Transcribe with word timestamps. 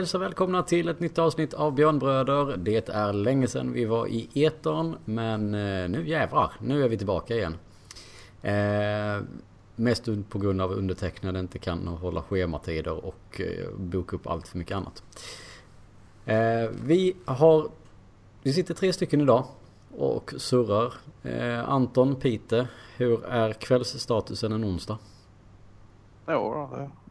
Hälsa 0.00 0.18
hälsar 0.18 0.26
välkomna 0.26 0.62
till 0.62 0.88
ett 0.88 1.00
nytt 1.00 1.18
avsnitt 1.18 1.54
av 1.54 1.72
Björnbröder. 1.74 2.56
Det 2.56 2.88
är 2.88 3.12
länge 3.12 3.46
sedan 3.46 3.72
vi 3.72 3.84
var 3.84 4.06
i 4.06 4.44
etern, 4.44 4.96
men 5.04 5.54
eh, 5.54 5.88
nu 5.88 6.08
jävlar, 6.08 6.52
nu 6.60 6.84
är 6.84 6.88
vi 6.88 6.98
tillbaka 6.98 7.34
igen. 7.34 7.56
Eh, 8.42 9.22
mest 9.76 10.08
på 10.28 10.38
grund 10.38 10.60
av 10.60 10.72
undertecknade 10.72 11.40
inte 11.40 11.58
kan 11.58 11.86
hålla 11.86 12.22
schematider 12.22 13.04
och 13.04 13.40
eh, 13.40 13.70
boka 13.76 14.16
upp 14.16 14.26
allt 14.26 14.48
för 14.48 14.58
mycket 14.58 14.76
annat. 14.76 15.02
Eh, 16.26 16.70
vi 16.84 17.16
har, 17.24 17.68
vi 18.42 18.52
sitter 18.52 18.74
tre 18.74 18.92
stycken 18.92 19.20
idag 19.20 19.44
och 19.96 20.34
surrar. 20.36 20.94
Eh, 21.22 21.68
Anton, 21.68 22.16
Pite, 22.16 22.68
hur 22.96 23.24
är 23.24 23.52
kvällsstatusen 23.52 24.52
en 24.52 24.64
onsdag? 24.64 24.98
Jo, 26.28 26.68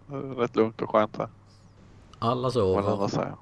det 0.08 0.16
är 0.16 0.20
rätt 0.22 0.56
lugnt 0.56 0.82
och 0.82 0.90
skönt 0.90 1.18
här. 1.18 1.30
Alla 2.20 2.36
Vad 2.36 2.44
den 2.44 2.52
sover. 2.52 2.92
andra 2.92 3.08
säger. 3.10 3.36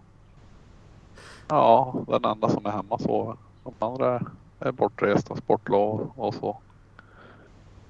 Ja, 1.48 1.96
den 2.08 2.26
enda 2.26 2.50
som 2.50 2.66
är 2.66 2.70
hemma 2.72 3.00
sover. 3.00 3.36
De 3.64 3.74
andra 3.80 4.22
är- 4.60 4.72
bortresta, 4.72 5.36
sportlov 5.36 6.12
och 6.16 6.34
så. 6.34 6.58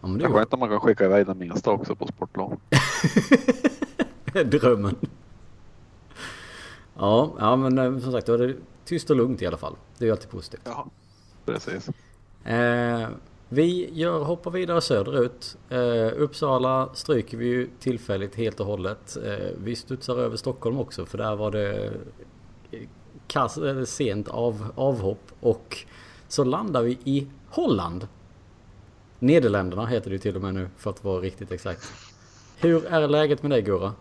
Ja, 0.02 0.08
men 0.08 0.18
Det 0.18 0.26
är 0.26 0.30
skönt 0.30 0.54
om 0.54 0.60
man 0.60 0.70
kan 0.70 0.80
skicka 0.80 1.06
iväg 1.06 1.26
den 1.26 1.38
minsta 1.38 1.72
också 1.72 1.96
på 1.96 2.08
sportlov. 2.08 2.60
drömmen. 4.46 4.96
Ja, 6.98 7.32
ja 7.40 7.56
men 7.56 7.78
eh, 7.78 8.00
som 8.00 8.12
sagt 8.12 8.28
då 8.28 8.34
är 8.34 8.38
det 8.38 8.56
tyst 8.86 9.10
och 9.10 9.16
lugnt 9.16 9.42
i 9.42 9.48
alla 9.48 9.58
fall. 9.58 9.76
Det 9.98 10.04
är 10.04 10.08
ju 10.08 10.12
alltid 10.12 10.30
positivt. 10.30 10.62
Ja, 10.64 10.86
precis. 11.46 11.90
Eh, 12.44 13.08
vi 13.50 13.90
gör, 13.94 14.24
hoppar 14.24 14.52
vidare 14.52 14.82
söderut. 14.82 15.58
Eh, 15.70 16.22
Uppsala 16.22 16.90
stryker 16.94 17.38
vi 17.38 17.46
ju 17.46 17.70
tillfälligt 17.80 18.36
helt 18.36 18.60
och 18.60 18.66
hållet. 18.66 19.18
Eh, 19.26 19.48
vi 19.64 19.76
studsar 19.76 20.18
över 20.18 20.38
Stockholm 20.38 20.80
också 20.80 21.06
för 21.06 21.18
där 21.18 21.36
var 21.36 21.52
det 21.52 21.86
eh, 22.72 22.82
kass, 23.28 23.58
eller 23.58 23.86
sent 23.86 24.28
av, 24.28 24.72
avhopp. 24.76 25.32
Och 25.40 25.78
så 26.28 26.44
landar 26.44 26.82
vi 26.82 26.98
i 27.04 27.28
Holland. 27.50 28.08
Nederländerna 29.20 29.86
heter 29.86 30.10
det 30.10 30.14
ju 30.14 30.20
till 30.20 30.36
och 30.36 30.42
med 30.42 30.54
nu 30.54 30.70
för 30.78 30.90
att 30.90 31.04
vara 31.04 31.22
riktigt 31.22 31.52
exakt. 31.52 31.94
Hur 32.58 32.86
är 32.86 33.08
läget 33.08 33.42
med 33.42 33.52
dig 33.52 33.62
Gurra? 33.62 33.94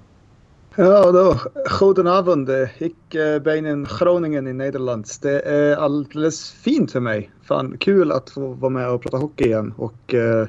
Ja, 0.79 1.13
då. 1.13 1.37
Goedenavond. 1.81 2.51
Ik 2.79 3.15
eh, 3.15 3.39
ben 3.39 3.67
in 3.67 3.87
Groningen 3.99 4.47
i 4.47 4.53
Nederland. 4.53 5.07
Det 5.23 5.41
är 5.41 5.77
alldeles 5.77 6.53
fint 6.53 6.93
för 6.93 7.01
mig. 7.01 7.31
Fan, 7.43 7.79
kul 7.79 8.13
att 8.13 8.31
få 8.31 8.49
vara 8.49 8.71
med 8.71 8.91
och 8.91 9.03
prata 9.03 9.17
hockey 9.17 9.45
igen. 9.45 9.75
Och 9.77 10.15
eh, 10.15 10.49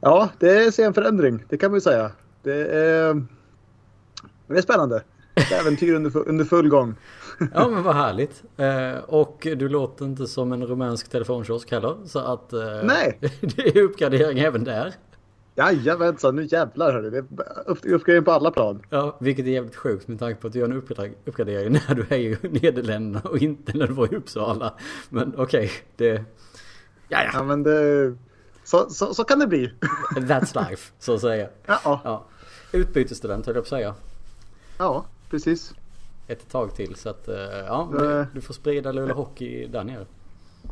ja, 0.00 0.28
det 0.38 0.78
är 0.78 0.80
en 0.80 0.94
förändring. 0.94 1.44
Det 1.48 1.56
kan 1.56 1.70
man 1.70 1.76
ju 1.76 1.80
säga. 1.80 2.10
Det 2.42 2.66
är, 2.66 3.22
det 4.46 4.58
är 4.58 4.62
spännande. 4.62 5.02
Ett 5.34 5.52
äventyr 5.52 5.94
under, 5.94 6.28
under 6.28 6.44
full 6.44 6.68
gång. 6.68 6.94
Ja 7.54 7.68
men 7.68 7.82
vad 7.82 7.94
härligt. 7.94 8.42
Eh, 8.56 9.04
och 9.04 9.46
du 9.56 9.68
låter 9.68 10.04
inte 10.04 10.26
som 10.26 10.52
en 10.52 10.66
rumänsk 10.66 11.10
telefonkiosk 11.10 11.70
heller. 11.70 11.96
Så 12.06 12.18
att 12.18 12.52
eh, 12.52 12.60
Nej. 12.82 13.18
det 13.40 13.66
är 13.66 13.82
uppgradering 13.82 14.38
även 14.38 14.64
där. 14.64 14.94
Jajamensan, 15.56 16.36
nu 16.36 16.44
jävlar 16.50 16.92
hörru. 16.92 17.10
Det 17.10 17.18
är 17.18 17.24
upp- 17.66 17.84
uppgradering 17.84 18.24
på 18.24 18.32
alla 18.32 18.50
plan. 18.50 18.82
Ja, 18.90 19.16
vilket 19.20 19.46
är 19.46 19.50
jävligt 19.50 19.76
sjukt 19.76 20.08
med 20.08 20.18
tanke 20.18 20.40
på 20.40 20.46
att 20.46 20.52
du 20.52 20.58
gör 20.58 20.66
en 20.68 20.82
uppgra- 20.82 21.14
uppgradering 21.24 21.72
när 21.88 21.94
du 21.94 22.02
är 22.08 22.18
i 22.18 22.38
Nederländerna 22.42 23.28
och 23.28 23.38
inte 23.38 23.78
när 23.78 23.86
du 23.86 23.92
var 23.94 24.12
i 24.12 24.16
Uppsala. 24.16 24.74
Men 25.08 25.34
okej, 25.36 25.70
det... 25.96 26.06
Ja, 27.08 27.22
ja. 27.24 27.30
Ja, 27.32 27.42
men 27.42 27.62
det, 27.62 28.14
så, 28.64 28.90
så, 28.90 29.14
så 29.14 29.24
kan 29.24 29.38
det 29.38 29.46
bli. 29.46 29.72
That's 30.16 30.68
life, 30.70 30.92
så 30.98 31.14
att 31.14 31.20
säga. 31.20 31.48
Ja. 31.66 32.24
Utbytesstudent 32.72 33.46
höll 33.46 33.54
jag 33.54 33.64
på 33.64 33.66
att 33.66 33.80
säga. 33.80 33.94
ja 34.78 35.04
precis. 35.30 35.74
Ett 36.28 36.50
tag 36.50 36.74
till 36.74 36.94
så 36.94 37.08
att, 37.08 37.28
eh, 37.28 37.36
ja, 37.66 37.88
du, 37.98 38.18
Eh. 38.20 38.26
du 38.34 38.40
får 38.40 38.54
sprida 38.54 38.92
Luleå 38.92 39.16
Hockey 39.16 39.66
där 39.66 39.84
nere. 39.84 40.06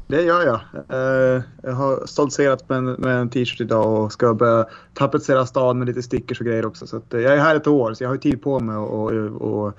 Det 0.07 0.23
gör 0.23 0.47
jag. 0.47 0.61
Eh, 0.89 1.43
jag 1.63 1.73
har 1.73 2.07
stoltserat 2.07 2.69
med 2.69 2.79
en, 2.79 2.85
med 2.85 3.17
en 3.17 3.31
t-shirt 3.31 3.61
idag 3.61 4.05
och 4.05 4.13
ska 4.13 4.35
börja 4.35 4.67
tapetsera 4.95 5.47
stan 5.47 5.79
med 5.79 5.89
lite 5.89 6.03
stickers 6.03 6.41
och 6.41 6.47
grejer 6.47 6.67
också. 6.67 6.87
Så 6.87 6.97
eh, 6.97 7.21
jag 7.21 7.35
är 7.35 7.41
här 7.41 7.57
ett 7.57 7.67
år 7.67 7.95
så 7.95 8.05
jag 8.05 8.09
har 8.09 8.15
ju 8.15 8.21
tid 8.21 8.43
på 8.43 8.61
mig 8.61 8.77
att 8.77 9.75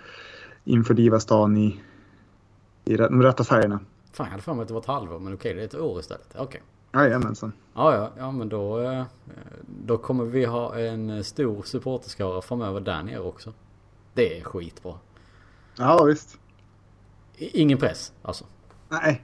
införliva 0.63 1.19
stan 1.19 1.57
i, 1.57 1.79
i 2.85 2.97
de 2.97 3.22
rätta 3.22 3.44
färgerna. 3.44 3.79
Fan, 4.13 4.25
jag 4.25 4.31
hade 4.31 4.44
för 4.44 4.53
mig 4.53 4.61
att 4.61 4.67
det 4.67 4.73
var 4.73 4.81
ett 4.81 4.88
halvår, 4.88 5.19
men 5.19 5.34
okej, 5.34 5.53
det 5.53 5.61
är 5.61 5.66
ett 5.66 5.75
år 5.75 6.00
istället. 6.00 6.35
Okej. 6.35 6.61
Jajamensan. 6.94 7.53
Ja, 7.73 7.95
ja, 7.95 8.11
ja, 8.17 8.31
men 8.31 8.50
då, 8.50 8.79
eh, 8.79 9.03
då 9.85 9.97
kommer 9.97 10.23
vi 10.23 10.45
ha 10.45 10.75
en 10.75 11.23
stor 11.23 11.63
supporterskara 11.63 12.41
framöver 12.41 12.79
där 12.79 13.03
nere 13.03 13.19
också. 13.19 13.53
Det 14.13 14.40
är 14.40 14.44
skitbra. 14.44 14.94
Ja 15.78 16.03
visst. 16.03 16.38
Ingen 17.38 17.78
press, 17.78 18.13
alltså. 18.22 18.45
Nej. 19.01 19.21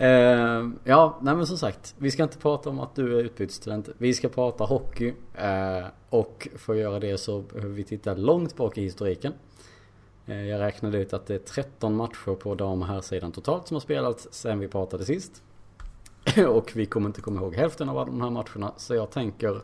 uh, 0.00 0.70
ja, 0.84 1.18
nej 1.22 1.36
men 1.36 1.46
som 1.46 1.58
sagt. 1.58 1.94
Vi 1.98 2.10
ska 2.10 2.22
inte 2.22 2.38
prata 2.38 2.70
om 2.70 2.80
att 2.80 2.94
du 2.94 3.18
är 3.18 3.22
utbytesstudent. 3.22 3.88
Vi 3.98 4.14
ska 4.14 4.28
prata 4.28 4.64
hockey. 4.64 5.08
Uh, 5.08 5.86
och 6.08 6.48
för 6.56 6.72
att 6.72 6.78
göra 6.78 7.00
det 7.00 7.18
så 7.18 7.40
behöver 7.40 7.74
vi 7.74 7.84
titta 7.84 8.14
långt 8.14 8.56
bak 8.56 8.78
i 8.78 8.82
historiken. 8.82 9.32
Uh, 10.28 10.46
jag 10.46 10.60
räknade 10.60 10.98
ut 10.98 11.12
att 11.12 11.26
det 11.26 11.34
är 11.34 11.38
13 11.38 11.96
matcher 11.96 12.34
på 12.34 12.54
dam 12.54 12.82
och 12.82 12.88
herrsidan 12.88 13.32
totalt 13.32 13.68
som 13.68 13.74
har 13.74 13.80
spelats 13.80 14.28
sen 14.30 14.58
vi 14.58 14.68
pratade 14.68 15.04
sist. 15.04 15.42
och 16.48 16.72
vi 16.74 16.86
kommer 16.86 17.06
inte 17.06 17.20
komma 17.20 17.40
ihåg 17.40 17.54
hälften 17.54 17.88
av 17.88 17.98
alla 17.98 18.06
de 18.06 18.20
här 18.20 18.30
matcherna. 18.30 18.72
Så 18.76 18.94
jag 18.94 19.10
tänker 19.10 19.60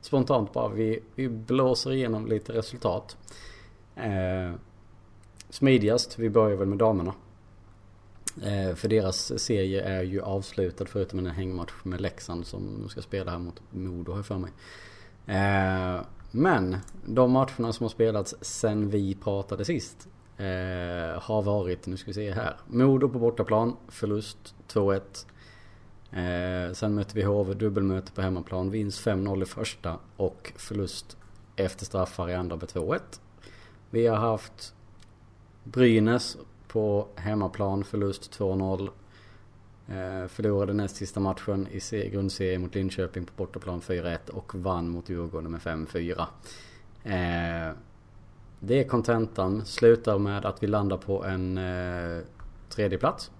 spontant 0.00 0.52
bara 0.52 0.68
vi, 0.68 1.00
vi 1.14 1.28
blåser 1.28 1.92
igenom 1.92 2.26
lite 2.26 2.52
resultat. 2.52 3.16
Smidigast, 5.52 6.18
vi 6.18 6.30
börjar 6.30 6.56
väl 6.56 6.68
med 6.68 6.78
damerna. 6.78 7.14
Eh, 8.42 8.74
för 8.74 8.88
deras 8.88 9.42
serie 9.42 9.82
är 9.82 10.02
ju 10.02 10.22
avslutad 10.22 10.86
förutom 10.86 11.18
en 11.18 11.26
hängmatch 11.26 11.72
med 11.82 12.00
Leksand 12.00 12.46
som 12.46 12.80
de 12.80 12.88
ska 12.88 13.02
spela 13.02 13.30
här 13.30 13.38
mot 13.38 13.62
Modo 13.70 14.12
har 14.12 14.18
jag 14.18 14.26
för 14.26 14.38
mig. 14.38 14.52
Eh, 15.26 16.04
men 16.30 16.76
de 17.06 17.30
matcherna 17.30 17.72
som 17.72 17.84
har 17.84 17.88
spelats 17.88 18.34
sen 18.40 18.90
vi 18.90 19.14
pratade 19.14 19.64
sist 19.64 20.08
eh, 20.36 21.22
har 21.22 21.42
varit, 21.42 21.86
nu 21.86 21.96
ska 21.96 22.06
vi 22.06 22.14
se 22.14 22.32
här. 22.32 22.56
Modo 22.66 23.08
på 23.08 23.18
bortaplan, 23.18 23.76
förlust 23.88 24.54
2-1. 24.68 25.00
Eh, 26.10 26.72
sen 26.72 26.94
mötte 26.94 27.14
vi 27.14 27.22
HV, 27.22 27.54
dubbelmöte 27.54 28.12
på 28.12 28.22
hemmaplan, 28.22 28.70
vinst 28.70 29.06
5-0 29.06 29.42
i 29.42 29.46
första 29.46 29.98
och 30.16 30.52
förlust 30.56 31.16
efter 31.56 31.84
straffar 31.84 32.28
i 32.28 32.34
andra 32.34 32.56
med 32.56 32.68
2-1. 32.68 33.00
Vi 33.90 34.06
har 34.06 34.16
haft 34.16 34.74
Brynäs 35.64 36.36
på 36.68 37.08
hemmaplan, 37.14 37.84
förlust 37.84 38.38
2-0. 38.38 38.88
Eh, 39.88 40.28
förlorade 40.28 40.72
näst 40.72 40.96
sista 40.96 41.20
matchen 41.20 41.68
i 41.70 42.08
grundserien 42.08 42.62
mot 42.62 42.74
Linköping 42.74 43.24
på 43.24 43.32
bortaplan 43.36 43.80
4-1 43.80 44.30
och 44.30 44.54
vann 44.54 44.88
mot 44.88 45.08
Djurgården 45.08 45.50
med 45.50 45.60
5-4. 45.60 46.26
Eh, 47.04 47.74
det 48.60 48.80
är 48.80 48.88
kontentan. 48.88 49.64
Slutar 49.64 50.18
med 50.18 50.44
att 50.44 50.62
vi 50.62 50.66
landar 50.66 50.96
på 50.96 51.24
en 51.24 51.58
eh, 51.58 52.20
tredje 52.68 52.98
plats 52.98 53.30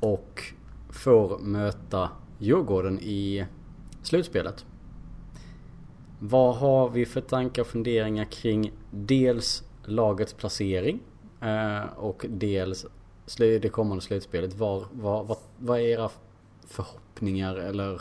Och 0.00 0.42
får 0.90 1.38
möta 1.38 2.10
Djurgården 2.38 2.98
i 3.00 3.46
slutspelet. 4.02 4.64
Vad 6.18 6.56
har 6.56 6.88
vi 6.88 7.06
för 7.06 7.20
tankar 7.20 7.62
och 7.62 7.68
funderingar 7.68 8.24
kring 8.24 8.72
dels 8.90 9.67
lagets 9.88 10.32
placering 10.32 11.00
eh, 11.40 11.84
och 11.96 12.26
dels 12.28 12.86
det 13.36 13.72
kommande 13.72 14.02
slutspelet? 14.02 14.54
Var, 14.54 14.84
var, 14.92 15.24
vad, 15.24 15.38
vad 15.58 15.78
är 15.78 15.82
era 15.82 16.10
förhoppningar 16.66 17.54
eller 17.56 18.00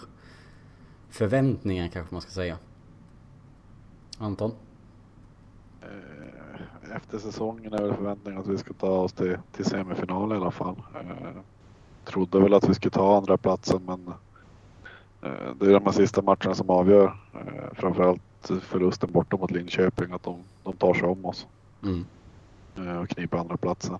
förväntningar 1.09 1.87
kanske 1.87 2.15
man 2.15 2.21
ska 2.21 2.31
säga? 2.31 2.57
Anton? 4.17 4.51
Eh, 5.81 6.95
efter 6.95 7.17
säsongen 7.17 7.73
är 7.73 7.81
väl 7.81 7.93
förväntningen 7.93 8.41
att 8.41 8.47
vi 8.47 8.57
ska 8.57 8.73
ta 8.73 8.89
oss 8.89 9.13
till, 9.13 9.37
till 9.51 9.65
semifinal 9.65 10.31
i 10.31 10.35
alla 10.35 10.51
fall. 10.51 10.75
Eh, 10.95 11.41
trodde 12.05 12.39
väl 12.39 12.53
att 12.53 12.69
vi 12.69 12.73
skulle 12.73 12.91
ta 12.91 13.17
andra 13.17 13.37
platsen 13.37 13.81
men 13.85 14.07
eh, 15.21 15.55
det 15.59 15.65
är 15.65 15.73
de 15.73 15.85
här 15.85 15.91
sista 15.91 16.21
matcherna 16.21 16.55
som 16.55 16.69
avgör. 16.69 17.17
Eh, 17.33 17.73
framförallt 17.73 18.21
förlusten 18.61 19.11
borta 19.11 19.37
mot 19.37 19.51
Linköping 19.51 20.11
att 20.11 20.23
de, 20.23 20.43
de 20.63 20.73
tar 20.73 20.93
sig 20.93 21.07
om 21.07 21.25
oss 21.25 21.47
Mm. 21.83 22.05
eh, 22.75 22.97
och 23.01 23.09
kniper 23.09 23.37
andra 23.37 23.57
platsen. 23.57 23.97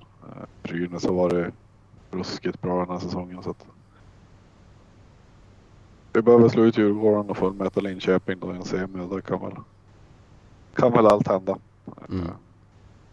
Brynäs 0.63 1.05
har 1.05 1.13
varit 1.13 1.53
ruskigt 2.11 2.61
bra 2.61 2.79
den 2.79 2.89
här 2.89 2.99
säsongen 2.99 3.43
så 3.43 3.49
att 3.49 3.65
vi 6.13 6.21
behöver 6.21 6.49
slå 6.49 6.63
ut 6.63 6.77
Djurgården 6.77 7.29
och 7.29 7.37
få 7.37 7.51
möta 7.53 7.81
Linköping 7.81 8.39
då 8.39 8.53
i 8.53 8.55
en 8.55 8.63
semi 8.65 9.01
och 9.01 9.09
då 9.09 9.21
kan 9.21 9.41
väl, 9.41 9.53
kan 10.73 10.91
väl 10.91 11.05
allt 11.07 11.27
hända. 11.27 11.57
Mm. 12.09 12.23
Eh, 12.25 12.31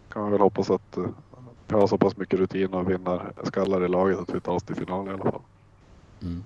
Kan 0.09 0.23
man 0.23 0.31
väl 0.33 0.41
hoppas 0.41 0.71
att 0.71 0.97
eh, 0.97 1.07
vi 1.69 1.75
har 1.75 1.87
så 1.87 1.99
pass 1.99 2.17
mycket 2.17 2.39
rutin 2.41 2.75
och 2.75 2.91
vinnar 2.91 3.33
skallar 3.43 3.85
i 3.85 3.89
laget 3.89 4.19
att 4.19 4.35
vi 4.35 4.41
tar 4.41 4.53
oss 4.53 4.63
till 4.63 4.77
final 4.77 5.07
i 5.07 5.11
alla 5.11 5.23
fall. 5.31 5.41
Mm. 6.23 6.45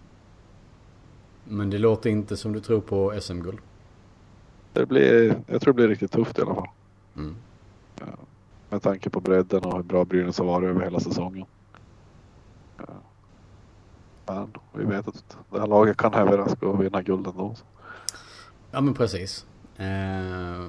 Men 1.45 1.71
det 1.71 1.79
låter 1.79 2.11
inte 2.11 2.37
som 2.37 2.53
du 2.53 2.61
tror 2.61 2.81
på 2.81 3.21
SM-guld. 3.21 3.59
Det 4.73 4.87
blir, 4.87 5.43
jag 5.47 5.61
tror 5.61 5.73
det 5.73 5.77
blir 5.77 5.89
riktigt 5.89 6.13
tufft 6.13 6.39
i 6.39 6.43
alla 6.43 6.55
fall. 6.55 6.69
Mm. 7.17 7.37
Med 8.71 8.83
tanke 8.83 9.11
på 9.11 9.21
bredden 9.21 9.65
och 9.65 9.77
hur 9.77 9.83
bra 9.83 10.05
Brynäs 10.05 10.39
har 10.39 10.45
varit 10.45 10.69
över 10.69 10.81
hela 10.81 11.01
säsongen. 11.01 11.47
Men 14.27 14.53
vi 14.73 14.85
vet 14.85 15.09
att 15.09 15.37
det 15.51 15.61
här 15.61 15.67
laget 15.67 15.97
kan 15.97 16.15
överraska 16.15 16.67
och 16.67 16.85
vinna 16.85 17.03
guld 17.03 17.27
ändå. 17.27 17.55
Ja 18.71 18.81
men 18.81 18.95
precis. 18.95 19.47
Eh, 19.77 20.67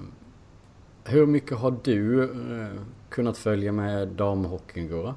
hur 1.04 1.25
mycket 1.25 1.57
har 1.57 1.78
du 1.84 2.24
eh, 2.24 2.81
kunnat 3.10 3.38
följa 3.38 3.72
med 3.72 4.07
damhockeyn 4.07 4.90
Gora? 4.90 5.16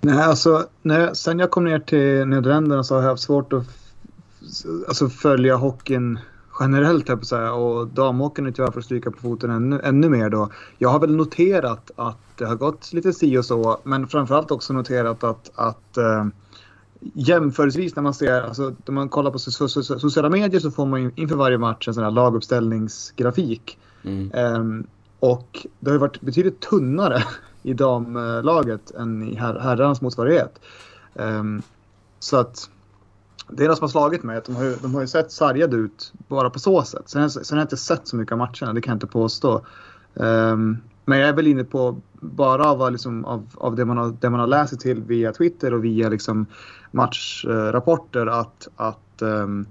Nej, 0.00 0.18
alltså 0.18 0.68
när, 0.82 1.14
sen 1.14 1.38
jag 1.38 1.50
kom 1.50 1.64
ner 1.64 1.78
till 1.78 2.26
Nederländerna 2.26 2.84
så 2.84 2.94
har 2.94 3.02
jag 3.02 3.08
haft 3.08 3.22
svårt 3.22 3.52
att 3.52 3.66
alltså, 4.88 5.08
följa 5.08 5.56
hockeyn 5.56 6.18
generellt 6.60 7.06
på 7.16 7.26
säga 7.26 7.52
och 7.52 7.88
är 8.46 8.50
tyvärr 8.50 8.70
för 8.70 8.78
att 8.78 8.84
stryka 8.84 9.10
på 9.10 9.18
foten 9.18 9.50
ännu, 9.50 9.80
ännu 9.84 10.08
mer 10.08 10.30
då. 10.30 10.50
Jag 10.78 10.88
har 10.88 11.00
väl 11.00 11.16
noterat 11.16 11.90
att 11.96 12.18
det 12.36 12.44
har 12.44 12.56
gått 12.56 12.92
lite 12.92 13.12
si 13.12 13.38
och 13.38 13.44
så 13.44 13.78
men 13.84 14.08
framförallt 14.08 14.50
också 14.50 14.72
noterat 14.72 15.24
att, 15.24 15.50
att 15.54 15.96
äh, 15.96 16.26
jämförelsevis 17.00 17.96
när 17.96 18.02
man 18.02 18.14
ser, 18.14 18.42
alltså 18.42 18.74
när 18.86 18.92
man 18.92 19.08
kollar 19.08 19.30
på 19.30 19.38
sociala 19.38 20.28
medier 20.28 20.60
så 20.60 20.70
får 20.70 20.86
man 20.86 21.12
inför 21.14 21.36
varje 21.36 21.58
match 21.58 21.88
en 21.88 21.94
sån 21.94 22.04
här 22.04 22.10
laguppställningsgrafik. 22.10 23.78
Mm. 24.02 24.30
Um, 24.34 24.86
och 25.20 25.66
det 25.80 25.90
har 25.90 25.98
varit 25.98 26.20
betydligt 26.20 26.60
tunnare 26.60 27.24
i 27.62 27.74
damlaget 27.74 28.90
än 28.90 29.22
i 29.22 29.34
her 29.34 29.58
herrarnas 29.58 30.00
motsvarighet. 30.00 30.60
Um, 31.14 31.62
så 32.18 32.36
att 32.36 32.70
det 33.50 33.64
är 33.64 33.68
det 33.68 33.76
som 33.76 33.82
har 33.82 33.88
slagit 33.88 34.22
mig. 34.22 34.36
Att 34.36 34.44
de, 34.44 34.56
har 34.56 34.64
ju, 34.64 34.76
de 34.82 34.94
har 34.94 35.00
ju 35.00 35.06
sett 35.06 35.32
sargade 35.32 35.76
ut 35.76 36.12
bara 36.28 36.50
på 36.50 36.58
så 36.58 36.82
sätt. 36.82 37.02
Sen, 37.06 37.30
sen 37.30 37.44
har 37.50 37.56
jag 37.56 37.64
inte 37.64 37.76
sett 37.76 38.08
så 38.08 38.16
mycket 38.16 38.32
av 38.32 38.38
matcherna, 38.38 38.72
det 38.72 38.80
kan 38.80 38.90
jag 38.90 38.96
inte 38.96 39.06
påstå. 39.06 39.62
Um, 40.14 40.78
men 41.04 41.18
jag 41.18 41.28
är 41.28 41.32
väl 41.32 41.46
inne 41.46 41.64
på, 41.64 42.00
bara 42.12 42.66
av, 42.66 42.92
liksom, 42.92 43.24
av, 43.24 43.46
av 43.54 43.76
det, 43.76 43.84
man 43.84 43.98
har, 43.98 44.16
det 44.20 44.30
man 44.30 44.40
har 44.40 44.46
läst 44.46 44.70
sig 44.70 44.78
till 44.78 45.02
via 45.02 45.32
Twitter 45.32 45.74
och 45.74 45.84
via 45.84 46.08
liksom, 46.08 46.46
matchrapporter 46.90 48.26
att, 48.26 48.68
att 48.76 49.22
um, 49.22 49.66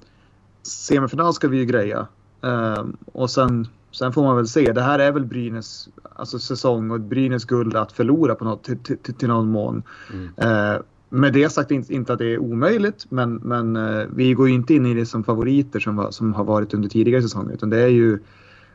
semifinal 0.64 1.34
ska 1.34 1.48
vi 1.48 1.58
ju 1.58 1.66
greja. 1.66 2.08
Um, 2.42 2.98
och 3.14 3.30
sen, 3.30 3.68
sen 3.92 4.14
får 4.14 4.24
man 4.24 4.36
väl 4.36 4.48
se. 4.48 4.72
Det 4.72 4.82
här 4.82 5.00
är 5.00 5.12
väl 5.12 5.26
Brynäs 5.26 5.90
alltså, 6.16 6.40
säsong 6.40 6.92
och 6.92 7.00
Brynäs 7.00 7.46
guld 7.46 7.76
att 7.76 7.92
förlora 7.92 8.36
på 8.36 8.46
något, 8.46 8.64
till, 8.64 8.78
till, 8.78 9.14
till 9.14 9.28
någon 9.28 9.48
mån. 9.48 9.84
Mm. 10.14 10.74
Uh, 10.76 10.82
med 11.10 11.34
det 11.34 11.50
sagt 11.50 11.72
inte, 11.72 12.14
att 12.14 12.20
det 12.20 12.34
är 12.34 12.40
omöjligt, 12.40 13.06
men, 13.10 13.36
men 13.36 13.76
uh, 13.76 14.08
vi 14.14 14.34
går 14.34 14.48
ju 14.48 14.54
inte 14.54 14.74
in 14.74 14.86
i 14.86 14.94
det 14.94 15.06
som 15.06 15.24
favoriter 15.24 15.80
som, 15.80 16.08
som 16.12 16.34
har 16.34 16.44
varit 16.44 16.74
under 16.74 16.90
tidigare 16.90 17.22
säsonger. 17.22 17.54
Utan 17.54 17.70
det 17.70 17.80
är 17.80 17.88
ju 17.88 18.20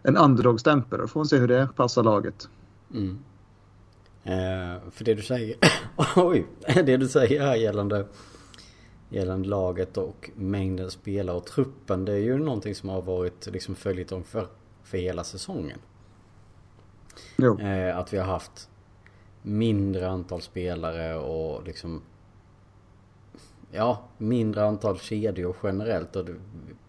en 0.03 0.17
underdog-stämpel 0.17 1.01
och 1.01 1.11
får 1.11 1.21
man 1.21 1.27
se 1.27 1.37
hur 1.37 1.49
det 1.49 1.69
passar 1.77 2.03
laget. 2.03 2.49
Mm. 2.95 3.19
Eh, 4.25 4.81
för 4.91 5.05
det 5.05 5.15
du 5.15 5.23
säger, 5.23 5.57
oj, 6.17 6.47
det 6.75 6.97
du 6.97 7.09
säger 7.09 7.43
här 7.43 7.57
gällande, 7.57 8.07
gällande 9.09 9.49
laget 9.49 9.97
och 9.97 10.31
mängden 10.35 10.91
spelare 10.91 11.37
och 11.37 11.47
truppen. 11.47 12.05
Det 12.05 12.13
är 12.13 12.19
ju 12.19 12.39
någonting 12.39 12.75
som 12.75 12.89
har 12.89 13.03
varit 13.03 13.47
liksom 13.53 13.75
följetong 13.75 14.25
för, 14.25 14.47
för 14.83 14.99
hela 14.99 15.25
säsongen. 15.25 15.79
Eh, 17.61 17.99
att 17.99 18.13
vi 18.13 18.19
har 18.19 18.27
haft 18.27 18.69
mindre 19.43 20.09
antal 20.09 20.43
spelare 20.43 21.17
och 21.19 21.67
liksom 21.67 22.03
Ja, 23.75 24.05
mindre 24.19 24.65
antal 24.65 24.99
kedjor 24.99 25.57
generellt 25.63 26.17
och 26.17 26.27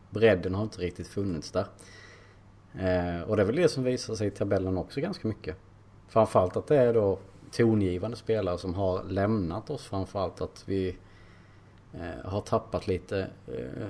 bredden 0.09 0.55
har 0.55 0.63
inte 0.63 0.81
riktigt 0.81 1.07
funnits 1.07 1.51
där. 1.51 1.65
Eh, 2.73 3.21
och 3.21 3.35
det 3.35 3.41
är 3.41 3.45
väl 3.45 3.55
det 3.55 3.69
som 3.69 3.83
visar 3.83 4.15
sig 4.15 4.27
i 4.27 4.31
tabellen 4.31 4.77
också 4.77 5.01
ganska 5.01 5.27
mycket. 5.27 5.57
Framförallt 6.07 6.57
att 6.57 6.67
det 6.67 6.77
är 6.77 6.93
då 6.93 7.19
tongivande 7.51 8.17
spelare 8.17 8.57
som 8.57 8.73
har 8.73 9.03
lämnat 9.03 9.69
oss. 9.69 9.83
Framförallt 9.83 10.41
att 10.41 10.63
vi 10.65 10.97
eh, 11.93 12.25
har 12.29 12.41
tappat 12.41 12.87
lite, 12.87 13.27
eh, 13.47 13.87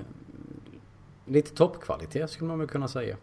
lite 1.24 1.54
toppkvalitet 1.54 2.30
skulle 2.30 2.48
man 2.48 2.58
väl 2.58 2.68
kunna 2.68 2.88
säga. 2.88 3.16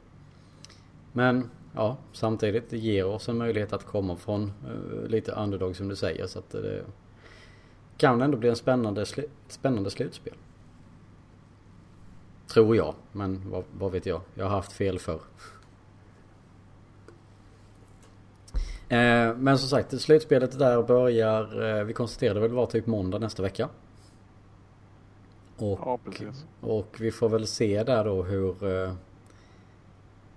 Men 1.12 1.50
ja, 1.76 1.98
samtidigt 2.14 2.70
det 2.70 2.78
ger 2.78 3.06
oss 3.06 3.30
en 3.30 3.38
möjlighet 3.38 3.74
att 3.74 3.86
komma 3.86 4.16
från 4.16 4.44
eh, 4.44 5.10
lite 5.10 5.32
underdog 5.32 5.76
som 5.76 5.88
du 5.88 5.96
säger. 5.96 6.28
Så 6.28 6.40
att 6.40 6.50
det 6.50 6.84
kan 8.02 8.22
ändå 8.22 8.38
bli 8.38 8.50
en 8.50 8.56
spännande, 8.56 9.06
spännande 9.48 9.92
slutspel. 9.92 10.34
Tror 12.48 12.76
jag, 12.76 12.96
men 13.12 13.50
vad, 13.50 13.64
vad 13.80 13.92
vet 13.92 14.06
jag? 14.06 14.22
Jag 14.36 14.46
har 14.46 14.52
haft 14.52 14.72
fel 14.72 15.00
förr. 15.00 15.22
Eh, 18.90 19.36
men 19.36 19.58
som 19.58 19.70
sagt, 19.70 20.02
slutspelet 20.02 20.60
där 20.60 20.84
börjar, 20.84 21.80
eh, 21.80 21.84
vi 21.84 21.94
konstaterade 21.94 22.40
väl 22.40 22.52
var 22.52 22.66
typ 22.66 22.88
måndag 22.88 23.20
nästa 23.20 23.44
vecka. 23.44 23.70
Och, 25.58 25.80
ja, 25.86 26.00
och 26.62 26.98
vi 27.00 27.12
får 27.12 27.30
väl 27.30 27.48
se 27.48 27.84
där 27.84 28.06
då 28.06 28.24
hur, 28.24 28.84
eh, 28.84 28.94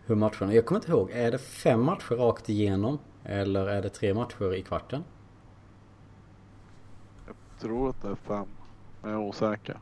hur 0.06 0.14
matcherna, 0.14 0.54
jag 0.54 0.66
kommer 0.66 0.80
inte 0.80 0.90
ihåg, 0.90 1.10
är 1.10 1.30
det 1.30 1.38
fem 1.38 1.82
matcher 1.82 2.14
rakt 2.14 2.48
igenom? 2.48 2.98
Eller 3.24 3.66
är 3.66 3.82
det 3.82 3.88
tre 3.88 4.14
matcher 4.14 4.54
i 4.54 4.62
kvarten? 4.62 5.04
Jag 7.54 7.60
tror 7.60 7.90
att 7.90 8.02
det 8.02 8.08
är 8.08 8.14
fem, 8.14 8.46
men 9.02 9.10
jag 9.10 9.20
är 9.20 9.26
osäker. 9.26 9.78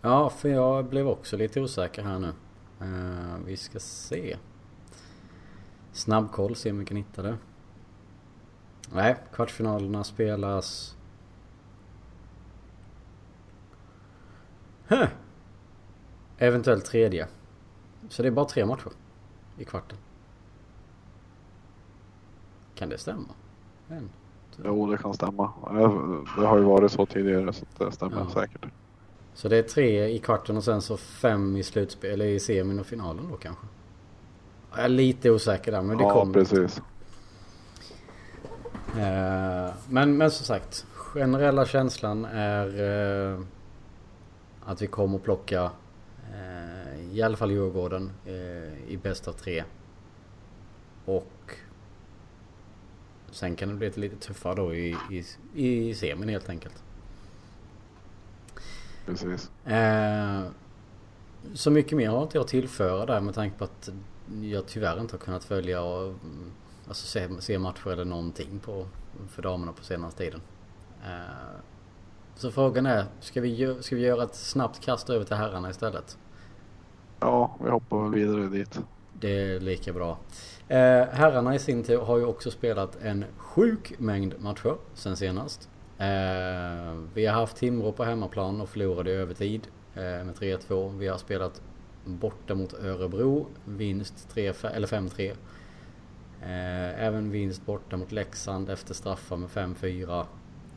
Ja, 0.00 0.30
för 0.30 0.48
jag 0.48 0.84
blev 0.84 1.08
också 1.08 1.36
lite 1.36 1.60
osäker 1.60 2.02
här 2.02 2.18
nu. 2.18 2.32
Uh, 2.82 3.36
vi 3.46 3.56
ska 3.56 3.78
se. 3.78 4.36
Snabbkoll, 5.92 6.56
se 6.56 6.70
om 6.70 6.78
vi 6.78 6.84
kan 6.84 6.96
hitta 6.96 7.22
det. 7.22 7.36
Nej, 8.92 9.16
kvartsfinalerna 9.32 10.04
spelas... 10.04 10.96
Huh. 14.88 15.08
Eventuellt 16.38 16.84
tredje. 16.84 17.28
Så 18.08 18.22
det 18.22 18.28
är 18.28 18.32
bara 18.32 18.44
tre 18.46 18.66
matcher 18.66 18.92
i 19.58 19.64
kvarten. 19.64 19.98
Kan 22.74 22.88
det 22.88 22.98
stämma? 22.98 23.28
En, 23.88 24.10
jo, 24.64 24.90
det 24.90 24.98
kan 24.98 25.14
stämma. 25.14 25.52
Det 26.38 26.46
har 26.46 26.58
ju 26.58 26.64
varit 26.64 26.92
så 26.92 27.06
tidigare 27.06 27.52
så 27.52 27.64
det 27.78 27.92
stämmer 27.92 28.16
ja. 28.16 28.40
säkert. 28.40 28.66
Så 29.34 29.48
det 29.48 29.56
är 29.56 29.62
tre 29.62 30.08
i 30.08 30.18
kvarten 30.18 30.56
och 30.56 30.64
sen 30.64 30.82
så 30.82 30.96
fem 30.96 31.56
i 31.56 31.62
slutspel, 31.62 32.10
eller 32.10 32.24
i 32.24 32.40
semin 32.40 32.80
och 32.80 32.86
finalen 32.86 33.28
då 33.30 33.36
kanske? 33.36 33.66
Jag 34.70 34.84
är 34.84 34.88
lite 34.88 35.30
osäker 35.30 35.72
där 35.72 35.82
men 35.82 35.98
det 35.98 36.04
ja, 36.04 36.12
kommer. 36.12 36.38
Ja 36.38 36.44
precis. 36.44 36.82
Uh, 38.96 39.74
men, 39.88 40.16
men 40.16 40.30
som 40.30 40.46
sagt, 40.46 40.86
generella 40.92 41.66
känslan 41.66 42.24
är 42.24 42.80
uh, 42.80 43.40
att 44.64 44.82
vi 44.82 44.86
kommer 44.86 45.18
plocka 45.18 45.64
uh, 45.64 47.16
i 47.16 47.22
alla 47.22 47.36
fall 47.36 47.50
Djurgården 47.50 48.10
i 48.88 48.96
bäst 48.96 49.28
av 49.28 49.32
tre. 49.32 49.64
Och 51.04 51.56
sen 53.30 53.56
kan 53.56 53.68
det 53.68 53.74
bli 53.74 53.90
lite 53.90 54.16
tuffare 54.16 54.54
då 54.54 54.74
i, 54.74 54.96
i, 55.10 55.24
i 55.54 55.94
semin 55.94 56.28
helt 56.28 56.48
enkelt. 56.48 56.82
Precis. 59.06 59.50
Eh, 59.64 60.42
så 61.54 61.70
mycket 61.70 61.98
mer 61.98 62.08
har 62.08 62.22
inte 62.22 62.36
jag 62.36 62.42
att 62.44 62.48
tillföra 62.48 63.06
där 63.06 63.20
med 63.20 63.34
tanke 63.34 63.58
på 63.58 63.64
att 63.64 63.90
jag 64.42 64.66
tyvärr 64.66 65.00
inte 65.00 65.14
har 65.14 65.18
kunnat 65.18 65.44
följa 65.44 65.82
och 65.82 66.14
alltså 66.88 67.06
se, 67.06 67.28
se 67.40 67.58
matcher 67.58 67.90
eller 67.90 68.04
någonting 68.04 68.58
på, 68.58 68.86
för 69.28 69.42
damerna 69.42 69.72
på 69.72 69.84
senaste 69.84 70.24
tiden. 70.24 70.40
Eh, 71.04 71.60
så 72.34 72.50
frågan 72.50 72.86
är, 72.86 73.04
ska 73.20 73.40
vi, 73.40 73.76
ska 73.80 73.96
vi 73.96 74.02
göra 74.02 74.22
ett 74.22 74.34
snabbt 74.34 74.80
kast 74.80 75.10
över 75.10 75.24
till 75.24 75.36
herrarna 75.36 75.70
istället? 75.70 76.18
Ja, 77.20 77.56
vi 77.64 77.70
hoppar 77.70 78.02
väl 78.02 78.14
vidare 78.14 78.46
dit. 78.46 78.80
Det 79.20 79.40
är 79.40 79.60
lika 79.60 79.92
bra. 79.92 80.18
Eh, 80.68 81.06
herrarna 81.12 81.54
i 81.54 81.58
sin 81.58 81.82
tur 81.82 82.00
har 82.00 82.18
ju 82.18 82.24
också 82.24 82.50
spelat 82.50 82.98
en 83.02 83.24
sjuk 83.36 83.98
mängd 83.98 84.34
matcher 84.38 84.76
sen 84.94 85.16
senast. 85.16 85.68
Eh, 85.98 86.94
vi 87.14 87.26
har 87.26 87.32
haft 87.32 87.56
Timrå 87.56 87.92
på 87.92 88.04
hemmaplan 88.04 88.60
och 88.60 88.68
förlorade 88.68 89.10
i 89.10 89.14
övertid 89.14 89.68
eh, 89.94 90.02
med 90.02 90.34
3-2. 90.34 90.98
Vi 90.98 91.08
har 91.08 91.18
spelat 91.18 91.62
borta 92.04 92.54
mot 92.54 92.74
Örebro, 92.74 93.46
vinst 93.64 94.28
3, 94.30 94.52
eller 94.74 94.86
5-3. 94.86 95.30
Eh, 96.42 97.04
även 97.04 97.30
vinst 97.30 97.66
borta 97.66 97.96
mot 97.96 98.12
Leksand 98.12 98.70
efter 98.70 98.94
straffar 98.94 99.36
med 99.36 99.48
5-4. 99.48 100.26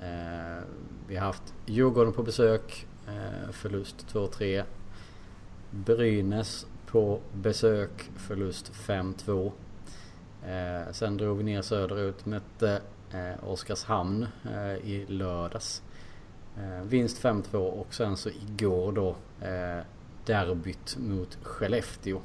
Eh, 0.02 0.64
vi 1.08 1.16
har 1.16 1.26
haft 1.26 1.54
Djurgården 1.66 2.14
på 2.14 2.24
besök, 2.24 2.88
eh, 3.08 3.52
förlust 3.52 4.08
2-3. 4.08 4.64
Brynäs 5.72 6.68
på 6.86 7.20
besök, 7.34 8.12
förlust 8.18 8.72
5-2. 8.74 9.52
Eh, 10.48 10.92
sen 10.92 11.18
drog 11.18 11.38
vi 11.38 11.44
ner 11.44 11.62
söderut, 11.62 12.26
mötte 12.26 12.82
eh, 13.14 13.50
Oskarshamn 13.50 14.28
eh, 14.46 14.90
i 14.90 15.06
lördags. 15.08 15.82
Eh, 16.58 16.84
vinst 16.84 17.24
5-2 17.24 17.56
och 17.56 17.94
sen 17.94 18.18
så 18.18 18.30
igår 18.30 18.92
då 18.92 19.10
eh, 19.48 19.84
derbyt 20.26 20.98
mot 20.98 21.38
Skellefteå. 21.44 22.20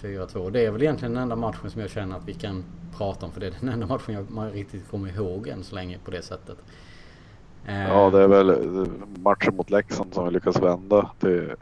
4-2. 0.00 0.50
Det 0.50 0.60
är 0.60 0.70
väl 0.70 0.82
egentligen 0.82 1.14
den 1.14 1.22
enda 1.22 1.36
matchen 1.36 1.70
som 1.70 1.80
jag 1.80 1.90
känner 1.90 2.16
att 2.16 2.28
vi 2.28 2.34
kan 2.34 2.64
prata 2.96 3.26
om. 3.26 3.32
För 3.32 3.40
det 3.40 3.46
är 3.46 3.54
den 3.60 3.68
enda 3.68 3.86
matchen 3.86 4.14
jag, 4.14 4.30
man 4.30 4.50
riktigt 4.50 4.88
kommer 4.88 5.08
ihåg 5.08 5.48
än 5.48 5.64
så 5.64 5.74
länge 5.74 5.98
på 6.04 6.10
det 6.10 6.22
sättet. 6.22 6.58
Eh, 7.66 7.88
ja, 7.88 8.10
det 8.10 8.22
är 8.22 8.28
väl 8.28 8.50
eh, 8.50 8.86
matchen 9.18 9.56
mot 9.56 9.70
Leksand 9.70 10.14
som 10.14 10.24
vi 10.24 10.30
lyckas 10.30 10.56
vända 10.62 11.10
till, 11.20 11.52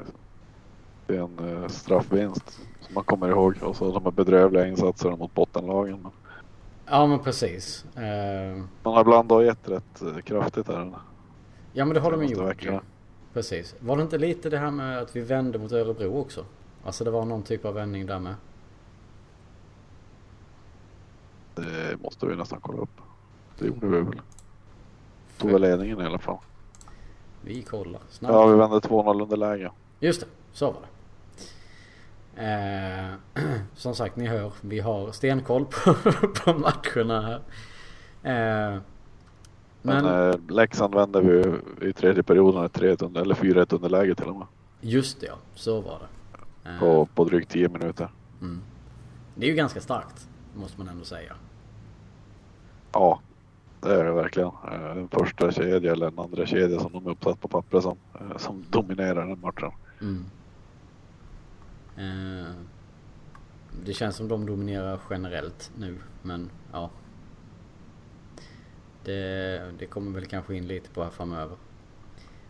till 1.06 1.16
en 1.16 1.38
eh, 1.38 1.68
straffvinst 1.68 2.60
man 2.94 3.04
kommer 3.04 3.28
ihåg. 3.28 3.54
Och 3.62 3.76
så 3.76 3.92
de 3.92 4.04
här 4.04 4.10
bedrövliga 4.10 4.66
insatserna 4.66 5.16
mot 5.16 5.34
bottenlagen. 5.34 6.06
Ja 6.86 7.06
men 7.06 7.18
precis. 7.18 7.84
Man 8.82 8.94
har 8.94 9.04
blandat 9.04 9.44
gett 9.44 9.68
rätt 9.68 10.24
kraftigt 10.24 10.68
här. 10.68 10.92
Ja 11.72 11.84
men 11.84 11.94
det 11.94 12.00
har 12.00 12.12
de 12.12 12.22
ju 12.22 12.28
gjort. 12.28 12.48
Veckorna. 12.48 12.80
Precis. 13.32 13.74
Var 13.80 13.96
det 13.96 14.02
inte 14.02 14.18
lite 14.18 14.50
det 14.50 14.58
här 14.58 14.70
med 14.70 14.98
att 14.98 15.16
vi 15.16 15.20
vände 15.20 15.58
mot 15.58 15.72
Örebro 15.72 16.20
också? 16.20 16.44
Alltså 16.84 17.04
det 17.04 17.10
var 17.10 17.24
någon 17.24 17.42
typ 17.42 17.64
av 17.64 17.74
vändning 17.74 18.06
där 18.06 18.18
med. 18.18 18.34
Det 21.54 22.02
måste 22.02 22.26
vi 22.26 22.36
nästan 22.36 22.60
kolla 22.60 22.82
upp. 22.82 23.00
Det 23.58 23.66
gjorde 23.66 23.86
vi 23.86 24.00
väl. 24.00 24.20
Tog 25.38 25.50
väl 25.50 25.60
ledningen 25.60 26.00
i 26.00 26.04
alla 26.04 26.18
fall. 26.18 26.38
Vi 27.44 27.62
kollar 27.62 28.00
snabbt. 28.10 28.34
Ja, 28.34 28.46
vi 28.46 28.56
vände 28.56 28.78
2-0 28.78 29.22
underläge. 29.22 29.70
Just 30.00 30.20
det, 30.20 30.26
så 30.52 30.66
var 30.66 30.80
det. 30.80 30.86
Eh, 32.36 33.14
som 33.74 33.94
sagt, 33.94 34.16
ni 34.16 34.26
hör. 34.26 34.52
Vi 34.60 34.80
har 34.80 35.12
stenkoll 35.12 35.64
på, 35.64 35.94
på 36.44 36.52
matcherna 36.52 37.20
här. 37.20 37.40
Eh, 38.22 38.80
men, 39.82 40.04
men 40.04 40.30
eh, 40.30 40.34
Leksand 40.48 40.94
vände 40.94 41.20
vi 41.20 41.54
i 41.88 41.92
tredje 41.92 42.22
perioden, 42.22 42.68
3-1 42.68 43.20
eller 43.20 43.34
4-1 43.34 43.74
underläge 43.74 44.14
till 44.14 44.28
och 44.28 44.36
med. 44.36 44.46
Just 44.80 45.20
det 45.20 45.26
ja, 45.26 45.34
så 45.54 45.80
var 45.80 45.98
det. 45.98 46.78
På, 46.78 47.06
på 47.14 47.24
drygt 47.24 47.50
10 47.50 47.68
minuter. 47.68 48.08
Mm. 48.40 48.60
Det 49.34 49.46
är 49.46 49.50
ju 49.50 49.56
ganska 49.56 49.80
starkt, 49.80 50.28
måste 50.54 50.78
man 50.78 50.88
ändå 50.88 51.04
säga. 51.04 51.32
Ja, 52.92 53.20
det 53.80 53.94
är 53.94 54.04
det 54.04 54.12
verkligen. 54.12 54.50
Eh, 54.72 54.90
en 54.90 55.08
första 55.08 55.52
kedja 55.52 55.92
eller 55.92 56.06
en 56.06 56.18
andra 56.18 56.46
kedja 56.46 56.80
som 56.80 56.92
de 56.92 57.06
är 57.06 57.10
uppsatt 57.10 57.40
på 57.40 57.48
pappret 57.48 57.82
som, 57.82 57.96
eh, 58.14 58.36
som 58.36 58.64
dominerar 58.70 59.26
den 59.26 59.40
matchen. 59.40 59.70
Mm. 60.00 60.24
Eh, 61.96 62.52
det 63.84 63.92
känns 63.92 64.16
som 64.16 64.28
de 64.28 64.46
dominerar 64.46 65.00
generellt 65.10 65.70
nu, 65.78 65.98
men 66.22 66.50
ja. 66.72 66.90
Det, 69.04 69.72
det 69.78 69.86
kommer 69.86 70.12
väl 70.12 70.26
kanske 70.26 70.54
in 70.54 70.66
lite 70.66 70.90
på 70.90 71.02
här 71.02 71.10
framöver. 71.10 71.56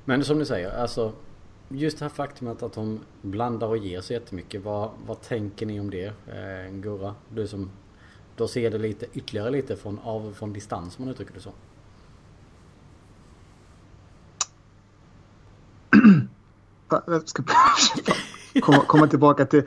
Men 0.04 0.25
som 0.25 0.38
du 0.38 0.44
säger, 0.44 0.70
alltså 0.70 1.12
just 1.68 1.99
det 1.99 2.04
här 2.04 2.11
faktumet 2.11 2.62
att 2.62 2.72
de 2.72 3.00
blandar 3.22 3.66
och 3.66 3.76
ger 3.76 4.00
så 4.00 4.12
jättemycket. 4.12 4.64
Vad, 4.64 4.90
vad 5.06 5.20
tänker 5.20 5.66
ni 5.66 5.80
om 5.80 5.90
det? 5.90 6.06
Eh, 6.06 6.72
Gurra, 6.72 7.14
du 7.28 7.49
som 7.49 7.70
då 8.37 8.49
ser 8.49 8.70
det 8.70 8.78
lite 8.78 9.06
ytterligare 9.12 9.50
lite 9.50 9.76
från, 9.76 9.99
av, 9.99 10.32
från 10.32 10.52
distans 10.52 10.99
om 10.99 11.04
man 11.04 11.12
uttrycker 11.12 11.34
det 11.34 11.40
så. 11.40 11.52
Jag 17.06 17.28
ska 17.28 17.42
komma, 18.61 18.85
komma 18.87 19.06
tillbaka 19.06 19.47
till... 19.47 19.62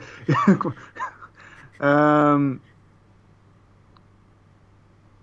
um, 1.78 2.60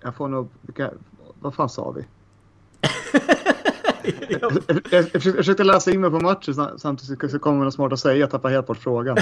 jag 0.01 0.15
får 0.15 0.27
nog... 0.27 0.49
Vad 1.39 1.55
fan 1.55 1.69
sa 1.69 1.91
vi? 1.91 2.05
jag, 4.29 4.51
jag, 4.91 5.05
jag, 5.13 5.23
försökte 5.23 5.63
läsa 5.63 5.91
in 5.91 6.01
mig 6.01 6.09
på 6.09 6.19
matchen 6.19 6.79
samtidigt 6.79 7.31
så 7.31 7.39
kommer 7.39 7.65
något 7.65 7.73
smart 7.73 7.93
att 7.93 7.99
säga. 7.99 8.15
Jag 8.15 8.29
tappade 8.29 8.53
helt 8.53 8.67
bort 8.67 8.77
frågan. 8.77 9.17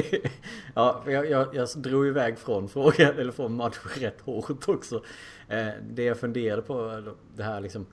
ja, 0.74 1.02
jag, 1.06 1.30
jag, 1.30 1.54
jag 1.54 1.68
drog 1.76 2.06
iväg 2.06 2.38
från 2.38 2.68
frågan, 2.68 3.18
eller 3.18 3.32
från 3.32 3.56
matchen 3.56 3.90
rätt 3.94 4.20
hårt 4.20 4.68
också. 4.68 5.02
Eh, 5.48 5.66
det 5.90 6.02
jag 6.02 6.18
funderade 6.18 6.62
på, 6.62 7.02
det 7.36 7.42
här 7.42 7.60
liksom. 7.60 7.86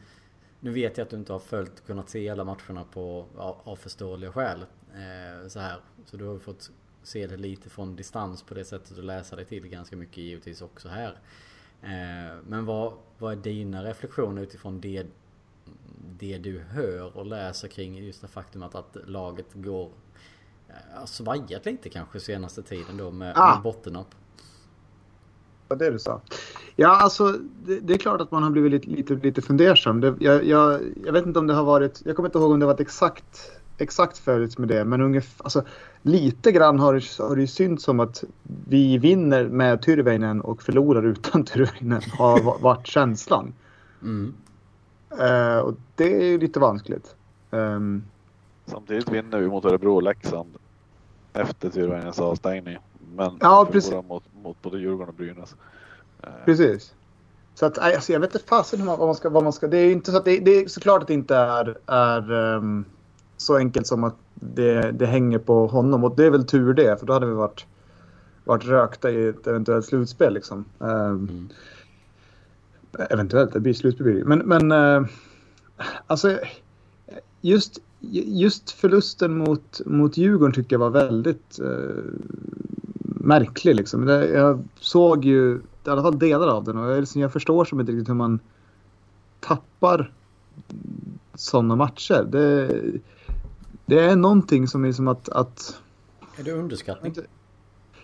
Nu 0.60 0.72
vet 0.72 0.98
jag 0.98 1.06
att 1.06 1.12
du 1.12 1.18
inte 1.18 1.34
har 1.34 1.40
följt, 1.40 1.88
kunnat 1.88 2.10
se 2.10 2.30
alla 2.30 2.44
matcherna 2.44 2.84
på, 2.94 3.26
av, 3.38 3.58
av 3.64 3.76
förståeliga 3.76 4.32
skäl. 4.32 4.66
Eh, 4.94 5.48
så 5.48 5.60
här. 5.60 5.80
Så 6.06 6.18
du 6.18 6.26
har 6.26 6.40
fått 6.40 6.72
se 7.04 7.28
det 7.28 7.38
lite 7.38 7.70
från 7.70 7.96
distans 7.96 8.44
på 8.44 8.54
det 8.54 8.66
sättet 8.66 8.98
och 8.98 9.04
läsa 9.04 9.36
dig 9.36 9.46
till 9.46 9.68
ganska 9.68 9.96
mycket 9.96 10.18
givetvis 10.18 10.62
också 10.62 10.90
här. 10.90 11.20
Eh, 11.82 12.38
men 12.48 12.66
vad, 12.66 12.94
vad 13.18 13.32
är 13.32 13.38
dina 13.38 13.84
reflektioner 13.84 14.42
utifrån 14.42 14.82
det 14.82 15.06
det 16.20 16.38
du 16.38 16.60
hör 16.60 17.18
och 17.18 17.26
läser 17.26 17.68
kring 17.68 17.98
just 17.98 18.22
det 18.22 18.28
faktumet 18.28 18.76
att 18.76 18.98
laget 19.06 19.46
går 19.54 19.90
har 20.94 21.06
svajat 21.06 21.66
lite 21.66 21.90
kanske 21.90 22.20
senaste 22.20 22.64
tiden 22.64 22.98
då 22.98 23.12
med, 23.12 23.34
ah. 23.36 23.54
med 23.54 23.64
bottennapp. 23.64 24.16
Vad 25.68 25.80
det 25.80 25.92
du 25.92 26.00
sa. 26.00 26.22
Ja, 26.76 26.90
alltså 27.02 27.32
det, 27.66 27.80
det, 27.80 27.94
är 27.94 27.98
klart 27.98 28.22
att 28.22 28.32
man 28.32 28.44
har 28.44 28.50
blivit 28.50 28.72
lite, 28.72 28.90
lite, 28.90 29.14
lite 29.14 29.42
fundersam. 29.42 30.02
Det, 30.02 30.16
jag, 30.20 30.46
jag, 30.46 30.82
jag, 31.06 31.14
vet 31.14 31.26
inte 31.26 31.40
om 31.40 31.48
det 31.48 31.54
har 31.54 31.64
varit, 31.64 32.02
jag 32.06 32.16
kommer 32.16 32.30
inte 32.30 32.38
ihåg 32.38 32.52
om 32.52 32.60
det 32.60 32.66
varit 32.66 32.80
exakt, 32.80 33.52
exakt 33.78 34.18
förut 34.18 34.58
med 34.58 34.68
det, 34.68 34.86
men 34.86 35.02
ungefär, 35.02 35.44
alltså, 35.44 35.64
lite 36.02 36.52
grann 36.52 36.80
har 36.80 36.94
det, 36.94 37.24
har 37.24 37.36
det 37.36 37.48
synts 37.48 37.84
som 37.84 38.00
att 38.00 38.24
vi 38.68 38.98
vinner 38.98 39.48
med 39.48 39.82
Tyrväinen 39.82 40.42
och 40.42 40.64
förlorar 40.64 41.04
utan 41.04 41.44
Tyrväinen 41.46 42.02
har 42.18 42.62
varit 42.62 42.88
känslan. 42.88 43.54
Mm. 44.02 44.34
Uh, 45.12 45.58
och 45.58 45.74
det 45.96 46.16
är 46.22 46.26
ju 46.26 46.40
lite 46.40 46.60
vanskligt. 46.60 47.16
Um, 47.52 48.04
Samtidigt 48.66 49.10
vinner 49.10 49.40
vi 49.40 49.48
mot 49.48 49.66
Örebro 49.66 49.96
och 49.96 50.04
Leksand 50.04 50.58
efter 51.34 51.70
Tyrväinens 51.70 52.20
avstängning. 52.20 52.78
Men 53.16 53.38
ja, 53.40 53.68
precis. 53.72 53.94
Mot, 54.08 54.24
mot 54.44 54.62
både 54.62 54.80
Djurgården 54.80 55.10
och 55.10 55.16
Brynäs. 55.16 55.56
Uh, 56.24 56.30
precis. 56.46 56.94
Så 57.56 57.66
att, 57.66 57.78
alltså, 57.78 58.14
jag 58.14 58.20
vet 58.20 58.36
inte 58.36 58.48
fasen 58.48 58.86
vad 58.86 59.00
man 59.00 59.16
ska, 59.16 59.30
vad 59.30 59.44
man 59.44 59.54
ska... 59.54 59.68
Det 59.68 59.78
är 59.78 59.92
inte 59.92 60.12
så 60.12 60.18
att 60.18 60.26
det, 60.26 60.40
det 60.40 60.52
är 60.52 60.68
såklart 60.68 61.02
att 61.02 61.08
det 61.08 61.14
inte 61.14 61.36
är, 61.36 61.78
är 61.88 62.32
um, 62.32 62.86
så 63.38 63.58
enkelt 63.58 63.88
som 63.88 64.04
att 64.04 64.16
det, 64.34 64.92
det 64.92 65.06
hänger 65.06 65.40
på 65.40 65.68
honom. 65.68 66.04
Och 66.04 66.16
det 66.16 66.26
är 66.26 66.32
väl 66.32 66.46
tur 66.46 66.74
det, 66.74 67.00
för 67.00 67.06
då 67.06 67.14
hade 67.14 67.26
vi 67.26 67.34
varit, 67.34 67.66
varit 68.44 68.66
rökta 68.66 69.12
i 69.12 69.28
ett 69.28 69.48
eventuellt 69.48 69.86
slutspel. 69.86 70.34
Liksom. 70.34 70.66
Um, 70.78 70.90
mm. 70.90 71.50
Eventuellt, 73.10 73.54
det 73.54 73.60
blir 73.60 73.74
slutspel. 73.74 74.26
Men, 74.26 74.40
men 74.40 74.72
uh, 74.72 75.08
alltså 76.08 76.40
just, 77.42 77.80
just 78.26 78.72
förlusten 78.72 79.38
mot, 79.38 79.82
mot 79.86 80.18
Djurgården 80.18 80.54
tycker 80.54 80.74
jag 80.74 80.80
var 80.80 80.90
väldigt 80.90 81.60
uh, 81.62 82.04
märklig. 83.02 83.76
Liksom. 83.76 84.08
Jag 84.08 84.64
såg 84.80 85.26
ju 85.26 85.62
i 85.86 85.90
alla 85.90 86.02
fall 86.02 86.20
delar 86.20 86.48
av 86.48 86.64
den 86.64 86.78
och 86.78 86.92
jag, 86.92 87.00
liksom, 87.00 87.22
jag 87.22 87.34
förstår 87.34 87.66
som 87.66 87.80
inte 87.80 87.92
riktigt 87.92 88.10
hur 88.10 88.14
man 88.14 88.40
tappar 89.40 90.12
sådana 91.36 91.76
matcher. 91.76 92.28
Det, 92.30 92.82
det 93.86 94.00
är 94.00 94.16
någonting 94.16 94.68
som 94.68 94.86
är 94.86 94.92
som 94.92 95.08
att... 95.08 95.30
att 95.30 95.80
är 96.38 96.44
det 96.44 96.52
underskattning? 96.52 97.16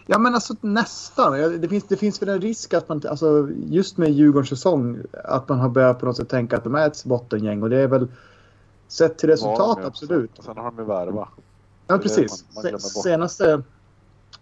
Ja 0.06 0.20
men 0.20 0.36
alltså 0.36 0.56
nästan. 0.62 1.62
Det 1.62 1.68
finns, 1.68 1.84
det 1.84 1.98
finns 1.98 2.22
väl 2.22 2.30
en 2.30 2.42
risk 2.42 2.74
att 2.74 2.90
man, 2.90 3.02
alltså, 3.10 3.50
just 3.52 3.98
med 3.98 4.12
Djurgårdens 4.12 4.50
säsong, 4.50 5.00
att 5.24 5.50
man 5.50 5.60
har 5.60 5.70
börjat 5.70 6.00
på 6.00 6.06
något 6.06 6.18
sätt 6.18 6.30
tänka 6.30 6.58
att 6.58 6.64
de 6.64 6.76
är 6.76 6.88
ett 6.88 7.06
bottengäng 7.06 7.64
och 7.64 7.70
det 7.70 7.78
är 7.78 7.88
väl 7.88 8.08
sett 8.88 9.18
till 9.18 9.30
resultat 9.30 9.78
ja, 9.82 9.88
absolut. 9.88 10.32
Sen 10.40 10.58
har 10.58 10.64
de 10.64 10.78
ju 10.78 10.84
värva. 10.84 11.28
Ja 11.88 11.98
precis. 11.98 12.46
Man, 12.56 12.72
man 12.72 12.80
senaste, 12.80 13.64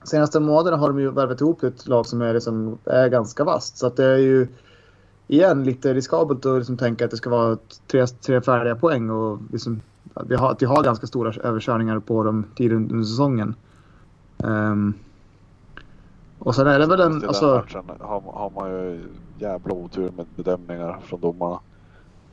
senaste 0.04 0.40
månaderna 0.40 0.78
har 0.78 0.88
de 0.88 1.00
ju 1.00 1.12
värvat 1.12 1.42
ihop 1.42 1.64
ett 1.64 1.88
lag 1.88 2.06
som 2.06 2.22
är, 2.22 2.34
liksom, 2.34 2.78
är 2.86 3.08
ganska 3.08 3.44
vast. 3.44 3.78
Så 3.78 3.88
att 3.88 3.96
det 3.96 4.06
är 4.06 4.18
ju 4.18 4.48
igen 5.28 5.64
lite 5.64 5.94
riskabelt 5.94 6.46
att 6.46 6.58
liksom 6.58 6.78
tänka 6.78 7.06
att 7.06 7.12
det 7.12 7.18
ska 7.18 7.30
vara 7.30 7.58
tre, 7.88 8.08
tre 8.08 8.42
färdiga 8.42 8.76
poäng 8.76 9.10
och 9.10 9.40
liksom, 9.52 9.82
vi 10.26 10.36
har, 10.36 10.52
att 10.52 10.62
vi 10.62 10.66
har 10.66 10.84
ganska 10.84 11.08
stora 11.08 11.34
överkörningar 11.44 12.00
på 12.00 12.24
dem 12.24 12.46
tidigt 12.56 12.92
under 12.92 13.04
säsongen. 13.04 13.56
Um, 14.38 14.94
och 16.40 16.56
sen 16.56 16.68
är 16.68 16.80
det 16.80 16.86
väl 16.86 17.02
en... 17.02 17.28
Alltså, 17.28 17.46
matchen 17.56 17.84
har, 18.00 18.22
har 18.22 18.52
man 18.56 18.70
ju 18.72 19.04
jävla 19.40 19.74
otur 19.74 20.12
med 20.18 20.26
bedömningar 20.36 21.00
från 21.04 21.22
domarna. 21.22 21.60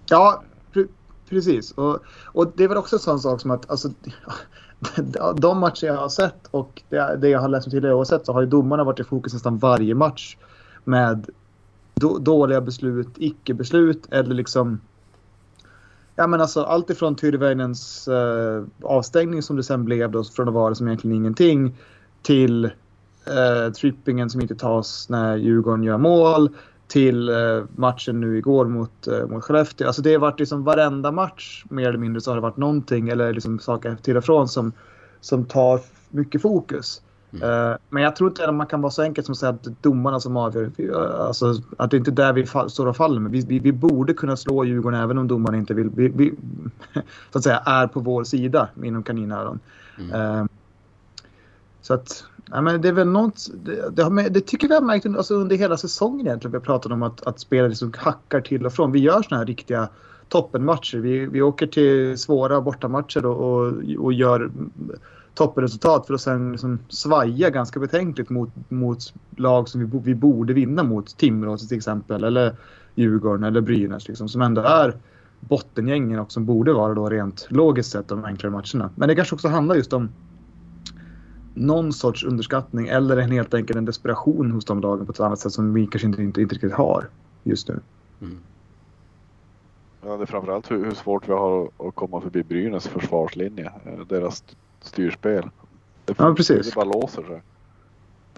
Ja, 0.08 0.42
pre 0.72 0.84
precis. 1.28 1.72
Och, 1.72 1.98
och 2.24 2.52
det 2.56 2.64
är 2.64 2.68
väl 2.68 2.76
också 2.76 2.96
en 2.96 3.00
sån 3.00 3.20
sak 3.20 3.40
som 3.40 3.50
att 3.50 3.70
alltså, 3.70 3.88
de 5.36 5.58
matcher 5.58 5.86
jag 5.86 5.96
har 5.96 6.08
sett 6.08 6.46
och 6.50 6.82
det, 6.88 7.16
det 7.20 7.28
jag 7.28 7.40
har 7.40 7.48
läst 7.48 7.66
om 7.66 7.70
tidigare 7.70 7.94
oavsett 7.94 8.26
så 8.26 8.32
har 8.32 8.40
ju 8.40 8.46
domarna 8.46 8.84
varit 8.84 9.00
i 9.00 9.04
fokus 9.04 9.32
nästan 9.32 9.58
varje 9.58 9.94
match 9.94 10.36
med 10.84 11.30
då, 11.94 12.18
dåliga 12.18 12.60
beslut, 12.60 13.08
icke-beslut 13.16 14.06
eller 14.10 14.34
liksom 14.34 14.80
Ja 16.16 16.26
men 16.26 16.40
alltså 16.40 16.62
allt 16.62 16.90
ifrån 16.90 17.16
Tyrväinens 17.16 18.08
eh, 18.08 18.64
avstängning 18.82 19.42
som 19.42 19.56
det 19.56 19.62
sen 19.62 19.84
blev 19.84 20.10
då 20.10 20.24
från 20.24 20.48
att 20.48 20.54
vara 20.54 20.74
som 20.74 20.86
egentligen 20.86 21.16
ingenting 21.16 21.76
till 22.22 22.64
eh, 22.64 23.72
trippingen 23.72 24.30
som 24.30 24.40
inte 24.40 24.54
tas 24.54 25.08
när 25.08 25.36
Djurgården 25.36 25.82
gör 25.82 25.98
mål 25.98 26.48
till 26.88 27.28
eh, 27.28 27.62
matchen 27.76 28.20
nu 28.20 28.38
igår 28.38 28.66
mot, 28.66 29.06
eh, 29.06 29.26
mot 29.26 29.44
Skellefteå. 29.44 29.86
Alltså 29.86 30.02
det 30.02 30.12
har 30.12 30.20
varit 30.20 30.38
liksom 30.38 30.64
varenda 30.64 31.12
match 31.12 31.64
mer 31.68 31.88
eller 31.88 31.98
mindre 31.98 32.20
så 32.20 32.30
har 32.30 32.36
det 32.36 32.42
varit 32.42 32.56
någonting 32.56 33.08
eller 33.08 33.32
liksom 33.32 33.58
saker 33.58 33.96
till 34.02 34.16
och 34.16 34.24
från 34.24 34.48
som, 34.48 34.72
som 35.20 35.44
tar 35.44 35.80
mycket 36.10 36.42
fokus. 36.42 37.02
Mm. 37.42 37.78
Men 37.88 38.02
jag 38.02 38.16
tror 38.16 38.30
inte 38.30 38.48
att 38.48 38.54
man 38.54 38.66
kan 38.66 38.80
vara 38.80 38.90
så 38.90 39.02
enkelt 39.02 39.26
som 39.26 39.32
att 39.32 39.38
säga 39.38 39.50
att 39.50 39.82
domarna 39.82 40.20
som 40.20 40.36
avgör. 40.36 40.70
Alltså, 41.26 41.54
att 41.76 41.90
det 41.90 41.96
inte 41.96 42.10
är 42.10 42.12
där 42.12 42.32
vi 42.32 42.46
står 42.70 42.86
och 42.86 42.96
faller. 42.96 43.20
Men 43.20 43.32
vi, 43.32 43.40
vi, 43.40 43.58
vi, 43.58 43.72
borde 43.72 44.14
kunna 44.14 44.36
slå 44.36 44.64
Djurgården 44.64 45.00
även 45.00 45.18
om 45.18 45.28
domarna 45.28 45.56
inte 45.56 45.74
vill. 45.74 45.90
Vi, 45.90 46.34
så 47.32 47.38
att 47.38 47.44
säga 47.44 47.62
är 47.66 47.86
på 47.86 48.00
vår 48.00 48.24
sida 48.24 48.68
inom 48.82 49.02
kaninöron. 49.02 49.60
Mm. 49.98 50.48
Så 51.82 51.94
att 51.94 52.24
Ja, 52.50 52.60
men 52.60 52.80
det 52.80 52.88
är 52.88 52.92
väl 52.92 53.08
något, 53.08 53.46
det, 53.64 53.90
det, 53.90 54.28
det 54.28 54.40
tycker 54.40 54.68
vi 54.68 54.74
har 54.74 54.80
märkt 54.80 55.06
alltså 55.06 55.34
under 55.34 55.56
hela 55.56 55.76
säsongen 55.76 56.26
egentligen. 56.26 56.52
Vi 56.52 56.58
har 56.58 56.64
pratat 56.64 56.92
om 56.92 57.02
att, 57.02 57.26
att 57.26 57.40
spelare 57.40 57.68
liksom 57.68 57.92
hackar 57.96 58.40
till 58.40 58.66
och 58.66 58.72
från. 58.72 58.92
Vi 58.92 58.98
gör 58.98 59.22
såna 59.22 59.38
här 59.38 59.46
riktiga 59.46 59.88
toppenmatcher. 60.28 60.98
Vi, 60.98 61.26
vi 61.26 61.42
åker 61.42 61.66
till 61.66 62.18
svåra 62.18 62.60
bortamatcher 62.60 63.26
och, 63.26 63.64
och, 63.64 63.72
och 63.98 64.12
gör 64.12 64.50
toppenresultat 65.34 66.06
för 66.06 66.14
att 66.14 66.20
sen 66.20 66.52
liksom 66.52 66.78
svaja 66.88 67.50
ganska 67.50 67.80
betänkligt 67.80 68.30
mot, 68.30 68.50
mot 68.68 69.14
lag 69.36 69.68
som 69.68 69.80
vi, 69.80 70.00
vi 70.04 70.14
borde 70.14 70.52
vinna 70.52 70.82
mot. 70.82 71.16
Timrå 71.16 71.56
till 71.56 71.76
exempel 71.76 72.24
eller 72.24 72.56
Djurgården 72.94 73.44
eller 73.44 73.60
Brynäs 73.60 74.08
liksom, 74.08 74.28
som 74.28 74.42
ändå 74.42 74.62
är 74.62 74.96
bottengängen 75.40 76.18
och 76.18 76.32
som 76.32 76.44
borde 76.44 76.72
vara 76.72 76.94
då 76.94 77.08
rent 77.08 77.46
logiskt 77.50 77.90
sett 77.90 78.08
de 78.08 78.24
enklare 78.24 78.52
matcherna. 78.52 78.90
Men 78.94 79.08
det 79.08 79.14
kanske 79.14 79.34
också 79.34 79.48
handlar 79.48 79.74
just 79.74 79.92
om 79.92 80.08
någon 81.54 81.92
sorts 81.92 82.24
underskattning 82.24 82.88
eller 82.88 83.16
en 83.16 83.30
helt 83.30 83.54
enkelt 83.54 83.76
en 83.76 83.84
desperation 83.84 84.50
hos 84.50 84.64
de 84.64 84.80
lagen 84.80 85.06
på 85.06 85.12
ett 85.12 85.20
annat 85.20 85.38
sätt 85.38 85.52
som 85.52 85.74
vi 85.74 85.86
kanske 85.86 86.06
inte, 86.06 86.22
inte, 86.22 86.40
inte 86.42 86.54
riktigt 86.54 86.72
har 86.72 87.08
just 87.42 87.68
nu. 87.68 87.80
Mm. 88.20 88.38
Ja, 90.06 90.16
det 90.16 90.22
är 90.22 90.26
framförallt 90.26 90.70
hur, 90.70 90.84
hur 90.84 90.94
svårt 90.94 91.28
vi 91.28 91.32
har 91.32 91.68
att 91.78 91.94
komma 91.94 92.20
förbi 92.20 92.42
Brynäs 92.42 92.88
försvarslinje. 92.88 93.72
Eh, 93.84 94.06
deras 94.08 94.44
styrspel. 94.86 95.50
Det, 96.04 96.14
ja, 96.18 96.34
precis. 96.34 96.68
det 96.68 96.74
bara 96.74 96.84
låser 96.84 97.22
sig. 97.22 97.42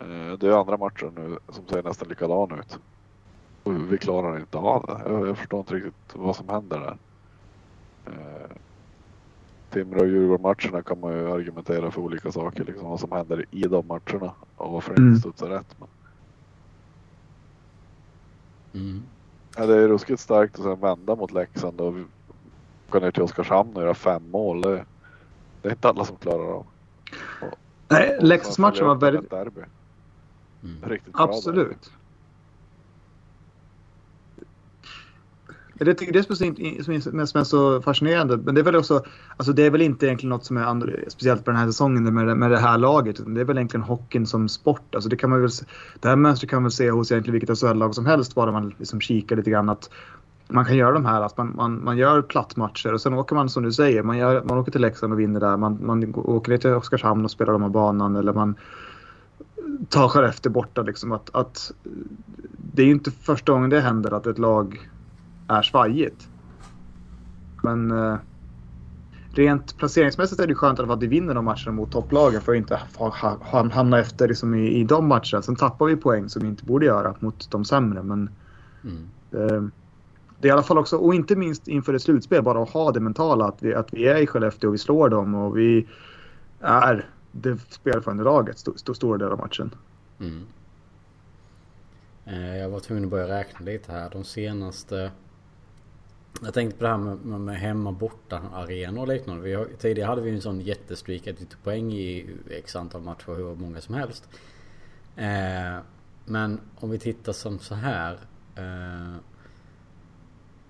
Eh, 0.01 0.39
det 0.39 0.49
är 0.49 0.61
andra 0.61 0.77
matcher 0.77 1.13
nu 1.17 1.39
som 1.49 1.67
ser 1.67 1.83
nästan 1.83 2.09
likadan 2.09 2.59
ut. 2.59 2.79
Och 3.63 3.93
vi 3.93 3.99
klarar 3.99 4.41
inte 4.41 4.59
av 4.59 4.87
det. 4.87 5.13
Jag, 5.13 5.29
jag 5.29 5.39
förstår 5.39 5.61
inte 5.61 5.75
riktigt 5.75 6.15
vad 6.15 6.37
som 6.37 6.49
händer 6.49 6.81
där. 6.81 6.97
Eh, 8.07 8.57
Timrå 9.71 10.01
och 10.01 10.07
Djurgården-matcherna 10.07 10.83
kan 10.83 11.01
man 11.01 11.13
ju 11.13 11.33
argumentera 11.33 11.91
för 11.91 12.01
olika 12.01 12.33
saker. 12.33 12.65
Liksom 12.65 12.91
vad 12.91 13.01
som 13.01 13.13
händer 13.13 13.45
i 13.51 13.63
de 13.63 13.87
matcherna 13.87 14.33
och 14.57 14.73
varför 14.73 14.95
det 14.95 15.01
inte 15.01 15.09
mm. 15.09 15.19
studsar 15.19 15.49
rätt. 15.49 15.77
Men... 15.79 15.89
Mm. 18.83 19.03
Ja, 19.57 19.67
det 19.67 19.83
är 19.83 19.89
ruskigt 19.89 20.21
starkt 20.21 20.59
att 20.59 20.65
sen 20.65 20.81
vända 20.81 21.17
mot 21.17 21.33
Leksand 21.33 21.81
och 21.81 21.95
åka 22.89 22.99
ner 22.99 23.11
till 23.11 23.23
Oskarshamn 23.23 23.77
och 23.77 23.83
göra 23.83 23.95
fem 23.95 24.31
mål. 24.31 24.61
Det, 24.61 24.85
det 25.67 25.71
är 25.71 25.75
inte 25.75 25.89
alla 25.89 26.05
som 26.05 26.17
klarar 26.17 26.53
av. 26.53 26.67
Nej, 27.89 28.19
Leksandsmatchen 28.21 28.87
var 28.87 28.95
väldigt... 28.95 29.31
Derby. 29.31 29.61
Mm. 30.63 30.91
Riktigt 30.91 31.15
Absolut. 31.17 31.91
Det 35.79 35.95
tycker 35.95 36.13
det 36.13 36.23
som 37.25 37.41
är, 37.41 37.45
så 37.45 37.83
fascinerande. 37.83 38.37
Men 38.37 38.55
det 38.55 38.61
är 38.61 38.63
väl 38.63 38.77
också, 38.77 39.05
alltså 39.37 39.53
det 39.53 39.63
är 39.63 39.71
väl 39.71 39.83
inte 39.83 40.07
egentligen 40.07 40.31
något 40.31 40.45
som 40.45 40.57
är 40.57 40.63
andra, 40.63 40.93
speciellt 41.09 41.45
på 41.45 41.51
den 41.51 41.61
här 41.61 41.67
säsongen 41.67 42.15
med, 42.15 42.37
med 42.37 42.51
det 42.51 42.59
här 42.59 42.79
laget. 42.79 43.35
Det 43.35 43.41
är 43.41 43.45
väl 43.45 43.59
egentligen 43.59 43.85
hockeyn 43.85 44.27
som 44.27 44.49
sport. 44.49 44.95
Alltså 44.95 45.09
det, 45.09 45.17
kan 45.17 45.31
man 45.31 45.41
väl, 45.41 45.51
det 46.01 46.09
här 46.09 46.17
mönstret 46.17 46.51
kan 46.51 46.57
man 46.57 46.65
väl 46.65 46.73
se 46.73 46.91
hos 46.91 47.13
egentligen 47.13 47.41
vilket 47.41 47.59
SHL-lag 47.59 47.95
som 47.95 48.07
helst 48.07 48.35
bara 48.35 48.53
man 48.53 48.75
liksom 48.79 49.01
kikar 49.01 49.37
lite 49.37 49.51
grann. 49.51 49.69
Att 49.69 49.91
man 50.49 50.65
kan 50.65 50.77
göra 50.77 50.93
de 50.93 51.05
här, 51.05 51.23
att 51.23 51.37
man, 51.37 51.53
man, 51.57 51.85
man 51.85 51.97
gör 51.97 52.23
plattmatcher 52.23 52.93
och 52.93 53.01
sen 53.01 53.15
åker 53.15 53.35
man 53.35 53.49
som 53.49 53.63
du 53.63 53.73
säger, 53.73 54.03
man, 54.03 54.19
gör, 54.19 54.43
man 54.45 54.59
åker 54.59 54.73
till 54.73 54.81
Leksand 54.81 55.13
och 55.13 55.21
vinner 55.21 55.41
där. 55.41 55.57
Man, 55.57 55.79
man 55.81 56.15
åker 56.17 56.53
ner 56.53 56.59
till 56.59 56.71
Oskarshamn 56.71 57.25
och 57.25 57.31
spelar 57.31 57.53
de 57.53 57.63
här 57.63 57.69
banan 57.69 58.17
eller 58.17 58.33
man 58.33 58.55
tar 59.89 60.09
Skellefteå 60.09 60.53
borta. 60.53 60.83
Liksom, 60.83 61.13
att, 61.13 61.31
att, 61.35 61.73
det 62.75 62.83
är 62.83 62.87
ju 62.87 62.93
inte 62.93 63.11
första 63.11 63.53
gången 63.53 63.71
det 63.71 63.81
händer 63.81 64.15
att 64.15 64.27
ett 64.27 64.39
lag 64.39 64.91
är 65.49 65.63
svajigt. 65.63 66.29
Men 67.63 67.91
eh, 67.91 68.17
rent 69.31 69.79
placeringsmässigt 69.79 70.41
är 70.41 70.47
det 70.47 70.55
skönt 70.55 70.81
att 70.81 71.03
vi 71.03 71.07
vinner 71.07 71.35
de 71.35 71.45
matcherna 71.45 71.73
mot 71.73 71.93
topplagen 71.93 72.41
för 72.41 72.53
att 72.53 72.59
inte 72.59 72.81
ha, 72.97 73.39
ha, 73.41 73.71
hamna 73.73 73.99
efter 73.99 74.29
liksom 74.29 74.55
i, 74.55 74.69
i 74.69 74.85
de 74.85 75.09
matcherna. 75.09 75.43
Sen 75.43 75.57
tappar 75.57 75.87
vi 75.87 75.97
poäng 75.97 76.29
som 76.29 76.43
vi 76.43 76.49
inte 76.49 76.65
borde 76.65 76.87
göra 76.87 77.15
mot 77.19 77.51
de 77.51 77.65
sämre. 77.65 78.03
Men 78.03 78.31
mm. 78.85 79.05
eh, 79.33 79.71
det 80.41 80.49
är 80.49 80.51
i 80.51 80.53
alla 80.53 80.63
fall 80.63 80.79
också, 80.79 80.97
och 80.97 81.15
inte 81.15 81.37
minst 81.37 81.69
inför 81.69 81.95
ett 81.95 82.03
slutspel, 82.03 82.43
bara 82.43 82.63
att 82.63 82.71
ha 82.71 82.93
det 82.93 83.01
mentala 83.01 83.45
att 83.45 83.63
vi, 83.63 83.75
att 83.75 83.95
vi 83.95 84.07
är 84.07 84.17
i 84.17 84.27
Skellefteå 84.27 84.69
och 84.69 84.75
vi 84.75 84.79
slår 84.79 85.09
dem 85.09 85.35
och 85.35 85.59
vi 85.59 85.87
är 86.61 87.11
det 87.33 87.59
spelförande 87.69 88.25
laget 88.25 88.57
st 88.57 88.71
st 88.75 88.95
stora 88.95 89.19
delar 89.19 89.33
av 89.33 89.39
matchen. 89.39 89.75
Mm. 90.21 90.47
Eh, 92.25 92.57
jag 92.57 92.69
var 92.69 92.81
tvungen 92.81 93.05
att 93.05 93.11
börja 93.11 93.39
räkna 93.39 93.67
lite 93.67 93.93
här. 93.93 94.11
De 94.11 94.25
senaste 94.25 95.11
jag 96.43 96.55
tänkte 96.55 96.79
på 96.79 96.85
det 96.85 96.91
här 96.91 96.99
med, 96.99 97.25
med, 97.25 97.41
med 97.41 97.57
hemma 97.57 97.93
borta 97.93 98.41
arenor 98.55 99.03
och 99.03 99.09
liknande. 99.09 99.43
Vi 99.43 99.55
har, 99.55 99.69
tidigare 99.79 100.09
hade 100.09 100.23
vi 100.23 100.31
en 100.31 100.41
sån 100.41 100.61
jättestreak 100.61 101.27
att 101.27 101.41
vi 101.41 101.47
tog 101.47 101.63
poäng 101.63 101.93
i 101.93 102.37
x 102.51 102.77
antal 102.77 103.03
matcher, 103.03 103.35
hur 103.37 103.55
många 103.55 103.81
som 103.81 103.95
helst. 103.95 104.29
Eh, 105.17 105.79
men 106.25 106.61
om 106.75 106.91
vi 106.91 106.99
tittar 106.99 107.33
som 107.33 107.59
så 107.59 107.75
här. 107.75 108.19
Eh, 108.55 109.17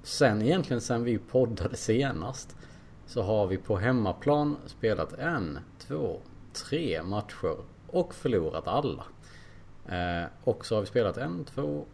sen 0.06 0.42
egentligen 0.42 0.80
sen 0.80 1.04
vi 1.04 1.18
poddade 1.18 1.76
senast. 1.76 2.56
Så 3.06 3.22
har 3.22 3.46
vi 3.46 3.56
på 3.56 3.76
hemmaplan 3.76 4.56
spelat 4.66 5.12
en, 5.12 5.58
två, 5.78 6.20
tre 6.52 7.02
matcher 7.02 7.56
och 7.86 8.14
förlorat 8.14 8.68
alla. 8.68 9.04
Eh, 9.88 10.28
och 10.44 10.66
så 10.66 10.74
har 10.74 10.80
vi 10.80 10.86
spelat 10.86 11.16
en, 11.16 11.44
två, 11.44 11.84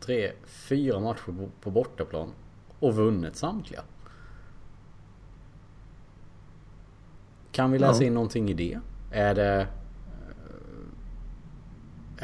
tre, 0.00 0.32
fyra 0.44 1.00
matcher 1.00 1.48
på, 1.60 1.70
bortaplan 1.70 2.32
och 2.78 2.94
vunnit 2.94 3.36
samtliga. 3.36 3.82
Kan 7.52 7.72
vi 7.72 7.78
läsa 7.78 8.04
in 8.04 8.14
någonting 8.14 8.50
i 8.50 8.54
det? 8.54 8.78
Är 9.12 9.34
det... 9.34 9.60
Eh, 9.60 9.66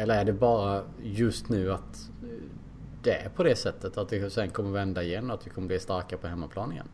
eller 0.03 0.21
är 0.21 0.25
det 0.25 0.33
bara 0.33 0.83
just 1.03 1.49
nu 1.49 1.73
att 1.73 2.11
det 3.03 3.15
är 3.15 3.29
på 3.29 3.43
det 3.43 3.57
sättet 3.57 3.99
att 3.99 4.09
det 4.09 4.31
sen 4.31 4.51
kommer 4.51 4.71
vända 4.71 5.03
igen 5.03 5.31
och 5.31 5.35
att 5.35 5.47
vi 5.47 5.51
kommer 5.51 5.69
bli 5.69 5.79
starka 5.79 6.17
på 6.17 6.27
hemmaplan 6.27 6.73
igen? 6.73 6.89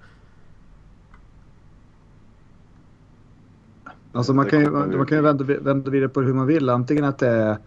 Alltså 4.13 4.35
man 4.35 4.47
kan 4.47 4.61
ju, 4.61 4.71
man 4.71 5.07
kan 5.07 5.19
ju 5.19 5.23
vända, 5.23 5.45
vända 5.45 5.91
vidare 5.91 6.09
på 6.09 6.21
hur 6.21 6.35
man 6.35 6.47
vill. 6.47 6.69
Antingen 6.69 7.05
att 7.05 7.19
det 7.19 7.29
är 7.29 7.59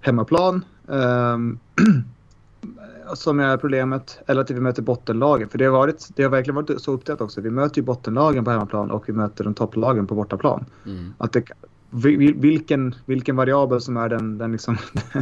hemmaplan. 0.00 0.64
Um, 0.86 1.58
som 3.14 3.40
är 3.40 3.56
problemet. 3.56 4.18
Eller 4.26 4.40
att 4.40 4.50
vi 4.50 4.60
möter 4.60 4.82
bottenlagen. 4.82 5.48
För 5.48 5.58
det 5.58 5.64
har, 5.64 5.72
varit, 5.72 6.08
det 6.16 6.22
har 6.22 6.30
verkligen 6.30 6.54
varit 6.54 6.82
så 6.82 6.92
uppdelat 6.92 7.20
också. 7.20 7.40
Vi 7.40 7.50
möter 7.50 7.76
ju 7.76 7.82
bottenlagen 7.82 8.44
på 8.44 8.50
hemmaplan 8.50 8.90
och 8.90 9.08
vi 9.08 9.12
möter 9.12 9.44
de 9.44 9.54
topplagen 9.54 10.06
på 10.06 10.14
bortaplan. 10.14 10.64
Mm. 10.86 11.14
Att 11.18 11.32
det, 11.32 11.44
vilken, 11.90 12.94
vilken 13.06 13.36
variabel 13.36 13.80
som 13.80 13.96
är 13.96 14.08
den, 14.08 14.38
den 14.38 14.52
liksom, 14.52 14.76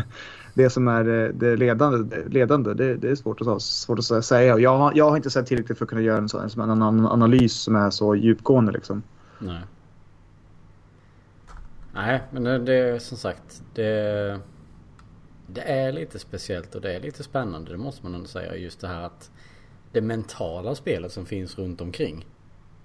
det 0.56 0.70
som 0.70 0.88
är 0.88 1.24
eh, 1.24 1.28
det 1.28 1.56
ledande, 1.56 2.16
ledande 2.26 2.74
det, 2.74 2.96
det 2.96 3.10
är 3.10 3.14
svårt 3.14 3.40
att, 3.40 3.62
svårt 3.62 3.98
att 3.98 4.24
säga. 4.24 4.58
Jag 4.58 4.78
har, 4.78 4.92
jag 4.94 5.10
har 5.10 5.16
inte 5.16 5.30
sett 5.30 5.46
tillräckligt 5.46 5.78
för 5.78 5.84
att 5.84 5.88
kunna 5.88 6.02
göra 6.02 6.18
en, 6.18 6.28
sån, 6.28 6.70
en, 6.70 6.82
en 6.82 7.06
analys 7.06 7.52
som 7.52 7.76
är 7.76 7.90
så 7.90 8.16
djupgående. 8.16 8.72
Liksom. 8.72 9.02
Nej. 9.38 9.60
Nej, 11.94 12.22
men 12.30 12.44
det, 12.44 12.58
det 12.58 12.74
är 12.74 12.98
som 12.98 13.18
sagt. 13.18 13.62
Det 13.74 14.40
det 15.46 15.60
är 15.60 15.92
lite 15.92 16.18
speciellt 16.18 16.74
och 16.74 16.80
det 16.80 16.92
är 16.92 17.00
lite 17.00 17.22
spännande, 17.22 17.70
det 17.70 17.78
måste 17.78 18.02
man 18.02 18.14
ändå 18.14 18.26
säga. 18.26 18.56
Just 18.56 18.80
det 18.80 18.88
här 18.88 19.02
att 19.02 19.30
det 19.92 20.00
mentala 20.00 20.74
spelet 20.74 21.12
som 21.12 21.26
finns 21.26 21.58
runt 21.58 21.80
omkring. 21.80 22.26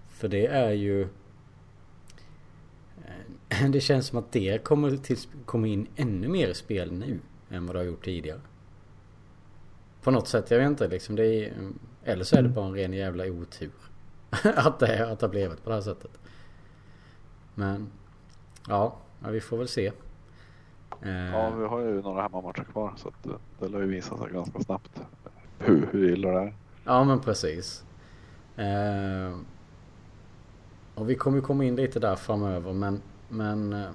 För 0.09 0.27
det 0.27 0.47
är 0.47 0.71
ju... 0.71 1.01
Eh, 3.49 3.69
det 3.69 3.81
känns 3.81 4.07
som 4.07 4.19
att 4.19 4.31
det 4.31 4.63
kommer, 4.63 4.97
till, 4.97 5.17
kommer 5.45 5.67
in 5.67 5.87
ännu 5.95 6.27
mer 6.27 6.47
i 6.47 6.53
spel 6.53 6.91
nu 6.91 7.19
än 7.51 7.65
vad 7.65 7.75
det 7.75 7.79
har 7.79 7.85
gjort 7.85 8.05
tidigare. 8.05 8.39
På 10.01 10.11
något 10.11 10.27
sätt, 10.27 10.51
jag 10.51 10.57
vet 10.57 10.67
inte 10.67 10.87
liksom. 10.87 11.15
Det 11.15 11.25
är, 11.25 11.53
eller 12.03 12.23
så 12.23 12.35
är 12.35 12.41
det 12.41 12.49
bara 12.49 12.65
en 12.65 12.73
ren 12.73 12.93
jävla 12.93 13.25
otur. 13.25 13.71
att, 14.55 14.79
det, 14.79 15.11
att 15.11 15.19
det 15.19 15.25
har 15.25 15.31
blivit 15.31 15.63
på 15.63 15.69
det 15.69 15.75
här 15.75 15.81
sättet. 15.81 16.11
Men 17.55 17.91
ja, 18.67 18.97
vi 19.29 19.41
får 19.41 19.57
väl 19.57 19.67
se. 19.67 19.91
Ja, 21.33 21.49
vi 21.49 21.65
har 21.65 21.79
ju 21.79 22.01
några 22.01 22.21
hemmamatcher 22.21 22.63
kvar 22.63 22.93
så 22.97 23.07
att 23.07 23.39
det 23.59 23.67
lär 23.67 23.79
ju 23.79 23.87
visa 23.87 24.17
sig 24.17 24.31
ganska 24.31 24.59
snabbt 24.59 25.01
hur, 25.59 25.89
hur 25.91 26.09
illa 26.13 26.31
det 26.31 26.39
är. 26.39 26.53
Ja, 26.83 27.03
men 27.03 27.19
precis. 27.19 27.83
Eh, 28.55 29.37
och 30.95 31.09
vi 31.09 31.15
kommer 31.15 31.37
ju 31.37 31.41
komma 31.41 31.63
in 31.63 31.75
lite 31.75 31.99
där 31.99 32.15
framöver 32.15 32.73
men, 32.73 33.01
men 33.29 33.73
eh, 33.73 33.89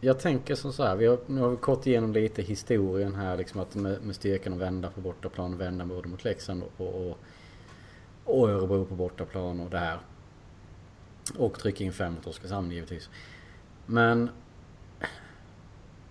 jag 0.00 0.18
tänker 0.18 0.54
som 0.54 0.72
så 0.72 0.84
här. 0.84 0.96
Vi 0.96 1.06
har, 1.06 1.18
nu 1.26 1.40
har 1.40 1.50
vi 1.50 1.56
kort 1.56 1.86
igenom 1.86 2.12
lite 2.12 2.42
historien 2.42 3.14
här 3.14 3.36
liksom 3.36 3.60
att 3.60 3.74
med, 3.74 4.02
med 4.02 4.16
styrkan 4.16 4.52
att 4.52 4.58
vända 4.58 4.90
på 4.90 5.00
bortaplan, 5.00 5.56
vända 5.56 5.86
både 5.86 6.08
mot 6.08 6.24
Leksand 6.24 6.62
och, 6.76 6.86
och, 6.86 7.18
och 8.24 8.48
Örebro 8.48 8.84
på 8.84 8.94
bortaplan 8.94 9.60
och 9.60 9.70
det 9.70 9.78
här. 9.78 9.98
Och 11.38 11.58
trycka 11.58 11.84
in 11.84 11.92
fem 11.92 12.14
mot 12.14 12.26
Oskarshamn 12.26 12.70
givetvis. 12.70 13.10
Men 13.86 14.30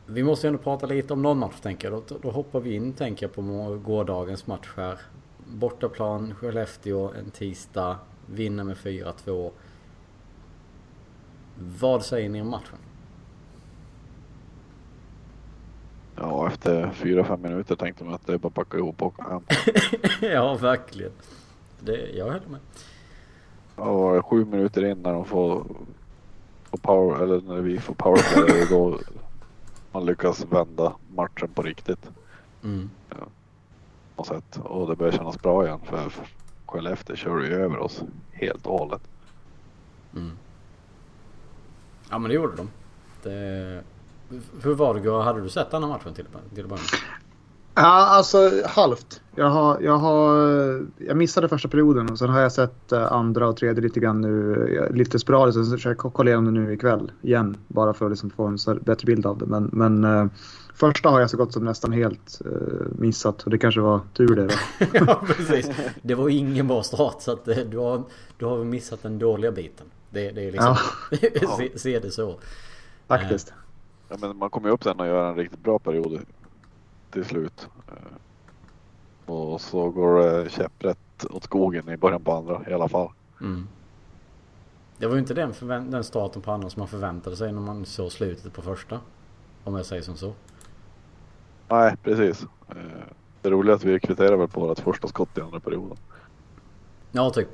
Vi 0.05 0.23
måste 0.23 0.47
ju 0.47 0.49
ändå 0.49 0.63
prata 0.63 0.85
lite 0.85 1.13
om 1.13 1.21
någon 1.21 1.37
match 1.37 1.59
tänker 1.61 1.91
jag. 1.91 2.03
Då, 2.07 2.17
då 2.21 2.31
hoppar 2.31 2.59
vi 2.59 2.73
in 2.73 2.93
tänker 2.93 3.25
jag 3.25 3.33
på 3.33 3.41
gårdagens 3.83 4.47
match 4.47 4.69
här. 4.75 4.99
Bortaplan, 5.47 6.35
Skellefteå 6.35 7.13
en 7.13 7.31
tisdag. 7.31 7.97
Vinner 8.25 8.63
med 8.63 8.77
4-2. 8.77 9.51
Vad 11.55 12.05
säger 12.05 12.29
ni 12.29 12.41
om 12.41 12.49
matchen? 12.49 12.77
Ja, 16.21 16.47
efter 16.47 16.89
fyra 16.91 17.23
fem 17.23 17.41
minuter 17.41 17.75
tänkte 17.75 18.03
man 18.03 18.13
att 18.13 18.27
det 18.27 18.33
är 18.33 18.37
bara 18.37 18.47
att 18.47 18.53
packa 18.53 18.77
ihop 18.77 19.01
och 19.01 19.23
hem. 19.23 19.41
ja, 20.31 20.55
verkligen. 20.55 21.11
Det, 21.79 22.09
jag 22.09 22.25
håller 22.25 22.47
med. 22.47 22.59
Ja, 23.75 24.21
sju 24.21 24.45
minuter 24.45 24.85
in 24.85 25.01
när 25.01 25.13
de 25.13 25.25
får, 25.25 25.65
får 26.63 26.77
power, 26.77 27.23
eller 27.23 27.41
när 27.41 27.61
vi 27.61 27.79
får 27.79 27.93
powerplay, 27.93 28.67
då 28.69 28.99
man 29.91 30.05
lyckas 30.05 30.45
vända 30.49 30.93
matchen 31.15 31.49
på 31.53 31.61
riktigt. 31.61 32.11
Mm. 32.63 32.89
Ja. 33.09 33.27
Och, 34.15 34.27
sätt. 34.27 34.59
och 34.63 34.87
det 34.87 34.95
börjar 34.95 35.11
kännas 35.11 35.41
bra 35.41 35.65
igen 35.65 35.79
för 35.83 36.11
Skellefteå 36.65 37.15
kör 37.15 37.39
ju 37.39 37.53
över 37.53 37.77
oss 37.77 38.03
helt 38.31 38.65
och 38.65 38.79
hållet. 38.79 39.01
Mm. 40.15 40.31
Ja 42.09 42.19
men 42.19 42.29
det 42.29 42.35
gjorde 42.35 42.55
de. 42.55 42.69
Det... 43.23 43.83
Hur 44.63 44.75
var 44.75 44.93
det? 44.93 45.23
Hade 45.23 45.41
du 45.41 45.49
sett 45.49 45.71
den 45.71 45.83
här 45.83 45.89
matchen 45.89 46.13
till, 46.13 46.25
till 46.55 46.67
början? 46.67 46.85
Ja, 47.75 48.07
alltså 48.07 48.51
halvt. 48.65 49.21
Jag, 49.35 49.49
har, 49.49 49.81
jag, 49.81 49.97
har, 49.97 50.33
jag 50.97 51.17
missade 51.17 51.49
första 51.49 51.67
perioden 51.67 52.09
och 52.09 52.19
sen 52.19 52.29
har 52.29 52.41
jag 52.41 52.51
sett 52.51 52.91
eh, 52.91 53.11
andra 53.11 53.47
och 53.47 53.57
tredje 53.57 53.83
lite 53.83 53.99
grann 53.99 54.21
nu. 54.21 54.89
Lite 54.93 55.19
sporadiskt. 55.19 55.65
Så 55.65 55.71
försöker 55.71 56.05
jag 56.05 56.13
kolla 56.13 56.29
igenom 56.29 56.45
det 56.45 56.61
nu 56.61 56.73
ikväll 56.73 57.11
igen. 57.21 57.57
Bara 57.67 57.93
för 57.93 58.05
att 58.05 58.11
liksom 58.11 58.29
få 58.29 58.45
en 58.45 58.57
bättre 58.81 59.05
bild 59.05 59.25
av 59.25 59.37
det. 59.37 59.45
Men, 59.45 59.69
men 59.73 60.03
uh, 60.03 60.27
första 60.73 61.09
har 61.09 61.19
jag 61.19 61.29
så 61.29 61.37
gott 61.37 61.53
som 61.53 61.65
nästan 61.65 61.91
helt 61.91 62.41
uh, 62.45 62.51
missat. 62.91 63.43
Och 63.43 63.51
det 63.51 63.57
kanske 63.57 63.81
var 63.81 64.01
tur 64.13 64.35
det. 64.35 64.49
ja, 64.93 65.21
precis. 65.27 65.69
Det 66.01 66.15
var 66.15 66.29
ingen 66.29 66.67
bra 66.67 66.83
start. 66.83 67.21
Så 67.21 67.31
att, 67.31 67.45
du, 67.45 67.77
har, 67.77 68.03
du 68.37 68.45
har 68.45 68.63
missat 68.63 69.03
den 69.03 69.19
dåliga 69.19 69.51
biten. 69.51 69.85
Det, 70.09 70.31
det 70.31 70.47
är 70.47 70.51
liksom... 70.51 70.77
Ja. 71.09 71.57
se, 71.57 71.79
se, 71.79 71.99
det 71.99 72.11
så. 72.11 72.39
Faktiskt. 73.07 73.53
Ja, 74.09 74.17
men 74.19 74.37
man 74.37 74.49
kommer 74.49 74.67
ju 74.67 74.73
upp 74.73 74.83
sen 74.83 74.99
och 74.99 75.07
gör 75.07 75.29
en 75.29 75.35
riktigt 75.35 75.63
bra 75.63 75.79
period 75.79 76.19
till 77.11 77.25
slut. 77.25 77.69
Och 79.25 79.61
så 79.61 79.89
går 79.89 80.19
det 80.19 80.49
käpprätt 80.49 81.25
åt 81.29 81.43
skogen 81.43 81.89
i 81.89 81.97
början 81.97 82.23
på 82.23 82.33
andra 82.33 82.61
i 82.69 82.73
alla 82.73 82.89
fall. 82.89 83.09
Mm. 83.41 83.67
Det 84.97 85.07
var 85.07 85.13
ju 85.13 85.19
inte 85.19 85.33
den, 85.33 85.53
den 85.91 86.03
starten 86.03 86.41
på 86.41 86.51
andra 86.51 86.69
som 86.69 86.79
man 86.79 86.87
förväntade 86.87 87.35
sig 87.35 87.51
när 87.51 87.61
man 87.61 87.85
såg 87.85 88.11
slutet 88.11 88.53
på 88.53 88.61
första. 88.61 88.99
Om 89.63 89.75
jag 89.75 89.85
säger 89.85 90.01
som 90.01 90.15
så. 90.15 90.33
Nej, 91.67 91.95
precis. 92.03 92.45
Det 93.41 93.49
roliga 93.49 93.73
är 93.73 93.75
att 93.75 93.83
vi 93.83 93.99
kvitterar 93.99 94.37
väl 94.37 94.47
på 94.47 94.59
vårt 94.59 94.79
första 94.79 95.07
skott 95.07 95.37
i 95.37 95.41
andra 95.41 95.59
perioden. 95.59 95.97
Ja, 97.11 97.29
typ. 97.29 97.49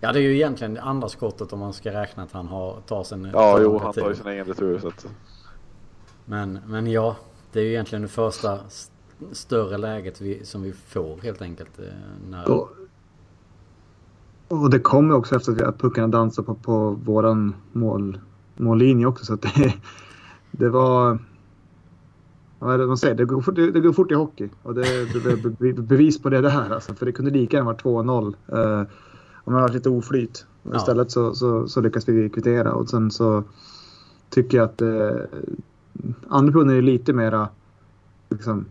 ja, 0.00 0.12
det 0.12 0.18
är 0.18 0.22
ju 0.22 0.34
egentligen 0.34 0.78
andra 0.78 1.08
skottet 1.08 1.52
om 1.52 1.58
man 1.58 1.72
ska 1.72 1.92
räkna 1.92 2.22
att 2.22 2.32
han 2.32 2.48
har, 2.48 2.80
tar 2.86 3.04
sin... 3.04 3.24
Ja, 3.32 3.60
jo, 3.60 3.78
han 3.78 3.92
tar 3.92 4.08
ju 4.08 4.14
sin 4.14 4.26
egen 4.26 4.44
retur. 4.44 4.78
Så 4.78 4.88
att... 4.88 5.06
men, 6.24 6.58
men 6.66 6.86
ja, 6.86 7.16
det 7.52 7.60
är 7.60 7.64
ju 7.64 7.70
egentligen 7.70 8.02
det 8.02 8.08
första 8.08 8.58
större 9.32 9.78
läget 9.78 10.20
vi, 10.20 10.44
som 10.44 10.62
vi 10.62 10.72
får 10.72 11.16
helt 11.22 11.42
enkelt. 11.42 11.78
eh, 11.78 11.84
När... 12.30 12.50
Och, 12.50 12.68
och 14.48 14.70
det 14.70 14.78
kommer 14.78 15.14
också 15.14 15.36
efter 15.36 15.64
att 15.64 15.78
puckarna 15.78 16.08
dansar 16.08 16.42
på, 16.42 16.54
på 16.54 16.90
våran 16.90 17.54
mål, 17.72 18.20
mållinje 18.56 19.06
också. 19.06 19.24
Så 19.24 19.34
det, 19.36 19.74
det 20.50 20.68
var... 20.68 21.18
Vad 22.58 22.74
är 22.74 22.78
det 22.78 22.86
man 22.86 22.98
säger? 22.98 23.14
Det 23.14 23.24
går, 23.24 23.40
fort, 23.40 23.54
det, 23.54 23.70
det 23.70 23.80
går 23.80 23.92
fort 23.92 24.10
i 24.10 24.14
hockey. 24.14 24.48
Och 24.62 24.74
det, 24.74 24.82
det, 25.12 25.36
det 25.58 25.68
är 25.68 25.72
bevis 25.72 26.22
på 26.22 26.30
det, 26.30 26.40
det 26.40 26.50
här. 26.50 26.70
Alltså, 26.70 26.94
för 26.94 27.06
det 27.06 27.12
kunde 27.12 27.30
lika 27.30 27.56
gärna 27.56 27.70
varit 27.72 27.82
2-0. 27.82 28.34
Eh, 28.48 28.86
om 29.44 29.52
man 29.52 29.62
har 29.62 29.68
lite 29.68 29.88
oflyt. 29.90 30.46
Ja. 30.62 30.76
Istället 30.76 31.10
så, 31.10 31.34
så, 31.34 31.68
så 31.68 31.80
lyckas 31.80 32.08
vi 32.08 32.30
kvittera. 32.30 32.72
Och 32.72 32.90
sen 32.90 33.10
så 33.10 33.44
tycker 34.30 34.58
jag 34.58 34.64
att 34.64 34.82
eh, 34.82 35.16
andra 36.28 36.52
perioden 36.52 36.76
är 36.76 36.82
lite 36.82 37.12
mera... 37.12 37.48
Liksom, 38.30 38.66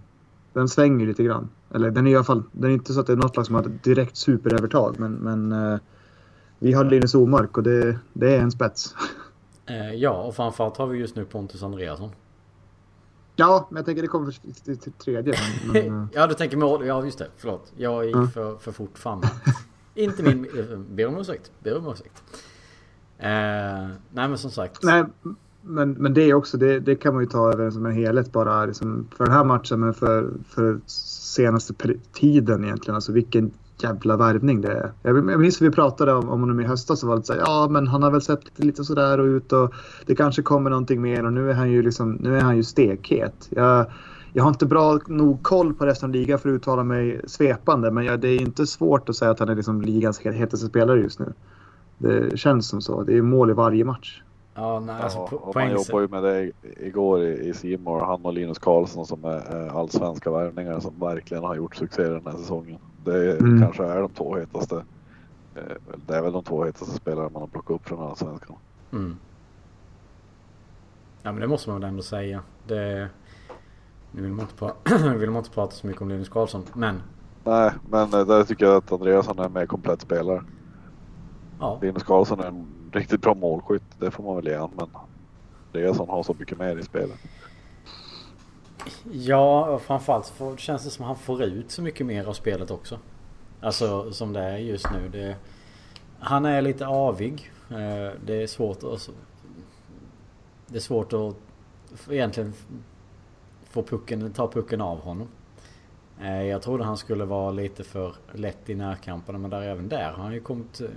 den 0.53 0.69
svänger 0.69 1.07
lite 1.07 1.23
grann. 1.23 1.49
Eller 1.73 1.91
den 1.91 2.07
är 2.07 2.11
i 2.11 2.15
alla 2.15 2.23
fall, 2.23 2.43
den 2.51 2.69
är 2.69 2.73
inte 2.73 2.93
så 2.93 2.99
att 2.99 3.07
det 3.07 3.13
är 3.13 3.17
något 3.17 3.35
lag 3.35 3.45
som 3.45 3.55
har 3.55 3.61
ett 3.63 3.83
direkt 3.83 4.17
superövertag. 4.17 4.95
Men, 4.99 5.13
men 5.13 5.51
eh, 5.51 5.79
vi 6.59 6.73
har 6.73 6.85
Linus 6.85 7.15
Omark 7.15 7.57
och 7.57 7.63
det, 7.63 7.99
det 8.13 8.35
är 8.35 8.41
en 8.41 8.51
spets. 8.51 8.95
Eh, 9.65 9.93
ja, 9.93 10.11
och 10.11 10.35
framförallt 10.35 10.77
har 10.77 10.87
vi 10.87 10.99
just 10.99 11.15
nu 11.15 11.25
Pontus 11.25 11.63
Andreasson. 11.63 12.09
Ja, 13.35 13.67
men 13.69 13.77
jag 13.77 13.85
tänker 13.85 14.01
det 14.01 14.07
kommer 14.07 14.31
till, 14.63 14.77
till 14.77 14.91
tredje. 14.91 15.35
Men, 15.65 15.85
men, 15.93 16.09
ja, 16.13 16.27
du 16.27 16.33
tänker 16.33 16.57
mål. 16.57 16.87
Ja, 16.87 17.05
just 17.05 17.17
det. 17.17 17.27
Förlåt. 17.37 17.73
Jag 17.77 18.05
gick 18.05 18.15
mm. 18.15 18.27
för, 18.27 18.57
för 18.57 18.71
fort 18.71 18.97
fram. 18.97 19.21
inte 19.95 20.23
min... 20.23 20.47
Ber 20.89 21.07
om 21.07 21.17
ursäkt. 21.17 21.51
Ber 21.59 21.77
om 21.77 21.87
ursäkt. 21.87 22.23
Eh, 23.17 23.29
nej, 24.09 24.27
men 24.27 24.37
som 24.37 24.51
sagt. 24.51 24.83
Nej, 24.83 25.03
men, 25.61 25.91
men 25.91 26.13
det 26.13 26.29
är 26.29 26.33
också, 26.33 26.57
det, 26.57 26.79
det 26.79 26.95
kan 26.95 27.13
man 27.13 27.23
ju 27.23 27.29
ta 27.29 27.53
över 27.53 27.71
som 27.71 27.85
en 27.85 27.91
helhet 27.91 28.31
bara 28.31 28.65
liksom 28.65 29.07
för 29.17 29.25
den 29.25 29.33
här 29.33 29.43
matchen 29.43 29.79
men 29.79 29.93
för, 29.93 30.29
för 30.49 30.79
senaste 30.85 31.73
tiden 32.13 32.63
egentligen. 32.63 32.95
Alltså 32.95 33.11
vilken 33.11 33.51
jävla 33.83 34.17
värvning 34.17 34.61
det 34.61 34.71
är. 34.71 34.91
Jag 35.01 35.39
minns 35.39 35.55
att 35.55 35.61
vi 35.61 35.71
pratade 35.71 36.13
om, 36.13 36.29
om 36.29 36.39
honom 36.39 36.59
i 36.59 36.63
höstas 36.63 36.99
så 36.99 37.07
var 37.07 37.17
det 37.17 37.23
så 37.23 37.33
här, 37.33 37.39
ja 37.39 37.67
men 37.71 37.87
han 37.87 38.03
har 38.03 38.11
väl 38.11 38.21
sett 38.21 38.39
lite 38.55 38.83
sådär 38.83 39.19
och 39.19 39.25
ut 39.25 39.53
och 39.53 39.73
det 40.05 40.15
kanske 40.15 40.41
kommer 40.41 40.69
någonting 40.69 41.01
mer 41.01 41.25
och 41.25 41.33
nu 41.33 41.49
är 41.49 41.53
han 41.53 41.71
ju 41.71 41.81
liksom, 41.81 42.11
nu 42.11 42.37
är 42.37 42.41
han 42.41 42.57
ju 42.57 42.63
stekhet. 42.63 43.47
Jag, 43.49 43.85
jag 44.33 44.43
har 44.43 44.49
inte 44.49 44.65
bra 44.65 44.99
nog 45.07 45.43
koll 45.43 45.73
på 45.73 45.85
resten 45.85 46.09
av 46.09 46.13
ligan 46.13 46.39
för 46.39 46.49
att 46.49 46.55
uttala 46.55 46.83
mig 46.83 47.21
svepande 47.27 47.91
men 47.91 48.05
jag, 48.05 48.19
det 48.19 48.29
är 48.29 48.41
inte 48.41 48.67
svårt 48.67 49.09
att 49.09 49.15
säga 49.15 49.31
att 49.31 49.39
han 49.39 49.49
är 49.49 49.55
liksom 49.55 49.81
ligans 49.81 50.19
hetaste 50.19 50.67
spelare 50.67 50.99
just 50.99 51.19
nu. 51.19 51.33
Det 51.97 52.37
känns 52.37 52.67
som 52.67 52.81
så. 52.81 53.03
Det 53.03 53.17
är 53.17 53.21
mål 53.21 53.49
i 53.49 53.53
varje 53.53 53.85
match. 53.85 54.21
Ja, 54.53 54.79
nej, 54.79 55.01
alltså, 55.01 55.17
ja, 55.31 55.37
och 55.37 55.55
man 55.55 55.71
jobbar 55.71 56.01
ju 56.01 56.07
med 56.07 56.23
det 56.23 56.51
igår 56.63 57.23
i 57.23 57.53
Simor. 57.53 57.99
Han 57.99 58.25
och 58.25 58.33
Linus 58.33 58.59
Karlsson 58.59 59.05
som 59.05 59.25
är 59.25 59.77
allsvenska 59.77 60.31
värvningar 60.31 60.79
som 60.79 60.99
verkligen 60.99 61.43
har 61.43 61.55
gjort 61.55 61.75
succé 61.75 62.03
den 62.03 62.25
här 62.25 62.37
säsongen. 62.37 62.79
Det 63.05 63.39
mm. 63.39 63.61
kanske 63.61 63.83
är 63.85 64.01
de 64.01 64.09
två 64.09 64.35
hetaste. 64.35 64.75
Eh, 65.55 65.95
det 66.07 66.15
är 66.15 66.21
väl 66.21 66.33
de 66.33 66.43
två 66.43 66.63
hetaste 66.65 66.95
spelarna 66.95 67.29
man 67.29 67.41
har 67.41 67.47
plockat 67.47 67.75
upp 67.75 67.87
från 67.87 68.09
allsvenskan. 68.09 68.55
Mm. 68.91 69.17
Ja 71.23 71.31
men 71.31 71.41
det 71.41 71.47
måste 71.47 71.69
man 71.69 71.79
väl 71.79 71.89
ändå 71.89 72.03
säga. 72.03 72.41
Det... 72.67 73.09
Nu 74.11 74.21
vill 74.21 74.31
man, 74.31 74.39
inte 74.41 74.55
prata, 74.55 74.97
vill 75.17 75.29
man 75.29 75.37
inte 75.37 75.51
prata 75.51 75.71
så 75.71 75.87
mycket 75.87 76.01
om 76.01 76.09
Linus 76.09 76.29
Karlsson, 76.29 76.63
men... 76.73 77.01
Nej, 77.43 77.71
men 77.89 78.13
eh, 78.13 78.25
där 78.25 78.43
tycker 78.43 78.65
jag 78.65 78.75
att 78.75 78.91
Andreasson 78.91 79.39
är 79.39 79.43
en 79.43 79.53
mer 79.53 79.65
komplett 79.65 80.01
spelare. 80.01 80.43
Ja. 81.59 81.79
Linus 81.81 82.03
Karlsson 82.03 82.39
är 82.39 82.47
en 82.47 82.80
riktigt 82.91 83.21
bra 83.21 83.33
målskytt, 83.33 83.83
det 83.99 84.11
får 84.11 84.23
man 84.23 84.35
väl 84.35 84.47
ge 84.47 84.57
han, 84.57 84.71
men 84.75 84.89
han 85.97 86.09
har 86.09 86.23
så 86.23 86.35
mycket 86.39 86.59
mer 86.59 86.77
i 86.77 86.83
spelet. 86.83 87.17
Ja, 89.11 89.65
och 89.65 89.81
framförallt 89.81 90.25
så 90.25 90.57
känns 90.57 90.83
det 90.83 90.89
som 90.89 91.03
att 91.03 91.07
han 91.07 91.17
får 91.17 91.43
ut 91.43 91.71
så 91.71 91.81
mycket 91.81 92.05
mer 92.05 92.25
av 92.25 92.33
spelet 92.33 92.71
också. 92.71 92.99
Alltså 93.61 94.11
som 94.11 94.33
det 94.33 94.41
är 94.41 94.57
just 94.57 94.91
nu. 94.91 95.09
Det, 95.09 95.35
han 96.19 96.45
är 96.45 96.61
lite 96.61 96.87
avig. 96.87 97.51
Eh, 97.69 98.19
det 98.25 98.43
är 98.43 98.47
svårt 98.47 98.83
att... 98.83 99.09
Det 100.67 100.75
är 100.75 100.81
svårt 100.81 101.13
att 101.13 101.35
egentligen 102.09 102.53
få 103.63 103.83
pucken, 103.83 104.33
ta 104.33 104.51
pucken 104.51 104.81
av 104.81 105.01
honom. 105.01 105.27
Eh, 106.21 106.43
jag 106.43 106.61
trodde 106.61 106.83
han 106.83 106.97
skulle 106.97 107.25
vara 107.25 107.51
lite 107.51 107.83
för 107.83 108.15
lätt 108.31 108.69
i 108.69 108.75
närkamperna 108.75 109.39
men 109.39 109.49
där, 109.49 109.61
även 109.61 109.89
där 109.89 110.11
har 110.11 110.23
han 110.23 110.33
ju 110.33 110.39
kommit, 110.39 110.81
eh, 110.81 110.87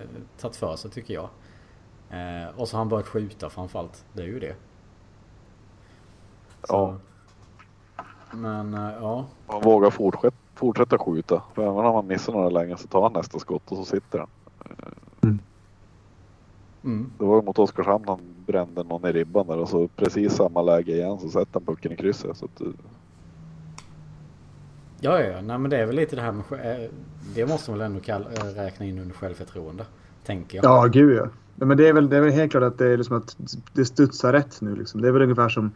tagit 0.40 0.56
för 0.56 0.76
sig 0.76 0.90
tycker 0.90 1.14
jag. 1.14 1.28
Och 2.56 2.68
så 2.68 2.76
har 2.76 2.78
han 2.78 2.88
börjat 2.88 3.08
skjuta 3.08 3.50
framförallt. 3.50 4.04
Det 4.12 4.22
är 4.22 4.26
ju 4.26 4.40
det. 4.40 4.54
Så. 6.64 6.74
Ja. 6.74 6.96
Men 8.30 8.74
uh, 8.74 8.92
ja. 9.00 9.26
Man 9.46 9.62
vågar 9.62 9.90
fortsätta, 9.90 10.36
fortsätta 10.54 10.98
skjuta. 10.98 11.42
För 11.54 11.62
även 11.62 11.86
om 11.86 11.94
man 11.94 12.06
missar 12.06 12.32
några 12.32 12.48
lägen 12.48 12.78
så 12.78 12.88
tar 12.88 13.02
han 13.02 13.12
nästa 13.12 13.38
skott 13.38 13.72
och 13.72 13.76
så 13.76 13.84
sitter 13.84 14.18
han. 14.18 14.28
Mm. 15.22 15.38
Mm. 16.84 17.12
Det 17.18 17.24
var 17.24 17.42
mot 17.42 17.58
Oskarshamn 17.58 18.04
han 18.06 18.20
brände 18.46 18.82
någon 18.82 19.06
i 19.06 19.12
ribban 19.12 19.46
där 19.46 19.58
och 19.58 19.68
så 19.68 19.88
precis 19.88 20.32
samma 20.32 20.62
läge 20.62 20.92
igen 20.92 21.18
så 21.18 21.28
sätter 21.28 21.52
han 21.52 21.64
pucken 21.64 21.92
i 21.92 21.96
krysset. 21.96 22.36
Så 22.36 22.44
att, 22.44 22.60
eh. 22.60 22.66
Ja, 25.00 25.20
ja, 25.20 25.40
nej 25.40 25.58
men 25.58 25.70
det 25.70 25.78
är 25.78 25.86
väl 25.86 25.96
lite 25.96 26.16
det 26.16 26.22
här 26.22 26.32
med... 26.32 26.44
Eh, 26.82 26.90
det 27.34 27.46
måste 27.46 27.70
man 27.70 27.78
väl 27.78 27.86
ändå 27.86 28.00
kalla, 28.00 28.28
räkna 28.54 28.86
in 28.86 28.98
under 28.98 29.14
självförtroende. 29.14 29.84
Tänker 30.26 30.56
jag. 30.56 30.64
Ja, 30.64 30.86
gud 30.86 31.16
ja. 31.16 31.26
Men 31.54 31.76
det 31.76 31.88
är 31.88 31.92
väl, 31.92 32.08
det 32.08 32.16
är 32.16 32.20
väl 32.20 32.32
helt 32.32 32.50
klart 32.50 32.64
att 32.64 32.78
det 32.78 32.86
är 32.86 32.96
liksom 32.96 33.16
att 33.16 33.36
det 33.72 33.84
studsar 33.84 34.32
rätt 34.32 34.60
nu 34.60 34.76
liksom. 34.76 35.02
Det 35.02 35.08
är 35.08 35.12
väl 35.12 35.22
ungefär 35.22 35.48
som 35.48 35.72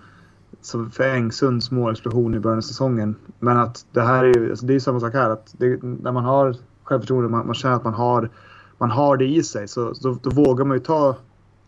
som 0.60 0.90
för 0.90 1.04
Engsunds 1.04 1.70
målexplosion 1.70 2.34
i 2.34 2.38
början 2.38 2.58
av 2.58 2.62
säsongen. 2.62 3.16
Men 3.38 3.56
att 3.56 3.86
det 3.92 4.00
här 4.00 4.24
är 4.24 4.34
ju, 4.34 4.50
alltså 4.50 4.66
det 4.66 4.74
är 4.74 4.80
samma 4.80 5.00
sak 5.00 5.14
här. 5.14 5.30
Att 5.30 5.54
det, 5.58 5.82
när 5.82 6.12
man 6.12 6.24
har 6.24 6.56
självförtroende, 6.84 7.28
man, 7.28 7.46
man 7.46 7.54
känner 7.54 7.76
att 7.76 7.84
man 7.84 7.94
har, 7.94 8.30
man 8.78 8.90
har 8.90 9.16
det 9.16 9.24
i 9.24 9.42
sig. 9.42 9.68
Så 9.68 9.94
då, 10.02 10.18
då 10.22 10.30
vågar 10.30 10.64
man 10.64 10.76
ju 10.76 10.82
ta 10.82 11.16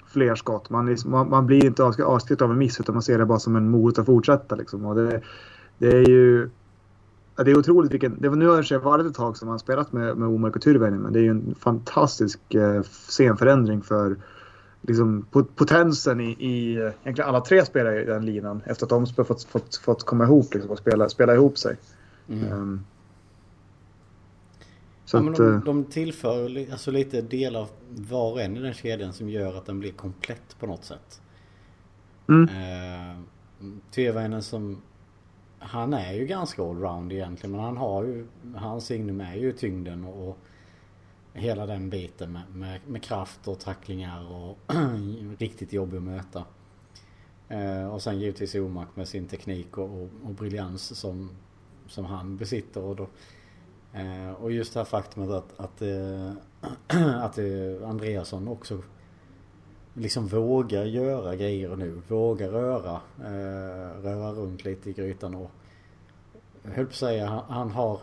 fler 0.06 0.34
skott. 0.34 0.70
Man, 0.70 0.96
man, 1.06 1.30
man 1.30 1.46
blir 1.46 1.64
inte 1.64 1.84
avskräckt 1.84 2.42
av 2.42 2.50
en 2.50 2.58
miss 2.58 2.80
utan 2.80 2.94
man 2.94 3.02
ser 3.02 3.18
det 3.18 3.26
bara 3.26 3.38
som 3.38 3.56
en 3.56 3.70
morot 3.70 3.98
att 3.98 4.06
fortsätta. 4.06 4.54
Liksom. 4.54 4.86
Och 4.86 4.94
det, 4.94 5.20
det 5.78 5.88
är 5.88 6.08
ju 6.08 6.50
det 7.44 7.50
är 7.50 7.58
otroligt 7.58 7.92
vilken... 7.92 8.20
Det 8.20 8.28
var, 8.28 8.36
nu 8.36 8.46
har 8.46 8.62
det 8.62 8.78
varit 8.78 9.06
ett 9.06 9.14
tag 9.14 9.36
som 9.36 9.48
han 9.48 9.58
spelat 9.58 9.92
med, 9.92 10.16
med 10.16 10.28
Omark 10.28 10.56
och 10.56 10.62
Tyrväinen 10.62 11.00
men 11.00 11.12
det 11.12 11.18
är 11.18 11.22
ju 11.22 11.30
en 11.30 11.54
fantastisk 11.54 12.54
eh, 12.54 12.82
scenförändring 12.82 13.82
för 13.82 14.16
liksom, 14.82 15.26
potensen 15.54 16.20
i, 16.20 16.30
i 16.30 16.72
egentligen 16.72 17.28
alla 17.28 17.40
tre 17.40 17.64
spelare 17.64 18.02
i 18.02 18.04
den 18.04 18.26
linan 18.26 18.62
efter 18.66 18.86
att 18.86 18.90
de 18.90 19.06
har 19.16 19.24
fått, 19.24 19.44
fått, 19.44 19.76
fått 19.76 20.04
komma 20.04 20.24
ihop 20.24 20.54
liksom, 20.54 20.70
och 20.70 20.78
spela, 20.78 21.08
spela 21.08 21.34
ihop 21.34 21.58
sig. 21.58 21.76
Mm. 22.28 22.52
Um, 22.52 22.84
så 25.04 25.16
ja, 25.16 25.22
men 25.22 25.32
de, 25.32 25.54
eh, 25.54 25.64
de 25.64 25.84
tillför 25.84 26.66
alltså 26.72 26.90
lite 26.90 27.20
delar 27.20 27.66
var 27.88 28.32
och 28.32 28.40
en 28.40 28.56
i 28.56 28.60
den 28.60 28.74
kedjan 28.74 29.12
som 29.12 29.28
gör 29.28 29.58
att 29.58 29.66
den 29.66 29.78
blir 29.78 29.92
komplett 29.92 30.56
på 30.60 30.66
något 30.66 30.84
sätt. 30.84 31.20
Mm. 32.28 32.42
Uh, 32.42 33.20
Tyrväinen 33.90 34.42
som 34.42 34.82
han 35.60 35.92
är 35.94 36.12
ju 36.12 36.26
ganska 36.26 36.62
allround 36.62 37.12
egentligen 37.12 37.56
men 37.56 37.60
han 37.64 37.76
har 37.76 38.04
ju, 38.04 38.26
hans 38.56 38.86
signum 38.86 39.20
är 39.20 39.34
ju 39.34 39.52
tyngden 39.52 40.04
och, 40.04 40.28
och 40.28 40.38
hela 41.32 41.66
den 41.66 41.90
biten 41.90 42.32
med, 42.32 42.42
med, 42.54 42.80
med, 42.86 43.02
kraft 43.02 43.48
och 43.48 43.58
tacklingar 43.58 44.32
och 44.32 44.58
riktigt 45.38 45.72
jobbig 45.72 45.96
att 45.96 46.02
möta. 46.02 46.44
Eh, 47.48 47.86
och 47.86 48.02
sen 48.02 48.20
givetvis 48.20 48.54
Omak 48.54 48.96
med 48.96 49.08
sin 49.08 49.26
teknik 49.26 49.78
och, 49.78 50.02
och, 50.02 50.08
och 50.24 50.30
briljans 50.30 50.98
som, 50.98 51.30
som 51.86 52.04
han 52.04 52.36
besitter. 52.36 52.82
Och, 52.82 52.96
då, 52.96 53.08
eh, 53.92 54.30
och 54.30 54.52
just 54.52 54.74
det 54.74 54.80
här 54.80 54.84
faktumet 54.84 55.30
att, 55.30 55.60
att, 55.60 55.82
eh, 55.82 56.32
att 57.22 57.38
eh, 57.38 57.88
Andreasson 57.88 58.48
också 58.48 58.82
liksom 59.94 60.26
vågar 60.26 60.84
göra 60.84 61.36
grejer 61.36 61.76
nu. 61.76 62.02
Vågar 62.08 62.48
röra, 62.48 63.00
eh, 63.18 64.02
röra 64.02 64.32
runt 64.32 64.64
lite 64.64 64.90
i 64.90 64.92
grytan 64.92 65.34
och 65.34 65.50
jag 66.62 66.70
höll 66.70 66.86
på 66.86 66.90
att 66.90 66.96
säga, 66.96 67.26
han, 67.26 67.44
han 67.48 67.70
har 67.70 68.00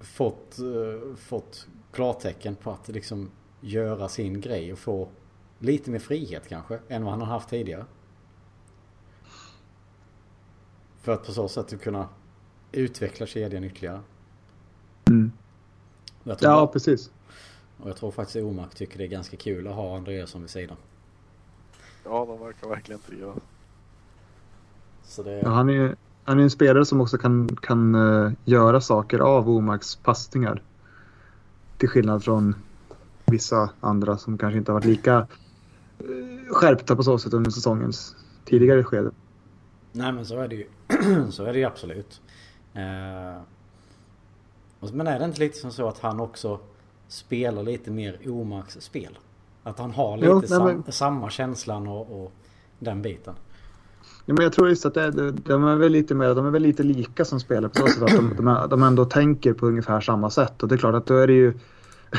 fått, 0.00 0.58
eh, 0.58 1.16
fått 1.16 1.66
klartecken 1.92 2.56
på 2.56 2.70
att 2.70 2.88
liksom 2.88 3.30
göra 3.60 4.08
sin 4.08 4.40
grej 4.40 4.72
och 4.72 4.78
få 4.78 5.08
lite 5.58 5.90
mer 5.90 5.98
frihet 5.98 6.48
kanske 6.48 6.78
än 6.88 7.04
vad 7.04 7.12
han 7.12 7.20
har 7.20 7.28
haft 7.28 7.48
tidigare. 7.48 7.84
För 11.00 11.12
att 11.12 11.26
på 11.26 11.32
så 11.32 11.48
sätt 11.48 11.80
kunna 11.80 12.08
utveckla 12.72 13.26
kedjan 13.26 13.64
ytterligare. 13.64 14.00
Mm. 15.08 15.32
Ja, 16.40 16.66
precis. 16.66 17.10
Och 17.82 17.88
jag 17.88 17.96
tror 17.96 18.10
faktiskt 18.10 18.44
Omark 18.44 18.74
tycker 18.74 18.98
det 18.98 19.04
är 19.04 19.08
ganska 19.08 19.36
kul 19.36 19.66
att 19.66 19.74
ha 19.74 19.96
Andreasson 19.96 20.40
vid 20.40 20.50
sidan. 20.50 20.76
Ja, 22.04 22.24
de 22.28 22.46
verkar 22.46 22.68
verkligen 22.68 23.00
trivas. 23.00 23.36
Det... 25.24 25.40
ja, 25.44 25.48
han, 25.48 25.70
är, 25.70 25.96
han 26.24 26.38
är 26.38 26.42
en 26.42 26.50
spelare 26.50 26.84
som 26.84 27.00
också 27.00 27.18
kan, 27.18 27.56
kan 27.56 27.94
uh, 27.94 28.32
göra 28.44 28.80
saker 28.80 29.18
av 29.18 29.50
Omarks 29.50 29.96
passningar. 29.96 30.62
Till 31.78 31.88
skillnad 31.88 32.24
från 32.24 32.54
vissa 33.26 33.70
andra 33.80 34.16
som 34.16 34.38
kanske 34.38 34.58
inte 34.58 34.72
har 34.72 34.74
varit 34.74 34.84
lika 34.84 35.18
uh, 35.18 35.26
skärpta 36.50 36.96
på 36.96 37.02
så 37.02 37.18
sätt 37.18 37.32
under 37.32 37.50
säsongens 37.50 38.16
tidigare 38.44 38.84
skede. 38.84 39.10
Nej 39.92 40.12
men 40.12 40.26
så 40.26 40.38
är 40.40 40.48
det 40.48 40.54
ju. 40.54 40.66
så 41.30 41.44
är 41.44 41.52
det 41.52 41.58
ju 41.58 41.64
absolut. 41.64 42.20
Uh, 42.76 43.42
men 44.92 45.06
är 45.06 45.18
det 45.18 45.24
inte 45.24 45.40
lite 45.40 45.58
som 45.58 45.72
så 45.72 45.88
att 45.88 45.98
han 45.98 46.20
också 46.20 46.60
spelar 47.10 47.62
lite 47.62 47.90
mer 47.90 48.18
Omarks 48.26 48.80
spel. 48.80 49.18
Att 49.62 49.78
han 49.78 49.90
har 49.90 50.16
lite 50.16 50.28
jo, 50.28 50.42
sam 50.42 50.64
men... 50.66 50.92
samma 50.92 51.30
känslan 51.30 51.86
och, 51.86 52.22
och, 52.22 52.32
den 52.78 53.02
biten. 53.02 53.34
Ja, 54.24 54.34
men 54.34 54.42
jag 54.42 54.52
tror 54.52 54.68
just 54.68 54.86
att 54.86 54.94
det, 54.94 55.30
de 55.30 55.64
är 55.64 55.76
väl 55.76 55.92
lite 55.92 56.14
mer, 56.14 56.34
de 56.34 56.46
är 56.46 56.50
väl 56.50 56.62
lite 56.62 56.82
lika 56.82 57.24
som 57.24 57.40
spelare 57.40 57.68
på 57.68 57.78
så 57.78 57.88
sätt 57.88 58.02
att 58.02 58.10
de, 58.10 58.34
de, 58.36 58.68
de 58.70 58.82
ändå 58.82 59.04
tänker 59.04 59.52
på 59.52 59.66
ungefär 59.66 60.00
samma 60.00 60.30
sätt. 60.30 60.62
Och 60.62 60.68
det 60.68 60.74
är 60.74 60.76
klart 60.76 60.94
att 60.94 61.06
då 61.06 61.16
är 61.16 61.26
det 61.26 61.32
ju 61.32 61.52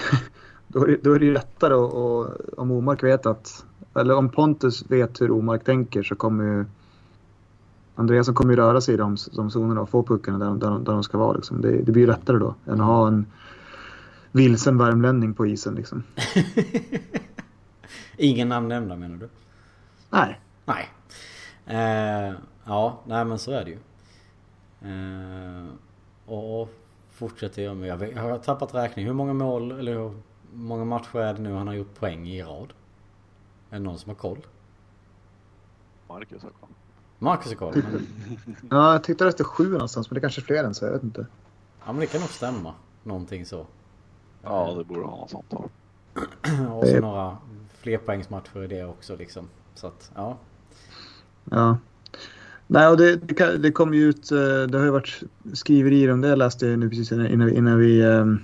då 0.67 0.83
är 0.83 0.87
det, 0.87 0.97
då 1.03 1.13
är 1.13 1.19
det 1.19 1.25
ju 1.25 1.33
lättare 1.33 1.73
och, 1.73 2.21
och 2.21 2.29
om 2.57 2.71
Omark 2.71 3.03
vet 3.03 3.25
att, 3.25 3.65
eller 3.95 4.15
om 4.15 4.29
Pontus 4.29 4.91
vet 4.91 5.21
hur 5.21 5.31
Omark 5.31 5.63
tänker 5.63 6.03
så 6.03 6.15
kommer 6.15 6.43
ju 6.43 6.65
Andreasson 7.95 8.35
kommer 8.35 8.53
ju 8.53 8.57
röra 8.57 8.81
sig 8.81 8.93
i 8.93 8.97
de, 8.97 9.17
de 9.35 9.51
zonerna 9.51 9.81
och 9.81 9.89
få 9.89 10.03
puckarna 10.03 10.37
där, 10.37 10.55
där, 10.55 10.79
där 10.79 10.93
de 10.93 11.03
ska 11.03 11.17
vara. 11.17 11.33
Liksom. 11.33 11.61
Det, 11.61 11.71
det 11.71 11.91
blir 11.91 12.07
lättare 12.07 12.37
då 12.37 12.55
än 12.65 12.81
att 12.81 12.87
ha 12.87 13.07
en 13.07 13.25
vilsen 14.31 14.77
värmlänning 14.77 15.33
på 15.33 15.47
isen 15.47 15.75
liksom. 15.75 16.03
Ingen 18.17 18.49
namn 18.49 18.67
nämnda 18.67 18.95
menar 18.95 19.17
du? 19.17 19.29
Nej. 20.09 20.39
Nej. 20.65 20.89
Eh, 21.65 22.33
ja, 22.65 22.99
nej 23.05 23.25
men 23.25 23.39
så 23.39 23.51
är 23.51 23.65
det 23.65 23.71
ju. 23.71 23.79
Eh, 24.81 25.67
och 26.25 26.69
fortsätter 27.11 27.61
jag 27.61 27.77
med. 27.77 28.11
Jag 28.15 28.21
har 28.21 28.37
tappat 28.37 28.73
räkning. 28.73 29.05
Hur 29.05 29.13
många 29.13 29.33
mål 29.33 29.71
eller 29.71 29.93
hur 29.93 30.13
många 30.53 30.85
matcher 30.85 31.19
är 31.19 31.33
det 31.33 31.41
nu 31.41 31.53
han 31.53 31.67
har 31.67 31.73
gjort 31.73 31.99
poäng 31.99 32.27
i 32.27 32.43
rad? 32.43 32.73
Är 33.69 33.77
det 33.77 33.79
någon 33.79 33.99
som 33.99 34.09
har 34.09 34.15
koll? 34.15 34.45
Marcus 36.07 36.43
har 36.43 36.49
koll. 36.49 36.69
Marcus 37.19 37.47
har 37.47 37.55
koll. 37.55 37.83
Men... 37.91 38.07
ja, 38.69 38.91
jag 38.91 39.03
tyckte 39.03 39.25
det 39.25 39.31
stod 39.31 39.47
sju 39.47 39.71
någonstans 39.71 40.09
men 40.09 40.15
det 40.15 40.19
är 40.19 40.21
kanske 40.21 40.41
är 40.41 40.43
fler 40.43 40.63
än 40.63 40.73
så. 40.73 40.85
Jag 40.85 40.91
vet 40.91 41.03
inte. 41.03 41.25
Ja 41.85 41.91
men 41.91 41.99
det 41.99 42.07
kan 42.07 42.21
nog 42.21 42.29
stämma. 42.29 42.73
Någonting 43.03 43.45
så. 43.45 43.67
Ja, 44.43 44.75
det 44.77 44.83
borde 44.83 45.01
ha 45.01 45.17
något 45.17 45.29
sånt. 45.29 45.53
och 46.71 46.87
så 46.87 46.99
några 46.99 47.37
flerpoängsmatcher 47.77 48.63
i 48.63 48.67
det 48.67 48.85
också 48.85 49.15
liksom. 49.15 49.47
Så 49.75 49.87
att, 49.87 50.11
ja. 50.15 50.37
Ja. 51.43 51.77
Nej, 52.67 52.87
och 52.87 52.97
det, 52.97 53.15
det, 53.15 53.57
det 53.57 53.71
kom 53.71 53.93
ju 53.93 54.09
ut, 54.09 54.31
eh, 54.31 54.37
det 54.69 54.77
har 54.77 54.85
ju 54.85 54.91
varit 54.91 55.23
skriverier 55.53 56.11
om 56.11 56.21
det 56.21 56.35
läste 56.35 56.67
jag 56.67 56.79
nu 56.79 56.89
precis 56.89 57.11
innan, 57.11 57.45
vi, 57.45 57.55
innan 57.55 57.79
vi 57.79 58.03
um, 58.03 58.39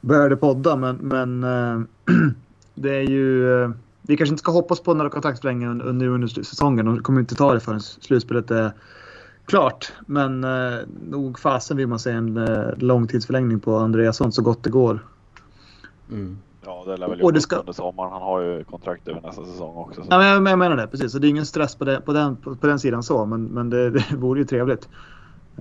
började 0.00 0.36
podda. 0.36 0.76
Men, 0.76 0.96
men 0.96 1.44
uh, 1.44 1.82
det 2.74 2.94
är 2.96 3.02
ju, 3.02 3.44
uh, 3.44 3.70
vi 4.02 4.16
kanske 4.16 4.32
inte 4.32 4.42
ska 4.42 4.52
hoppas 4.52 4.80
på 4.80 4.94
några 4.94 5.10
kontaktsprängningar 5.10 5.70
under, 5.70 5.84
under, 5.86 6.06
under 6.06 6.28
säsongen. 6.28 6.86
De 6.86 7.02
kommer 7.02 7.20
inte 7.20 7.34
ta 7.34 7.54
det 7.54 7.60
förrän 7.60 7.80
slutspelet 7.80 8.50
är 8.50 8.72
klart. 9.46 9.92
Men 10.06 10.44
eh, 10.44 10.78
nog 11.10 11.38
fasen 11.38 11.76
vill 11.76 11.86
man 11.86 11.98
se 11.98 12.10
en 12.10 12.36
eh, 12.36 12.68
långtidsförlängning 12.76 13.60
på 13.60 13.76
Andreasson 13.76 14.32
så 14.32 14.42
gott 14.42 14.64
det 14.64 14.70
går. 14.70 15.06
Mm. 16.10 16.38
Ja, 16.64 16.84
det 16.86 16.96
lär 16.96 17.08
väl 17.08 17.22
och 17.22 17.32
det 17.32 17.40
ska... 17.40 17.56
under 17.56 17.72
sommaren. 17.72 18.12
Han 18.12 18.22
har 18.22 18.40
ju 18.40 18.64
kontrakt 18.64 19.08
över 19.08 19.20
nästa 19.20 19.44
säsong 19.44 19.76
också. 19.76 20.02
Så. 20.02 20.06
Ja, 20.10 20.18
men 20.18 20.26
jag, 20.26 20.48
jag 20.52 20.58
menar 20.58 20.76
det, 20.76 20.86
precis. 20.86 21.12
Så 21.12 21.18
det 21.18 21.26
är 21.26 21.28
ingen 21.28 21.46
stress 21.46 21.74
på, 21.74 21.84
det, 21.84 22.00
på, 22.00 22.12
den, 22.12 22.36
på, 22.36 22.56
på 22.56 22.66
den 22.66 22.78
sidan 22.78 23.02
så, 23.02 23.26
men, 23.26 23.44
men 23.44 23.70
det, 23.70 23.90
det 24.10 24.16
vore 24.16 24.40
ju 24.40 24.44
trevligt. 24.44 24.88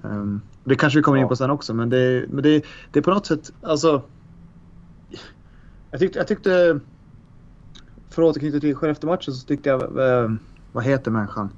Um, 0.02 0.41
det 0.63 0.76
kanske 0.76 1.00
vi 1.00 1.04
kommer 1.04 1.17
ja. 1.17 1.24
in 1.24 1.30
på 1.30 1.36
sen 1.36 1.50
också, 1.50 1.74
men 1.74 1.89
det, 1.89 2.26
men 2.30 2.43
det, 2.43 2.65
det 2.91 3.00
är 3.00 3.04
på 3.04 3.12
något 3.12 3.26
sätt, 3.26 3.54
alltså. 3.62 4.02
Jag 5.91 6.00
tyckte, 6.00 6.19
jag 6.19 6.28
tyckte 6.28 6.80
för 8.10 8.22
att 8.22 8.30
återknyta 8.30 8.60
till 8.60 8.76
Skellefteå-matchen 8.76 9.34
så 9.34 9.48
tyckte 9.48 9.69
jag, 9.69 9.82
eh, 9.82 10.32
vad 10.72 10.84
heter 10.84 11.12
människan? 11.12 11.50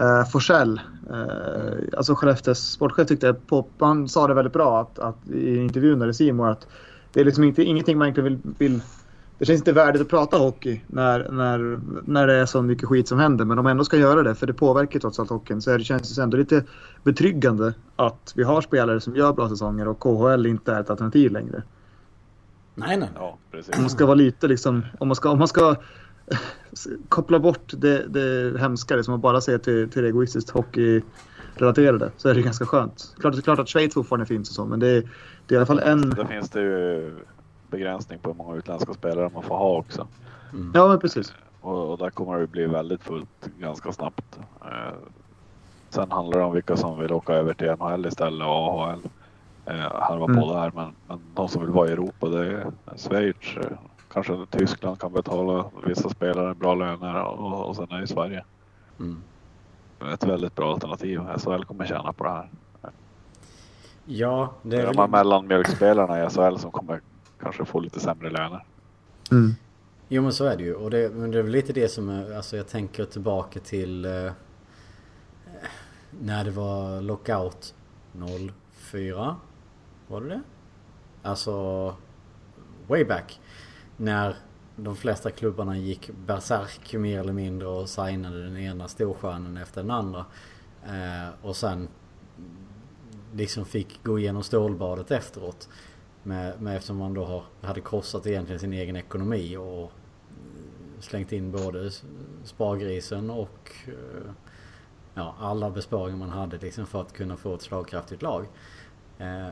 Eh, 0.00 0.24
Forsell, 0.24 0.80
eh, 1.10 1.96
alltså 1.96 2.14
Skellefteås 2.14 2.58
sportchef 2.58 3.08
tyckte 3.08 3.34
på, 3.34 3.66
han 3.78 4.08
sa 4.08 4.26
det 4.26 4.34
väldigt 4.34 4.52
bra 4.52 4.80
att, 4.80 4.98
att 4.98 5.30
i 5.30 5.56
intervjun 5.56 5.98
där 5.98 6.08
i 6.08 6.14
Simor 6.14 6.48
att 6.48 6.66
det 7.12 7.20
är 7.20 7.24
liksom 7.24 7.44
inte, 7.44 7.62
ingenting 7.62 7.98
man 7.98 8.06
egentligen 8.06 8.40
vill, 8.42 8.54
vill 8.58 8.80
det 9.38 9.44
känns 9.44 9.60
inte 9.60 9.72
värdigt 9.72 10.02
att 10.02 10.08
prata 10.08 10.36
hockey 10.36 10.80
när, 10.86 11.28
när, 11.30 11.80
när 12.04 12.26
det 12.26 12.34
är 12.34 12.46
så 12.46 12.62
mycket 12.62 12.88
skit 12.88 13.08
som 13.08 13.18
händer. 13.18 13.44
Men 13.44 13.58
om 13.58 13.62
man 13.62 13.70
ändå 13.70 13.84
ska 13.84 13.96
göra 13.96 14.22
det, 14.22 14.34
för 14.34 14.46
det 14.46 14.54
påverkar 14.54 15.00
trots 15.00 15.20
allt 15.20 15.30
hockeyn, 15.30 15.62
så 15.62 15.70
är 15.70 15.78
det, 15.78 15.84
känns 15.84 16.16
det 16.16 16.22
ändå 16.22 16.36
lite 16.36 16.64
betryggande 17.02 17.74
att 17.96 18.32
vi 18.36 18.42
har 18.42 18.60
spelare 18.60 19.00
som 19.00 19.16
gör 19.16 19.32
bra 19.32 19.48
säsonger 19.48 19.88
och 19.88 20.00
KHL 20.00 20.46
inte 20.46 20.72
är 20.72 20.80
ett 20.80 20.90
alternativ 20.90 21.32
längre. 21.32 21.62
Nej, 22.74 22.96
nej. 22.96 23.08
Ja, 23.14 23.38
precis. 23.50 23.76
Om 23.76 23.80
man 23.80 23.90
ska 23.90 24.06
vara 24.06 24.14
lite 24.14 24.48
liksom, 24.48 24.86
om 24.98 25.08
man 25.08 25.14
ska, 25.16 25.30
om 25.30 25.38
man 25.38 25.48
ska 25.48 25.76
koppla 27.08 27.38
bort 27.38 27.72
det, 27.76 28.06
det 28.08 28.60
hemska, 28.60 29.02
som 29.02 29.14
att 29.14 29.20
bara 29.20 29.40
se 29.40 29.58
till, 29.58 29.90
till 29.90 30.02
det 30.02 30.08
egoistiskt 30.08 30.50
hockeyrelaterade 30.50 32.10
så 32.16 32.28
är 32.28 32.34
det 32.34 32.42
ganska 32.42 32.66
skönt. 32.66 33.14
Klart, 33.18 33.32
det 33.32 33.38
är 33.38 33.42
klart 33.42 33.58
att 33.58 33.68
Schweiz 33.68 33.94
fortfarande 33.94 34.26
finns 34.26 34.48
och 34.48 34.54
så, 34.54 34.64
men 34.64 34.80
det, 34.80 34.88
är, 34.88 35.02
det 35.46 35.54
är 35.54 35.54
i 35.54 35.56
alla 35.56 35.66
fall 35.66 35.78
en... 35.78 36.10
Då 36.10 36.24
finns 36.24 36.50
det 36.50 36.60
ju 36.60 37.14
begränsning 37.70 38.18
på 38.18 38.30
hur 38.30 38.36
många 38.36 38.56
utländska 38.56 38.94
spelare 38.94 39.30
man 39.34 39.42
får 39.42 39.56
ha 39.56 39.76
också. 39.76 40.06
Mm. 40.52 40.72
Ja, 40.74 40.88
men 40.88 40.98
precis. 40.98 41.34
Och, 41.60 41.90
och, 41.90 41.98
där 41.98 42.10
kommer 42.10 42.38
det 42.38 42.46
bli 42.46 42.66
väldigt 42.66 43.02
fullt 43.02 43.48
ganska 43.58 43.92
snabbt. 43.92 44.38
Eh, 44.60 44.94
sen 45.90 46.10
handlar 46.10 46.38
det 46.38 46.44
om 46.44 46.52
vilka 46.52 46.76
som 46.76 46.98
vill 46.98 47.12
åka 47.12 47.32
över 47.32 47.54
till 47.54 47.70
NHL 47.70 48.06
istället 48.06 48.46
och 48.46 48.54
AHL. 48.54 49.00
Eh, 49.66 49.92
harva 49.92 50.24
mm. 50.24 50.40
på 50.40 50.54
där, 50.54 50.72
men, 50.74 50.92
men 51.08 51.20
de 51.34 51.48
som 51.48 51.62
vill 51.62 51.70
vara 51.70 51.88
i 51.88 51.92
Europa, 51.92 52.28
det 52.28 52.46
är 52.46 52.66
Schweiz, 52.96 53.56
eh, 53.56 53.78
kanske 54.16 54.58
Tyskland 54.58 55.00
kan 55.00 55.12
betala 55.12 55.70
vissa 55.86 56.08
spelare 56.08 56.54
bra 56.54 56.74
löner 56.74 57.22
och, 57.22 57.68
och 57.68 57.76
sen 57.76 57.90
är 57.90 58.00
det 58.00 58.06
Sverige. 58.06 58.44
Mm. 59.00 59.22
Ett 60.12 60.24
väldigt 60.24 60.54
bra 60.54 60.72
alternativ. 60.72 61.20
SHL 61.38 61.64
kommer 61.64 61.86
tjäna 61.86 62.12
på 62.12 62.24
det 62.24 62.30
här. 62.30 62.50
Ja, 64.04 64.54
det 64.62 64.76
är 64.76 64.86
de 64.86 64.98
här 64.98 65.08
mellanmjölkspelarna 65.08 66.24
i 66.24 66.30
SHL 66.30 66.56
som 66.56 66.70
kommer 66.70 67.00
kanske 67.40 67.64
få 67.64 67.80
lite 67.80 68.00
sämre 68.00 68.30
löner. 68.30 68.64
Mm. 69.30 69.54
Jo 70.08 70.22
men 70.22 70.32
så 70.32 70.44
är 70.44 70.56
det 70.56 70.64
ju. 70.64 70.74
Och 70.74 70.90
det, 70.90 71.14
men 71.14 71.30
det 71.30 71.38
är 71.38 71.42
väl 71.42 71.52
lite 71.52 71.72
det 71.72 71.88
som 71.88 72.08
är, 72.08 72.36
alltså 72.36 72.56
jag 72.56 72.68
tänker 72.68 73.04
tillbaka 73.04 73.60
till 73.60 74.04
eh, 74.04 74.32
när 76.20 76.44
det 76.44 76.50
var 76.50 77.00
lockout 77.00 77.74
04. 78.90 79.36
Var 80.08 80.20
det 80.20 80.28
det? 80.28 80.40
Alltså 81.22 81.94
way 82.86 83.04
back. 83.04 83.40
När 83.96 84.36
de 84.76 84.96
flesta 84.96 85.30
klubbarna 85.30 85.78
gick 85.78 86.10
berserk 86.26 86.94
mer 86.94 87.20
eller 87.20 87.32
mindre 87.32 87.68
och 87.68 87.88
signade 87.88 88.42
den 88.44 88.56
ena 88.56 88.88
storstjärnan 88.88 89.56
efter 89.56 89.82
den 89.82 89.90
andra. 89.90 90.24
Eh, 90.84 91.28
och 91.42 91.56
sen 91.56 91.88
liksom 93.34 93.64
fick 93.64 94.04
gå 94.04 94.18
igenom 94.18 94.42
stålbadet 94.42 95.10
efteråt. 95.10 95.68
Med, 96.22 96.62
med 96.62 96.76
eftersom 96.76 96.96
man 96.96 97.14
då 97.14 97.24
har, 97.24 97.42
hade 97.60 97.80
krossat 97.80 98.26
egentligen 98.26 98.60
sin 98.60 98.72
egen 98.72 98.96
ekonomi 98.96 99.56
och 99.56 99.82
eh, 99.82 99.90
slängt 101.00 101.32
in 101.32 101.52
både 101.52 101.90
spargrisen 102.44 103.30
och 103.30 103.70
eh, 103.86 104.30
ja, 105.14 105.34
alla 105.40 105.70
besparingar 105.70 106.18
man 106.18 106.30
hade 106.30 106.58
liksom 106.58 106.86
för 106.86 107.00
att 107.00 107.12
kunna 107.12 107.36
få 107.36 107.54
ett 107.54 107.62
slagkraftigt 107.62 108.22
lag. 108.22 108.46
Eh, 109.18 109.48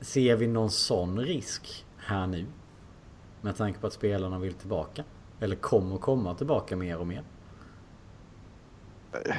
ser 0.00 0.36
vi 0.36 0.46
någon 0.46 0.70
sån 0.70 1.20
risk 1.20 1.86
här 1.96 2.26
nu? 2.26 2.46
Med 3.40 3.56
tanke 3.56 3.78
på 3.80 3.86
att 3.86 3.92
spelarna 3.92 4.38
vill 4.38 4.54
tillbaka? 4.54 5.04
Eller 5.40 5.56
kommer 5.56 5.96
komma 5.96 6.34
tillbaka 6.34 6.76
mer 6.76 6.98
och 6.98 7.06
mer? 7.06 7.22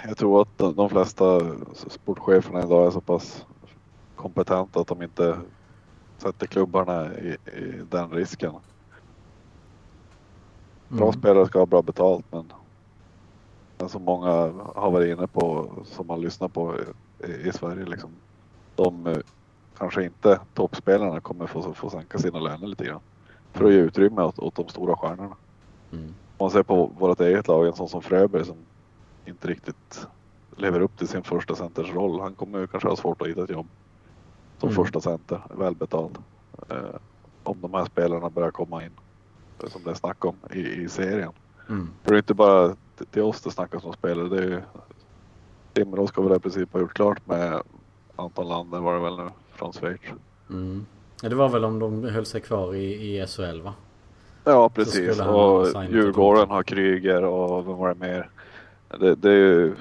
Jag 0.08 0.18
tror 0.18 0.42
att 0.42 0.58
de 0.58 0.90
flesta 0.90 1.40
sportcheferna 1.74 2.64
idag 2.64 2.88
är 2.88 2.92
så 2.92 3.02
pass 3.02 3.46
kompetenta 4.16 4.80
att 4.80 4.88
de 4.88 5.02
inte 5.02 5.38
sätter 6.18 6.48
klubbarna 6.48 7.14
i, 7.14 7.38
i 7.46 7.82
den 7.90 8.10
risken. 8.10 8.54
Bra 10.88 11.08
mm. 11.08 11.20
spelare 11.20 11.46
ska 11.46 11.60
ha 11.60 11.66
bra 11.66 11.82
betalt 11.82 12.26
men 12.32 12.46
som 13.90 14.04
många 14.04 14.32
har 14.76 14.92
varit 14.92 15.18
inne 15.18 15.28
på 15.28 15.72
som 15.86 16.08
man 16.08 16.22
lyssnar 16.22 16.48
på 16.48 16.76
i, 17.28 17.32
i 17.32 17.52
Sverige 17.52 17.86
liksom. 17.86 18.10
De 18.76 19.08
eh, 19.08 19.18
kanske 19.78 20.04
inte 20.04 20.40
toppspelarna 20.54 21.20
kommer 21.20 21.48
få, 21.48 21.74
få 21.74 21.90
sänka 21.90 22.18
sina 22.18 22.40
löner 22.40 22.68
lite 22.68 22.86
grann. 22.86 23.00
För 23.54 23.66
att 23.66 23.72
ge 23.72 23.78
utrymme 23.78 24.22
åt, 24.22 24.40
åt 24.40 24.56
de 24.56 24.68
stora 24.68 24.96
stjärnorna. 24.96 25.36
Mm. 25.92 26.06
Om 26.06 26.46
man 26.46 26.52
ser 26.52 26.64
på 26.64 26.86
vårt 26.86 27.22
eget 27.22 27.48
lag, 27.48 27.68
en 27.68 27.74
sån 27.74 27.90
som 27.90 28.02
Fröberg 28.02 28.46
som 28.46 28.56
inte 29.26 29.48
riktigt 29.48 30.08
lever 30.56 30.80
upp 30.80 30.98
till 30.98 31.08
sin 31.08 31.24
första 31.24 31.56
centers 31.56 31.94
roll. 31.94 32.20
Han 32.20 32.36
kommer 32.36 32.68
kanske 32.68 32.90
ha 32.90 32.96
svårt 32.96 33.22
att 33.22 33.28
hitta 33.28 33.44
ett 33.44 33.50
jobb 33.50 33.68
som 34.58 34.70
mm. 34.70 34.84
första 34.84 35.02
center, 35.02 35.42
välbetald. 35.50 36.18
Eh, 36.70 36.96
om 37.44 37.62
de 37.62 37.74
här 37.74 37.86
spelarna 37.86 38.30
börjar 38.30 38.52
komma 38.52 38.84
in 38.84 38.92
som 39.68 39.84
det 39.84 39.90
är 39.90 39.96
snack 39.96 40.26
om 40.26 40.36
i, 40.54 40.60
i 40.60 40.90
serien. 40.90 41.32
Mm. 41.70 41.90
För 42.04 42.12
det 42.12 42.18
är 42.18 42.22
inte 42.22 42.34
bara 42.34 42.76
till 43.12 43.22
oss 43.22 43.42
det 43.42 43.52
snackas 43.52 43.86
om 43.86 43.94
spelare. 43.94 44.30
Det 44.30 44.38
är 44.38 44.50
ju 44.50 44.62
Timrå 45.74 46.08
ska 46.08 46.22
väl 46.22 46.38
i 46.38 46.40
princip 46.40 46.74
ha 46.74 46.80
gjort 46.80 46.94
klart 46.94 47.28
med 47.28 47.62
Anton 48.16 48.48
Lander 48.48 48.80
var 48.80 48.94
det 48.94 49.00
väl 49.00 49.18
nu 49.18 49.30
från 49.52 49.74
Schweiz. 49.74 50.02
Mm. 50.50 50.86
Ja, 51.24 51.30
det 51.30 51.36
var 51.36 51.50
väl 51.50 51.66
om 51.66 51.80
de 51.80 52.04
höll 52.04 52.26
sig 52.26 52.42
kvar 52.42 52.76
i, 52.76 53.18
i 53.18 53.28
SHL 53.28 53.62
va? 53.62 53.74
Ja 54.44 54.70
precis 54.70 55.20
och 55.20 55.68
Djurgården 55.90 56.50
har 56.50 56.64
Kryger 56.64 57.24
och 57.24 57.68
vem 57.68 57.78
var 57.78 57.90
det 57.90 58.00
mer? 58.00 58.30
Det, 59.00 59.16
det 59.16 59.30
är 59.30 59.36
ju 59.36 59.76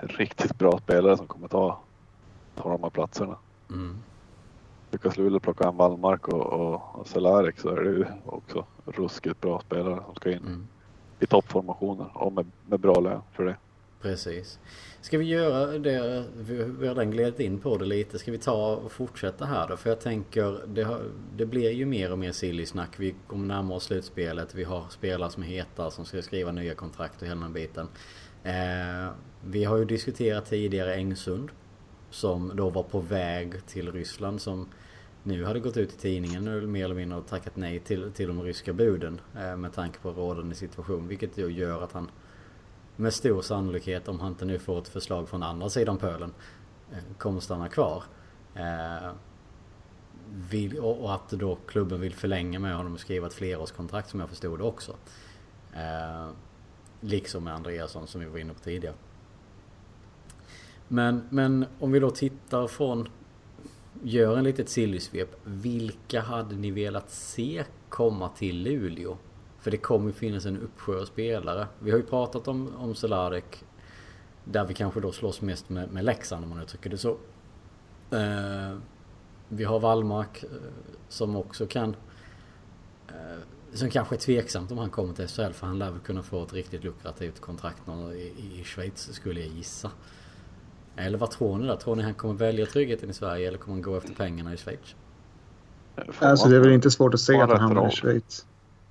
riktigt 0.00 0.58
bra 0.58 0.78
spelare 0.78 1.16
som 1.16 1.26
kommer 1.26 1.48
ta, 1.48 1.78
ta 2.54 2.68
de 2.68 2.82
här 2.82 2.90
platserna. 2.90 3.36
Mm. 3.70 3.96
Lyckas 4.90 5.16
Luleå 5.16 5.40
plocka 5.40 5.68
en 5.68 5.76
Wallmark 5.76 6.28
och, 6.28 6.46
och, 6.46 6.82
och 7.00 7.06
Cehlarik 7.08 7.58
så 7.58 7.68
är 7.68 7.82
det 7.82 7.90
ju 7.90 8.04
också 8.26 8.64
ruskigt 8.84 9.40
bra 9.40 9.60
spelare 9.60 10.00
som 10.06 10.14
ska 10.14 10.30
in 10.30 10.38
mm. 10.38 10.66
i 11.20 11.26
toppformationer 11.26 12.06
och 12.14 12.32
med, 12.32 12.46
med 12.66 12.80
bra 12.80 13.00
lön 13.00 13.20
för 13.32 13.44
det. 13.44 13.56
Precis. 14.06 14.58
Ska 15.00 15.18
vi 15.18 15.24
göra 15.24 15.78
det, 15.78 16.24
vi 16.36 16.62
har 16.62 16.80
redan 16.80 17.10
glidit 17.10 17.40
in 17.40 17.58
på 17.58 17.76
det 17.76 17.84
lite. 17.84 18.18
Ska 18.18 18.32
vi 18.32 18.38
ta 18.38 18.76
och 18.76 18.92
fortsätta 18.92 19.44
här 19.44 19.68
då? 19.68 19.76
För 19.76 19.90
jag 19.90 20.00
tänker, 20.00 20.60
det, 20.66 20.82
har, 20.82 21.00
det 21.36 21.46
blir 21.46 21.70
ju 21.70 21.86
mer 21.86 22.12
och 22.12 22.18
mer 22.18 22.32
silly-snack. 22.32 22.90
Vi 22.96 23.14
kommer 23.26 23.46
närma 23.46 23.74
oss 23.74 23.84
slutspelet. 23.84 24.54
Vi 24.54 24.64
har 24.64 24.84
spelare 24.90 25.30
som 25.30 25.42
är 25.42 25.46
heta 25.46 25.90
som 25.90 26.04
ska 26.04 26.22
skriva 26.22 26.52
nya 26.52 26.74
kontrakt 26.74 27.22
och 27.22 27.28
hela 27.28 27.40
den 27.40 27.52
biten. 27.52 27.88
Eh, 28.44 29.12
vi 29.44 29.64
har 29.64 29.76
ju 29.76 29.84
diskuterat 29.84 30.46
tidigare 30.46 30.94
Engsund. 30.94 31.50
Som 32.10 32.52
då 32.54 32.70
var 32.70 32.82
på 32.82 33.00
väg 33.00 33.66
till 33.66 33.92
Ryssland 33.92 34.40
som 34.40 34.68
nu 35.22 35.44
hade 35.44 35.60
gått 35.60 35.76
ut 35.76 35.94
i 35.94 35.96
tidningen 35.96 36.44
nu 36.44 36.66
mer 36.66 36.84
eller 36.84 36.94
mindre 36.94 37.18
och 37.18 37.26
tackat 37.26 37.56
nej 37.56 37.80
till, 37.80 38.12
till 38.12 38.28
de 38.28 38.42
ryska 38.42 38.72
buden. 38.72 39.20
Eh, 39.38 39.56
med 39.56 39.72
tanke 39.72 39.98
på 39.98 40.10
rådande 40.10 40.54
situation. 40.54 41.08
Vilket 41.08 41.36
då 41.36 41.50
gör 41.50 41.82
att 41.82 41.92
han 41.92 42.10
med 42.96 43.14
stor 43.14 43.42
sannolikhet, 43.42 44.08
om 44.08 44.20
han 44.20 44.28
inte 44.28 44.44
nu 44.44 44.58
får 44.58 44.78
ett 44.78 44.88
förslag 44.88 45.28
från 45.28 45.42
andra 45.42 45.70
sidan 45.70 45.98
pölen, 45.98 46.34
eh, 46.92 46.98
kommer 47.18 47.40
stanna 47.40 47.68
kvar. 47.68 48.02
Eh, 48.54 49.12
vill, 50.50 50.78
och, 50.78 51.14
att 51.14 51.30
då 51.30 51.58
klubben 51.66 52.00
vill 52.00 52.14
förlänga 52.14 52.58
med 52.58 52.76
honom 52.76 52.94
och 52.94 53.00
skriva 53.00 53.26
ett 53.26 53.34
flerårskontrakt 53.34 54.10
som 54.10 54.20
jag 54.20 54.28
förstod 54.28 54.58
det 54.58 54.64
också. 54.64 54.96
Eh, 55.72 56.28
liksom 57.00 57.44
med 57.44 57.54
Andreasson 57.54 58.06
som 58.06 58.20
vi 58.20 58.26
var 58.26 58.38
inne 58.38 58.54
på 58.54 58.60
tidigare. 58.60 58.94
Men, 60.88 61.28
men 61.30 61.66
om 61.80 61.92
vi 61.92 61.98
då 61.98 62.10
tittar 62.10 62.66
från 62.66 63.08
Gör 64.02 64.36
en 64.36 64.44
litet 64.44 64.68
sillysvep. 64.68 65.28
Vilka 65.44 66.20
hade 66.20 66.56
ni 66.56 66.70
velat 66.70 67.10
se 67.10 67.64
komma 67.88 68.28
till 68.28 68.62
Luleå? 68.62 69.16
För 69.66 69.70
det 69.70 69.76
kommer 69.76 70.06
ju 70.06 70.12
finnas 70.12 70.46
en 70.46 70.60
uppsjö 70.60 71.00
av 71.00 71.04
spelare. 71.04 71.66
Vi 71.78 71.90
har 71.90 71.98
ju 71.98 72.04
pratat 72.04 72.48
om, 72.48 72.76
om 72.76 72.94
Cehlarik. 72.94 73.64
Där 74.44 74.64
vi 74.64 74.74
kanske 74.74 75.00
då 75.00 75.12
slåss 75.12 75.40
mest 75.40 75.68
med, 75.68 75.92
med 75.92 76.04
Leksand 76.04 76.44
om 76.44 76.50
man 76.50 76.62
uttrycker 76.62 76.90
det 76.90 76.98
så. 76.98 77.10
Eh, 78.10 78.78
vi 79.48 79.64
har 79.64 79.80
Wallmark 79.80 80.42
eh, 80.42 80.48
som 81.08 81.36
också 81.36 81.66
kan... 81.66 81.96
Eh, 83.08 83.14
som 83.72 83.90
kanske 83.90 84.14
är 84.14 84.18
tveksamt 84.18 84.72
om 84.72 84.78
han 84.78 84.90
kommer 84.90 85.14
till 85.14 85.28
SHL 85.28 85.52
för 85.52 85.66
han 85.66 85.78
lär 85.78 85.90
väl 85.90 86.00
kunna 86.00 86.22
få 86.22 86.42
ett 86.42 86.52
riktigt 86.52 86.84
lukrativt 86.84 87.40
kontrakt 87.40 87.82
i, 88.14 88.60
i 88.60 88.64
Schweiz 88.64 89.12
skulle 89.12 89.40
jag 89.40 89.48
gissa. 89.48 89.90
Eller 90.96 91.18
vad 91.18 91.30
tror 91.30 91.58
ni 91.58 91.66
då? 91.66 91.76
Tror 91.76 91.96
ni 91.96 92.02
han 92.02 92.14
kommer 92.14 92.34
välja 92.34 92.66
tryggheten 92.66 93.10
i 93.10 93.14
Sverige 93.14 93.48
eller 93.48 93.58
kommer 93.58 93.74
han 93.74 93.82
gå 93.82 93.96
efter 93.96 94.14
pengarna 94.14 94.54
i 94.54 94.56
Schweiz? 94.56 94.94
Alltså 96.18 96.48
det 96.48 96.56
är 96.56 96.60
väl 96.60 96.72
inte 96.72 96.90
svårt 96.90 97.14
att 97.14 97.20
se 97.20 97.40
att 97.40 97.50
han 97.50 97.60
hamnar 97.60 97.88
i 97.88 97.90
Schweiz. 97.90 98.46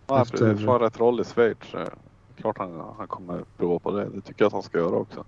Ja, 0.07 0.21
efter... 0.21 0.55
Får 0.55 0.71
han 0.71 0.81
rätt 0.81 0.99
roll 0.99 1.21
i 1.21 1.23
Schweiz. 1.23 1.57
Klart 2.35 2.57
han, 2.57 2.81
han 2.97 3.07
kommer 3.07 3.43
prova 3.57 3.79
på 3.79 3.91
det. 3.91 4.05
Det 4.13 4.21
tycker 4.21 4.41
jag 4.43 4.47
att 4.47 4.53
han 4.53 4.63
ska 4.63 4.77
göra 4.77 4.95
också. 4.95 5.23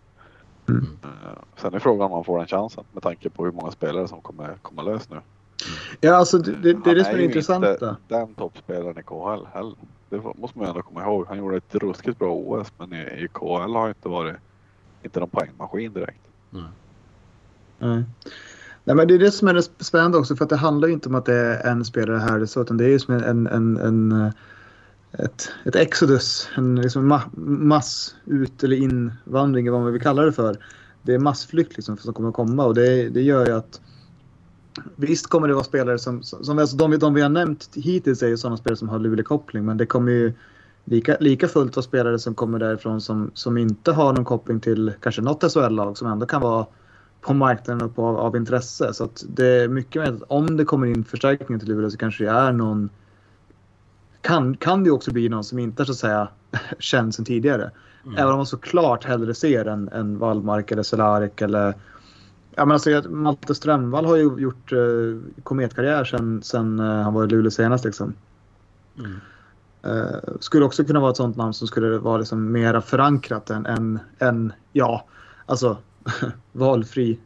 Mm. 0.70 0.88
Eh, 1.04 1.40
sen 1.56 1.74
är 1.74 1.80
frågan 1.80 2.06
om 2.06 2.12
han 2.12 2.24
får 2.24 2.38
den 2.38 2.48
chansen 2.48 2.84
med 2.92 3.04
tanke 3.04 3.30
på 3.30 3.46
hur 3.46 3.52
många 3.52 3.72
spelare 3.72 4.08
som 4.08 4.22
kommer 4.22 4.58
komma 4.62 4.82
lös 4.82 5.10
nu. 5.10 5.20
Ja, 6.02 6.16
alltså 6.16 6.38
det, 6.38 6.52
det, 6.52 6.74
det 6.74 6.92
är 6.92 6.96
det 6.96 7.04
som 7.04 7.14
är, 7.14 7.20
är 7.20 7.24
intressant. 7.24 7.66
Inte 7.66 7.96
den 8.08 8.34
toppspelaren 8.34 8.98
i 8.98 9.04
KHL 9.04 9.46
heller. 9.54 9.76
Det 10.10 10.22
måste 10.36 10.60
man 10.60 10.68
ändå 10.68 10.82
komma 10.82 11.04
ihåg. 11.04 11.26
Han 11.28 11.38
gjorde 11.38 11.58
ett 11.58 11.76
ruskigt 11.76 12.20
bra 12.20 12.34
OS 12.34 12.74
men 12.78 12.94
i, 12.94 12.98
i 12.98 13.28
KHL 13.34 13.76
har 13.76 13.88
inte 13.90 14.10
varit 14.10 14.36
inte 15.04 15.20
någon 15.20 15.30
poängmaskin 15.30 15.94
direkt. 15.94 16.28
Nej. 16.50 16.64
Nej. 17.80 18.04
Nej, 18.84 18.96
men 18.96 19.08
det 19.08 19.14
är 19.14 19.20
det 19.20 19.32
som 19.32 19.48
är 19.48 19.84
spännande 19.84 20.18
också 20.18 20.36
för 20.36 20.44
att 20.44 20.50
det 20.50 20.58
handlar 20.58 20.88
ju 20.88 20.94
inte 20.94 21.10
om 21.10 21.16
att 21.16 21.26
det 21.26 21.36
är 21.36 21.72
en 21.72 21.86
spelare 21.86 22.18
här 22.18 22.46
så 22.46 22.62
utan 22.62 22.78
det 22.78 22.86
är 22.86 22.90
ju 22.90 23.00
som 23.00 23.14
en, 23.14 23.48
en, 23.48 23.78
en 23.78 24.32
ett, 25.18 25.52
ett 25.66 25.76
exodus, 25.76 26.50
en 26.56 26.76
liksom 26.76 27.08
ma 27.08 27.22
mass 27.36 28.16
ut 28.26 28.64
eller 28.64 28.78
invandring, 28.78 29.72
vad 29.72 29.82
man 29.82 29.94
vill 29.94 30.02
kalla 30.02 30.22
det 30.22 30.32
för. 30.32 30.58
Det 31.02 31.14
är 31.14 31.20
massflykt 31.20 31.76
liksom 31.76 31.98
som 31.98 32.14
kommer 32.14 32.30
att 32.30 32.36
komma 32.36 32.66
och 32.66 32.76
det, 32.76 33.10
det 33.10 33.22
gör 33.22 33.46
ju 33.46 33.52
att 33.52 33.82
Visst 34.96 35.28
kommer 35.28 35.48
det 35.48 35.54
vara 35.54 35.64
spelare 35.64 36.00
som, 36.00 36.24
som 36.24 36.60
alltså 36.60 36.78
de, 36.78 36.98
de 36.98 37.14
vi 37.14 37.22
har 37.22 37.30
nämnt 37.30 37.70
hittills 37.74 38.24
är 38.24 38.28
ju 38.28 38.38
sådana 38.38 38.58
spelare 38.58 38.78
som 38.78 38.90
har 38.90 39.00
Luleå-koppling 39.00 39.66
men 39.66 39.78
det 39.78 39.86
kommer 39.86 40.12
ju 40.12 40.34
lika, 40.86 41.18
lika 41.20 41.48
fullt 41.48 41.76
vara 41.76 41.84
spelare 41.84 42.20
som 42.20 42.36
kommer 42.36 42.60
därifrån 42.60 43.02
som, 43.02 43.32
som 43.34 43.58
inte 43.58 43.92
har 43.92 44.14
någon 44.14 44.26
koppling 44.26 44.60
till 44.60 44.94
kanske 45.02 45.22
något 45.22 45.54
SHL-lag 45.54 45.98
som 45.98 46.08
ändå 46.08 46.26
kan 46.26 46.42
vara 46.42 46.66
på 47.22 47.34
marknaden 47.34 47.88
och 47.88 47.96
på, 47.96 48.08
av, 48.08 48.18
av 48.18 48.36
intresse. 48.36 48.94
Så 48.94 49.04
att 49.04 49.24
det 49.28 49.48
är 49.48 49.68
mycket 49.68 50.02
mer 50.02 50.12
att 50.12 50.24
om 50.28 50.58
det 50.58 50.66
kommer 50.66 50.88
in 50.88 51.04
förstärkningar 51.04 51.60
till 51.60 51.70
Luleå 51.70 51.90
så 51.90 51.98
kanske 51.98 52.24
det 52.24 52.30
är 52.30 52.52
någon 52.52 52.90
kan, 54.22 54.58
kan 54.58 54.84
det 54.84 54.92
också 54.92 55.14
bli 55.14 55.30
någon 55.30 55.44
som 55.44 55.60
inte 55.60 55.86
så 55.86 55.92
att 55.92 55.98
säga 55.98 56.28
känd 56.80 57.16
sedan 57.16 57.26
tidigare. 57.26 57.72
Mm. 58.06 58.18
Även 58.18 58.32
om 58.32 58.38
man 58.38 58.46
såklart 58.46 59.04
hellre 59.04 59.34
ser 59.34 59.66
en, 59.66 59.90
en 59.90 60.20
Wallmark 60.20 60.72
eller 60.72 60.84
Cehlarik 60.84 61.42
eller 61.42 61.74
Ja, 62.60 62.66
men 62.66 62.72
alltså, 62.72 63.10
Malte 63.10 63.56
Strömvall 63.56 64.06
har 64.06 64.16
ju 64.16 64.38
gjort 64.38 64.72
uh, 64.72 65.20
kometkarriär 65.44 66.04
sen, 66.04 66.44
sen 66.44 66.80
uh, 66.80 67.02
han 67.02 67.14
var 67.14 67.24
i 67.24 67.28
Luleå 67.28 67.52
senast. 67.52 67.86
Liksom. 67.86 68.14
Mm. 68.98 69.16
Uh, 69.86 70.38
skulle 70.40 70.66
också 70.66 70.86
kunna 70.86 71.00
vara 71.00 71.12
ett 71.12 71.18
sånt 71.18 71.38
namn 71.38 71.54
som 71.54 71.68
skulle 71.68 71.98
vara 71.98 72.18
liksom 72.18 72.52
mera 72.52 72.82
förankrat 72.82 73.50
än, 73.50 73.66
än, 73.66 74.00
än 74.20 74.54
ja, 74.74 75.06
alltså 75.46 75.78
valfri 76.52 77.20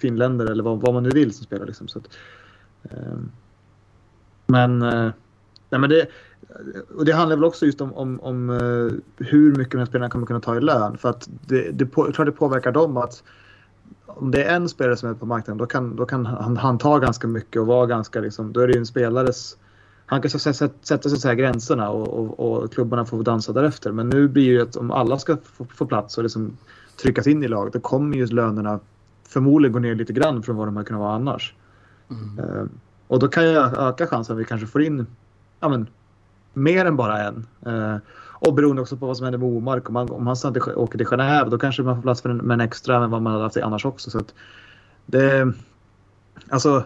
finländare 0.00 0.52
eller 0.52 0.62
vad, 0.62 0.80
vad, 0.80 0.94
man 0.94 1.02
nu 1.02 1.10
vill 1.10 1.34
som 1.34 1.44
spelar. 1.44 1.66
Liksom. 1.66 1.88
Så 1.88 1.98
att, 1.98 2.08
men 4.46 4.82
Nej, 5.70 5.80
men 5.80 5.90
det, 5.90 6.06
och 6.96 7.04
det 7.04 7.12
handlar 7.12 7.36
väl 7.36 7.44
också 7.44 7.66
just 7.66 7.80
om, 7.80 7.94
om, 7.94 8.20
om 8.20 8.50
uh, 8.50 8.92
hur 9.16 9.54
mycket 9.54 9.72
de 9.72 9.78
här 9.78 9.86
spelarna 9.86 10.10
kommer 10.10 10.26
kunna 10.26 10.40
ta 10.40 10.56
i 10.56 10.60
lön. 10.60 10.98
För 10.98 11.10
att 11.10 11.28
det, 11.46 11.70
det, 11.70 11.86
på, 11.86 12.12
klart 12.12 12.26
det 12.26 12.32
påverkar 12.32 12.72
dem 12.72 12.96
att 12.96 13.22
om 14.06 14.30
det 14.30 14.44
är 14.44 14.56
en 14.56 14.68
spelare 14.68 14.96
som 14.96 15.10
är 15.10 15.14
på 15.14 15.26
marknaden 15.26 15.58
då 15.58 15.66
kan, 15.66 15.96
då 15.96 16.06
kan 16.06 16.26
han, 16.26 16.56
han 16.56 16.78
ta 16.78 16.98
ganska 16.98 17.26
mycket 17.26 17.60
och 17.60 17.66
vara 17.66 17.86
ganska 17.86 18.20
liksom, 18.20 18.52
då 18.52 18.60
är 18.60 18.66
det 18.66 18.72
ju 18.72 18.78
en 18.78 18.86
spelares 18.86 19.56
han 20.06 20.22
kan 20.22 20.30
sätta, 20.30 21.08
så 21.08 21.28
här 21.28 21.34
gränserna 21.34 21.90
och, 21.90 22.08
och, 22.08 22.62
och, 22.62 22.72
klubbarna 22.72 23.04
får 23.04 23.22
dansa 23.22 23.52
därefter. 23.52 23.92
Men 23.92 24.08
nu 24.08 24.28
blir 24.28 24.46
det 24.46 24.50
ju 24.50 24.62
att 24.62 24.76
om 24.76 24.90
alla 24.90 25.18
ska 25.18 25.36
få, 25.36 25.64
få 25.64 25.86
plats 25.86 26.18
och 26.18 26.22
liksom 26.22 26.56
tryckas 27.02 27.26
in 27.26 27.42
i 27.42 27.48
laget 27.48 27.72
då 27.72 27.80
kommer 27.80 28.16
ju 28.16 28.26
lönerna 28.26 28.80
förmodligen 29.28 29.72
gå 29.72 29.78
ner 29.78 29.94
lite 29.94 30.12
grann 30.12 30.42
från 30.42 30.56
vad 30.56 30.68
de 30.68 30.76
har 30.76 30.84
kunnat 30.84 31.00
vara 31.00 31.14
annars. 31.14 31.54
Mm. 32.10 32.38
Uh, 32.38 32.66
och 33.06 33.18
då 33.18 33.28
kan 33.28 33.44
ju 33.44 33.56
öka 33.58 34.06
chansen 34.06 34.36
att 34.36 34.40
vi 34.40 34.44
kanske 34.44 34.66
får 34.66 34.82
in 34.82 35.06
ja, 35.64 35.68
men, 35.68 35.86
mer 36.52 36.84
än 36.84 36.96
bara 36.96 37.22
en. 37.22 37.46
Eh, 37.66 37.96
och 38.46 38.54
beroende 38.54 38.82
också 38.82 38.96
på 38.96 39.06
vad 39.06 39.16
som 39.16 39.24
händer 39.24 39.38
med 39.38 39.48
Omark. 39.48 39.88
Om 39.88 39.96
han, 39.96 40.10
om 40.10 40.26
han 40.26 40.36
till, 40.36 40.62
åker 40.62 40.98
till 40.98 41.06
Genève 41.06 41.50
då 41.50 41.58
kanske 41.58 41.82
man 41.82 41.96
får 41.96 42.02
plats 42.02 42.22
för 42.22 42.30
en, 42.30 42.36
med 42.36 42.54
en 42.54 42.60
extra 42.60 43.04
än 43.04 43.10
vad 43.10 43.22
man 43.22 43.32
hade 43.32 43.44
haft 43.44 43.56
annars 43.56 43.84
också. 43.84 44.10
Så 44.10 44.18
att 44.18 44.34
det, 45.06 45.52
alltså, 46.48 46.84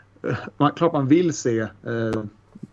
man, 0.56 0.72
klart 0.72 0.92
man 0.92 1.08
vill 1.08 1.34
se 1.34 1.60
eh, 1.60 2.22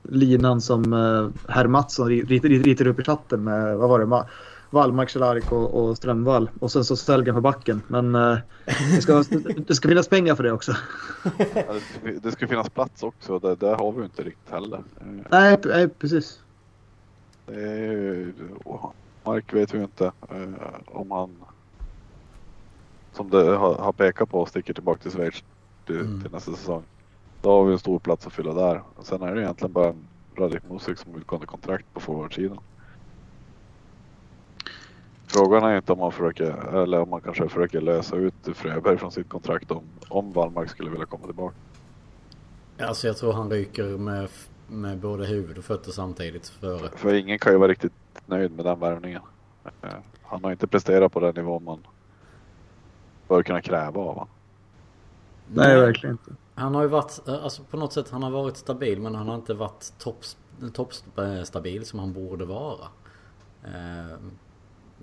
linan 0.04 0.62
som 0.62 0.94
eh, 0.94 1.52
herr 1.54 1.68
Mattsson 1.68 2.08
ritar, 2.08 2.50
ritar 2.50 2.88
upp 2.88 3.00
i 3.00 3.04
chatten 3.04 3.44
med, 3.44 3.78
vad 3.78 3.90
var 3.90 4.00
det, 4.00 4.06
Wallmark, 4.74 5.10
Cehlarik 5.10 5.52
och, 5.52 5.74
och 5.74 5.98
Strömvall. 5.98 6.50
Och 6.60 6.72
sen 6.72 6.86
så 6.86 6.96
Stelgen 6.96 7.36
på 7.36 7.42
backen. 7.42 7.82
Men 7.88 8.16
uh, 8.16 8.38
det, 8.96 9.02
ska, 9.02 9.24
det 9.68 9.76
ska 9.76 9.88
finnas 9.88 10.08
pengar 10.08 10.36
för 10.36 10.44
det 10.44 10.52
också. 10.52 10.76
Ja, 11.38 11.64
det, 12.04 12.24
det 12.24 12.32
ska 12.32 12.48
finnas 12.48 12.70
plats 12.70 13.04
också. 13.04 13.40
Det, 13.40 13.56
det 13.56 13.76
har 13.76 13.92
vi 13.92 14.04
inte 14.04 14.24
riktigt 14.24 14.52
heller. 14.52 14.84
Nej, 15.30 15.58
nej 15.66 15.88
precis. 15.88 16.40
Det 17.46 17.62
är 17.62 17.78
ju, 17.78 18.34
Mark 19.24 19.54
vet 19.54 19.74
vi 19.74 19.82
inte 19.82 20.06
uh, 20.06 20.54
om 20.86 21.12
han 21.12 21.30
som 23.14 23.30
det 23.30 23.56
har, 23.56 23.76
har 23.76 23.92
pekat 23.92 24.30
på 24.30 24.46
sticker 24.46 24.74
tillbaka 24.74 25.02
till 25.02 25.12
Schweiz 25.12 25.44
till, 25.86 26.00
mm. 26.00 26.22
till 26.22 26.32
nästa 26.32 26.52
säsong. 26.52 26.84
Då 27.42 27.52
har 27.52 27.66
vi 27.66 27.74
en 27.74 27.80
stor 27.80 28.00
plats 28.00 28.28
att 28.28 28.34
fylla 28.34 28.54
där. 28.54 28.82
Sen 29.02 29.22
är 29.22 29.36
det 29.36 29.42
egentligen 29.42 29.74
bara 29.74 29.94
Radik 30.36 30.70
Musik 30.70 30.98
som 30.98 31.16
utgående 31.16 31.48
kontrakt 31.48 31.86
på 31.94 32.00
forwardsidan. 32.00 32.60
Frågan 35.34 35.64
är 35.64 35.78
inte 35.78 35.92
om 35.94 36.00
man 36.00 36.12
försöker, 36.12 36.78
eller 36.84 37.00
om 37.00 37.10
man 37.10 37.22
kanske 37.22 37.48
försöker 37.50 37.82
lösa 37.82 38.16
ut 38.16 38.34
Fröberg 38.54 38.98
från 38.98 39.12
sitt 39.12 39.30
kontrakt 39.30 39.72
om, 39.72 39.84
om 40.10 40.32
Wallmark 40.32 40.70
skulle 40.70 40.90
vilja 40.90 41.06
komma 41.06 41.26
tillbaka. 41.26 41.56
Alltså 42.80 43.08
jag 43.08 43.18
tror 43.18 43.34
han 43.34 43.50
ryker 43.50 43.84
med, 43.84 44.30
med 44.68 44.98
både 44.98 45.26
huvud 45.26 45.58
och 45.58 45.64
fötter 45.64 45.92
samtidigt. 45.92 46.48
För... 46.48 46.78
för 46.78 47.14
ingen 47.14 47.40
kan 47.40 47.52
ju 47.52 47.58
vara 47.58 47.72
riktigt 47.72 47.94
nöjd 48.26 48.52
med 48.52 48.66
den 48.66 48.80
värvningen. 48.80 49.22
Eh, 49.82 49.90
han 50.24 50.44
har 50.44 50.52
inte 50.52 50.68
presterat 50.68 51.12
på 51.12 51.20
den 51.20 51.36
nivå 51.36 51.60
man 51.60 51.88
bör 53.28 53.44
kunna 53.44 53.62
kräva 53.62 54.02
av 54.02 54.08
honom. 54.08 54.28
Nej, 55.48 55.80
verkligen 55.80 56.14
inte. 56.14 56.32
Han 56.56 56.76
har 56.76 56.82
ju 56.82 56.88
varit, 56.88 57.28
eh, 57.28 57.44
alltså 57.44 57.64
på 57.64 57.78
något 57.78 57.94
sätt 57.94 58.10
han 58.10 58.24
har 58.24 58.32
varit 58.32 58.58
stabil 58.58 59.02
men 59.02 59.16
han 59.16 59.28
har 59.28 59.36
inte 59.36 59.54
varit 59.54 59.94
toppstabil 60.00 61.46
top 61.76 61.88
som 61.88 62.00
han 62.00 62.14
borde 62.14 62.46
vara. 62.46 62.88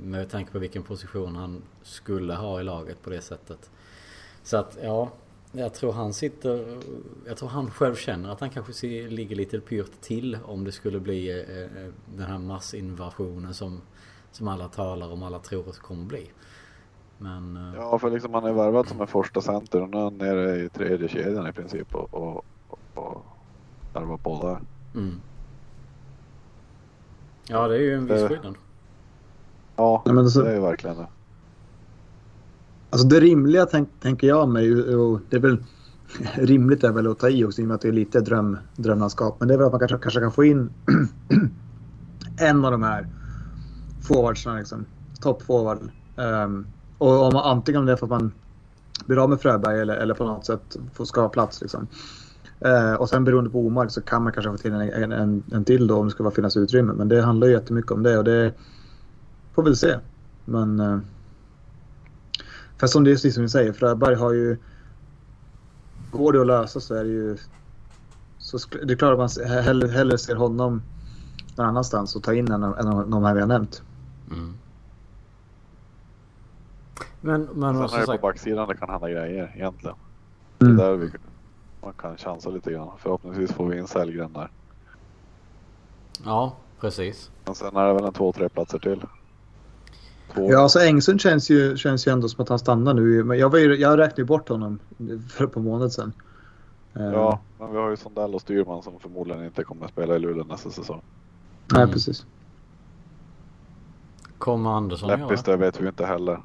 Eh, 0.01 0.07
med 0.07 0.31
tanke 0.31 0.53
på 0.53 0.59
vilken 0.59 0.83
position 0.83 1.37
han 1.37 1.63
skulle 1.83 2.35
ha 2.35 2.61
i 2.61 2.65
laget 2.65 3.03
på 3.03 3.11
det 3.11 3.21
sättet. 3.21 3.71
Så 4.43 4.57
att 4.57 4.79
ja, 4.83 5.11
jag 5.53 5.75
tror 5.75 5.93
han 5.93 6.13
sitter... 6.13 6.79
Jag 7.27 7.37
tror 7.37 7.49
han 7.49 7.71
själv 7.71 7.95
känner 7.95 8.33
att 8.33 8.41
han 8.41 8.51
kanske 8.51 9.09
ligger 9.09 9.37
lite 9.37 9.61
pyrt 9.61 10.01
till 10.01 10.39
om 10.45 10.65
det 10.65 10.73
skulle 10.73 11.01
bli 11.01 11.41
eh, 11.41 11.93
den 12.17 12.27
här 12.27 12.39
massinvasionen 12.39 13.55
som, 13.55 13.81
som 14.33 14.49
alla 14.49 14.69
talar 14.69 15.13
om, 15.13 15.23
alla 15.23 15.39
tror 15.39 15.69
att 15.69 15.75
det 15.75 15.81
kommer 15.81 16.05
bli. 16.05 16.31
Men, 17.19 17.57
eh, 17.57 17.75
ja, 17.77 17.99
för 17.99 18.11
liksom 18.11 18.35
han 18.35 18.45
är 18.45 18.53
värvad 18.53 18.89
som 18.89 19.01
en 19.01 19.07
första 19.07 19.41
center 19.41 19.83
och 19.83 19.89
nu 19.89 19.99
är 19.99 20.03
han 20.03 20.19
nere 20.19 20.65
i 20.65 20.69
tredje 20.69 21.09
kedjan 21.09 21.49
i 21.49 21.53
princip 21.53 21.95
och, 21.95 22.15
och, 22.15 22.45
och 22.95 23.25
värvar 23.95 24.17
på 24.17 24.43
där. 24.43 24.61
Mm. 25.01 25.21
Ja, 27.49 27.69
det 27.69 27.75
är 27.75 27.81
ju 27.81 27.95
en 27.95 28.07
viss 28.07 28.29
skillnad. 28.29 28.55
Ja, 29.81 30.03
Nej, 30.07 30.19
alltså, 30.19 30.43
det 30.43 30.51
är 30.51 30.55
ju 30.55 30.61
verkligen 30.61 30.97
det. 30.97 31.07
Alltså 32.91 33.09
det 33.09 33.21
rimliga 33.21 33.67
tänk, 33.67 33.89
tänker 34.01 34.27
jag 34.27 34.49
mig, 34.49 34.95
och 34.95 35.21
det 35.31 35.37
är 35.37 35.41
väl 35.41 35.65
rimligt 36.35 36.85
är 36.85 36.93
väl 36.93 37.07
att 37.07 37.19
ta 37.19 37.29
i 37.29 37.45
också 37.45 37.61
i 37.61 37.65
och 37.65 37.69
med 37.69 37.75
att 37.75 37.81
det 37.81 37.89
är 37.89 37.93
lite 37.93 38.21
dröm, 38.21 38.59
drömlandskap. 38.77 39.37
Men 39.39 39.49
det 39.49 39.55
är 39.55 39.59
väl 39.59 39.67
att 39.67 39.73
man 39.73 39.79
kanske, 39.79 39.99
kanske 39.99 40.21
kan 40.21 40.33
få 40.33 40.45
in 40.45 40.71
en 42.41 42.65
av 42.65 42.73
de 42.73 42.83
här 42.83 43.07
forwardsarna, 44.03 44.59
liksom, 44.59 44.85
toppforward. 45.21 45.79
Um, 46.17 46.67
och 46.99 47.27
om 47.27 47.33
man, 47.33 47.45
antingen 47.45 47.87
det 47.87 47.93
är 47.93 47.97
för 47.97 48.07
att 48.07 48.11
man 48.11 48.33
blir 49.07 49.23
av 49.23 49.31
med 49.31 49.41
Fröberg 49.41 49.81
eller, 49.81 49.97
eller 49.97 50.15
på 50.15 50.25
något 50.25 50.47
sätt 50.47 50.77
får 50.93 51.05
ska 51.05 51.21
ha 51.21 51.29
plats. 51.29 51.61
Liksom. 51.61 51.87
Uh, 52.67 52.95
och 52.95 53.09
sen 53.09 53.25
beroende 53.25 53.51
på 53.51 53.67
Omark 53.67 53.91
så 53.91 54.01
kan 54.01 54.23
man 54.23 54.33
kanske 54.33 54.51
få 54.51 54.57
till 54.57 54.73
en, 54.73 55.13
en, 55.13 55.43
en 55.53 55.65
till 55.65 55.87
då 55.87 55.97
om 55.97 56.07
det 56.07 56.11
ska 56.11 56.31
finnas 56.31 56.57
utrymme. 56.57 56.93
Men 56.93 57.09
det 57.09 57.23
handlar 57.23 57.47
ju 57.47 57.53
jättemycket 57.53 57.93
om 57.93 58.03
det 58.03 58.19
och 58.19 58.25
det 58.25 58.53
får 59.55 59.63
väl 59.63 59.77
se. 59.77 59.99
Men... 60.45 60.81
Uh, 60.81 61.01
Fast 62.79 62.93
som 62.93 63.05
det 63.05 63.11
är 63.11 63.17
som 63.17 63.43
du 63.43 63.49
säger, 63.49 63.73
Fröberg 63.73 64.15
har 64.15 64.33
ju... 64.33 64.57
Går 66.11 66.33
det 66.33 66.41
att 66.41 66.47
lösa 66.47 66.81
så 66.81 66.95
är 66.95 67.05
det 67.05 67.11
ju... 67.11 67.37
Så 68.39 68.59
det 68.83 68.93
är 68.93 68.97
klart 68.97 69.13
att 69.13 69.39
man 69.39 69.49
hellre, 69.49 69.89
hellre 69.89 70.19
ser 70.19 70.35
honom 70.35 70.83
någon 71.57 71.67
annanstans 71.67 72.17
och 72.17 72.23
ta 72.23 72.35
in 72.35 72.53
en 72.53 72.65
av 72.65 73.11
de 73.11 73.25
här 73.25 73.35
vi 73.35 73.41
har 73.41 73.49
nämnt. 73.49 73.83
Mm. 74.31 74.55
Men, 77.21 77.43
men 77.43 77.75
Sen 77.75 77.83
är 77.83 77.83
det 77.83 78.07
sagt... 78.07 78.21
på 78.21 78.27
backsidan 78.27 78.69
det 78.69 78.77
kan 78.77 78.91
hända 78.91 79.11
grejer 79.11 79.53
egentligen. 79.55 79.97
Mm. 80.59 80.77
Det 80.77 80.83
är 80.83 80.91
där 80.91 80.97
vi, 80.97 81.11
man 81.83 81.93
kan 81.93 82.17
chansa 82.17 82.51
lite 82.51 82.73
grann. 82.73 82.91
Förhoppningsvis 82.99 83.53
får 83.53 83.69
vi 83.69 83.79
in 83.79 83.87
Sellgren 83.87 84.33
där. 84.33 84.51
Ja, 86.25 86.57
precis. 86.81 87.31
Men 87.45 87.55
sen 87.55 87.77
är 87.77 87.87
det 87.87 87.95
väl 87.95 88.05
en 88.05 88.13
två, 88.13 88.33
tre 88.33 88.49
platser 88.49 88.79
till. 88.79 89.03
Två. 90.35 90.53
Ja, 90.53 90.59
alltså 90.59 90.81
Engsund 90.81 91.21
känns 91.21 91.51
ju, 91.51 91.77
känns 91.77 92.07
ju 92.07 92.13
ändå 92.13 92.29
som 92.29 92.43
att 92.43 92.49
han 92.49 92.59
stannar 92.59 92.95
nu. 92.95 93.25
Men 93.25 93.39
jag, 93.39 93.51
var 93.51 93.59
ju, 93.59 93.75
jag 93.77 93.99
räknade 93.99 94.23
ju 94.23 94.27
bort 94.27 94.49
honom 94.49 94.79
för 95.31 95.45
ett 95.45 95.53
par 95.53 95.61
månader 95.61 95.89
sedan. 95.89 96.13
Eh. 96.95 97.05
Ja, 97.05 97.41
men 97.59 97.73
vi 97.73 97.79
har 97.79 97.91
ju 97.91 97.97
Sondell 97.97 98.35
och 98.35 98.41
Styrman 98.41 98.83
som 98.83 99.01
förmodligen 99.01 99.45
inte 99.45 99.65
kommer 99.65 99.85
att 99.85 99.91
spela 99.91 100.17
i 100.17 100.19
Luleå 100.19 100.45
nästa 100.45 100.71
säsong. 100.71 101.03
Nej, 101.73 101.83
mm. 101.83 101.93
precis. 101.93 102.27
Kommer 104.39 104.71
Andersson 104.71 105.09
Läppis, 105.09 105.43
det 105.43 105.57
vet 105.57 105.81
vi 105.81 105.87
inte 105.87 106.07
heller. 106.07 106.41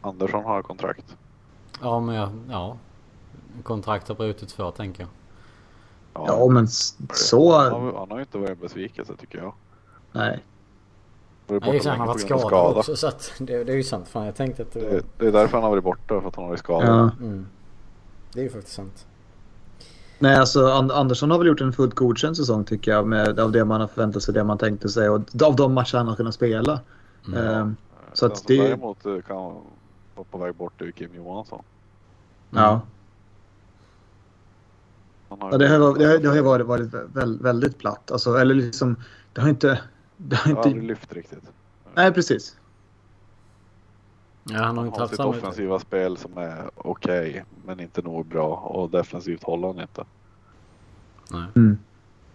Andersson 0.00 0.44
har 0.44 0.62
kontrakt. 0.62 1.16
Ja, 1.82 2.00
men 2.00 2.14
ja. 2.14 2.30
ja. 2.48 2.76
Kontrakt 3.62 4.08
har 4.08 4.14
brutits 4.14 4.54
för 4.54 4.70
tänker 4.70 5.02
jag. 5.02 5.10
Ja, 6.14 6.24
ja 6.26 6.48
men 6.48 6.68
så... 7.12 7.58
Han 7.58 7.72
har, 7.72 7.98
han 7.98 8.10
har 8.10 8.18
ju 8.18 8.22
inte 8.22 8.38
varit 8.38 8.60
besvikelse 8.60 9.16
tycker 9.16 9.38
jag. 9.38 9.54
Nej. 10.12 10.44
Nej, 11.48 11.74
just 11.74 11.86
han 11.86 12.00
har 12.00 12.06
varit 12.06 12.20
skadad 12.20 12.46
skada. 12.46 12.78
också 12.78 12.96
så 12.96 13.06
att 13.06 13.32
det, 13.38 13.64
det 13.64 13.72
är 13.72 13.76
ju 13.76 13.82
sant. 13.82 14.08
Fan, 14.08 14.26
jag 14.26 14.36
tänkte 14.36 14.62
att 14.62 14.72
det, 14.72 14.80
det, 14.80 15.02
det 15.18 15.26
är 15.26 15.32
därför 15.32 15.56
han 15.56 15.62
har 15.62 15.70
varit 15.70 15.84
borta, 15.84 16.20
för 16.20 16.28
att 16.28 16.36
han 16.36 16.44
har 16.44 16.48
varit 16.48 16.60
skadad. 16.60 16.88
Ja. 16.88 17.24
Mm. 17.26 17.46
Det 18.32 18.40
är 18.40 18.44
ju 18.44 18.50
faktiskt 18.50 18.76
sant. 18.76 19.06
Nej, 20.18 20.36
alltså 20.36 20.66
Andersson 20.70 21.30
har 21.30 21.38
väl 21.38 21.46
gjort 21.46 21.60
en 21.60 21.72
fullt 21.72 21.94
godkänd 21.94 22.36
säsong 22.36 22.64
tycker 22.64 22.90
jag. 22.90 23.06
Med, 23.06 23.40
av 23.40 23.52
det 23.52 23.64
man 23.64 23.80
har 23.80 23.88
förväntat 23.88 24.22
sig, 24.22 24.34
det 24.34 24.44
man 24.44 24.58
tänkte 24.58 24.88
sig 24.88 25.08
och 25.08 25.20
av 25.42 25.56
de 25.56 25.74
matcher 25.74 25.96
han 25.96 26.08
har 26.08 26.16
kunnat 26.16 26.34
spela. 26.34 26.80
Mm. 27.26 27.60
Um, 27.60 27.76
så 28.12 28.26
att 28.26 28.46
det... 28.46 28.62
däremot 28.62 29.06
eh, 29.06 29.20
kan 29.26 29.36
vara 29.36 30.26
på 30.30 30.38
väg 30.38 30.54
bort 30.54 30.80
är 30.80 30.90
Kim 30.90 31.14
Johansson. 31.14 31.62
Ja. 32.50 32.80
Ja, 35.28 35.58
det, 35.58 35.68
har, 35.68 35.98
det, 35.98 36.06
har, 36.06 36.18
det 36.18 36.28
har 36.28 36.34
ju 36.34 36.42
varit, 36.42 36.66
varit 36.66 36.94
väldigt, 37.12 37.40
väldigt 37.40 37.78
platt. 37.78 38.10
Alltså, 38.10 38.34
eller 38.34 38.54
liksom, 38.54 38.96
det 39.32 39.40
har 39.40 39.48
inte... 39.48 39.80
Det 40.20 40.36
har 40.36 40.50
inte... 40.50 40.62
aldrig 40.62 40.82
lyft 40.82 41.12
riktigt. 41.12 41.52
Nej, 41.94 42.12
precis. 42.12 42.56
Ja, 44.44 44.62
han 44.62 44.78
har 44.78 44.86
inte 44.86 45.00
haft 45.00 45.10
sitt 45.10 45.20
offensiva 45.20 45.78
spel 45.78 46.16
som 46.16 46.38
är 46.38 46.70
okej, 46.74 47.30
okay, 47.30 47.42
men 47.64 47.80
inte 47.80 48.02
nog 48.02 48.26
bra. 48.26 48.56
Och 48.56 48.90
defensivt 48.90 49.42
håller 49.42 49.68
han 49.68 49.80
inte. 49.80 50.04
Nej. 51.30 51.46
Mm. 51.56 51.78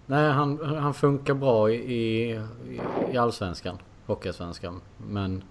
Nej, 0.06 0.32
han, 0.32 0.76
han 0.78 0.94
funkar 0.94 1.34
bra 1.34 1.72
i, 1.72 1.76
i, 1.76 2.42
i 3.12 3.18
allsvenskan. 3.18 3.78
Hockeyallsvenskan. 4.06 4.82
Men 4.98 5.44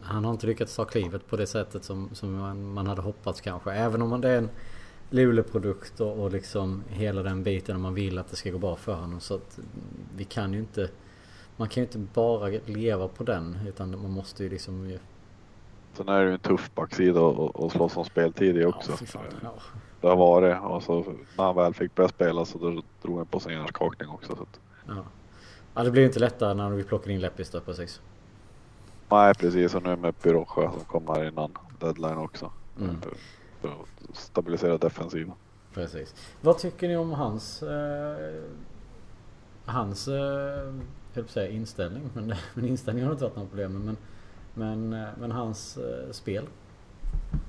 han 0.00 0.24
har 0.24 0.32
inte 0.32 0.46
lyckats 0.46 0.76
ta 0.76 0.84
klivet 0.84 1.26
på 1.26 1.36
det 1.36 1.46
sättet 1.46 1.84
som, 1.84 2.08
som 2.12 2.36
man, 2.36 2.72
man 2.72 2.86
hade 2.86 3.02
hoppats 3.02 3.40
kanske. 3.40 3.72
Även 3.72 4.02
om 4.02 4.20
det 4.20 4.28
är 4.28 4.38
en 4.38 4.50
Luleå-produkt 5.10 6.00
och, 6.00 6.32
liksom 6.32 6.84
hela 6.88 7.22
den 7.22 7.42
biten 7.42 7.74
och 7.74 7.80
man 7.80 7.94
vill 7.94 8.18
att 8.18 8.30
det 8.30 8.36
ska 8.36 8.50
gå 8.50 8.58
bra 8.58 8.76
för 8.76 8.94
honom. 8.94 9.20
Så 9.20 9.34
att 9.34 9.58
vi 10.16 10.24
kan 10.24 10.52
ju 10.52 10.58
inte... 10.58 10.90
Man 11.56 11.68
kan 11.68 11.80
ju 11.80 11.86
inte 11.86 11.98
bara 11.98 12.48
leva 12.66 13.08
på 13.08 13.24
den 13.24 13.58
utan 13.68 13.90
man 14.02 14.10
måste 14.10 14.44
ju 14.44 14.50
liksom... 14.50 14.98
Sen 15.92 16.08
är 16.08 16.20
det 16.20 16.26
ju 16.26 16.32
en 16.32 16.38
tuff 16.38 16.70
backsida 16.74 17.20
att 17.54 17.72
slåss 17.72 17.96
om 17.96 18.04
speltid 18.04 18.56
i 18.56 18.64
också. 18.64 18.92
Ja, 19.00 19.06
fan, 19.06 19.22
ja. 19.42 19.52
Det 20.00 20.08
har 20.08 20.16
varit 20.16 20.62
och 20.62 20.82
så 20.82 21.04
när 21.36 21.44
han 21.44 21.56
väl 21.56 21.74
fick 21.74 21.94
börja 21.94 22.08
spela 22.08 22.44
så 22.44 22.58
då 22.58 22.82
drog 23.02 23.16
han 23.16 23.26
på 23.26 23.40
sig 23.40 23.52
en 23.52 23.58
hjärnskakning 23.58 24.08
också. 24.08 24.36
Så 24.36 24.42
att... 24.42 24.60
Ja. 24.86 25.04
ja, 25.74 25.82
det 25.82 25.90
blir 25.90 26.02
ju 26.02 26.06
inte 26.06 26.20
lättare 26.20 26.54
när 26.54 26.70
vi 26.70 26.84
plockar 26.84 27.10
in 27.10 27.20
Leppis 27.20 27.50
där 27.50 27.60
precis. 27.60 28.00
Nej 29.10 29.34
precis 29.34 29.74
och 29.74 29.82
nu 29.82 29.96
med 29.96 30.18
Pyrocha 30.22 30.72
som 30.72 30.84
kom 30.84 31.08
här 31.08 31.28
innan 31.28 31.58
deadline 31.78 32.18
också. 32.18 32.52
Mm. 32.80 32.96
För 33.60 33.68
att 33.68 34.16
stabilisera 34.16 34.78
defensiven. 34.78 35.32
Precis. 35.74 36.14
Vad 36.40 36.58
tycker 36.58 36.88
ni 36.88 36.96
om 36.96 37.10
hans 37.12 37.62
eh, 37.62 38.42
hans 39.64 40.08
eh, 40.08 40.74
jag 41.14 41.28
säga 41.28 41.50
inställning? 41.50 42.10
Men, 42.14 42.34
men 42.54 42.64
inställning 42.64 43.04
har 43.04 43.12
inte 43.12 43.24
varit 43.24 43.36
några 43.36 43.48
problem 43.48 43.72
med. 43.72 43.82
Men, 43.82 43.96
men, 44.54 45.02
eh, 45.02 45.08
men 45.20 45.30
hans 45.30 45.76
eh, 45.76 46.12
spel? 46.12 46.46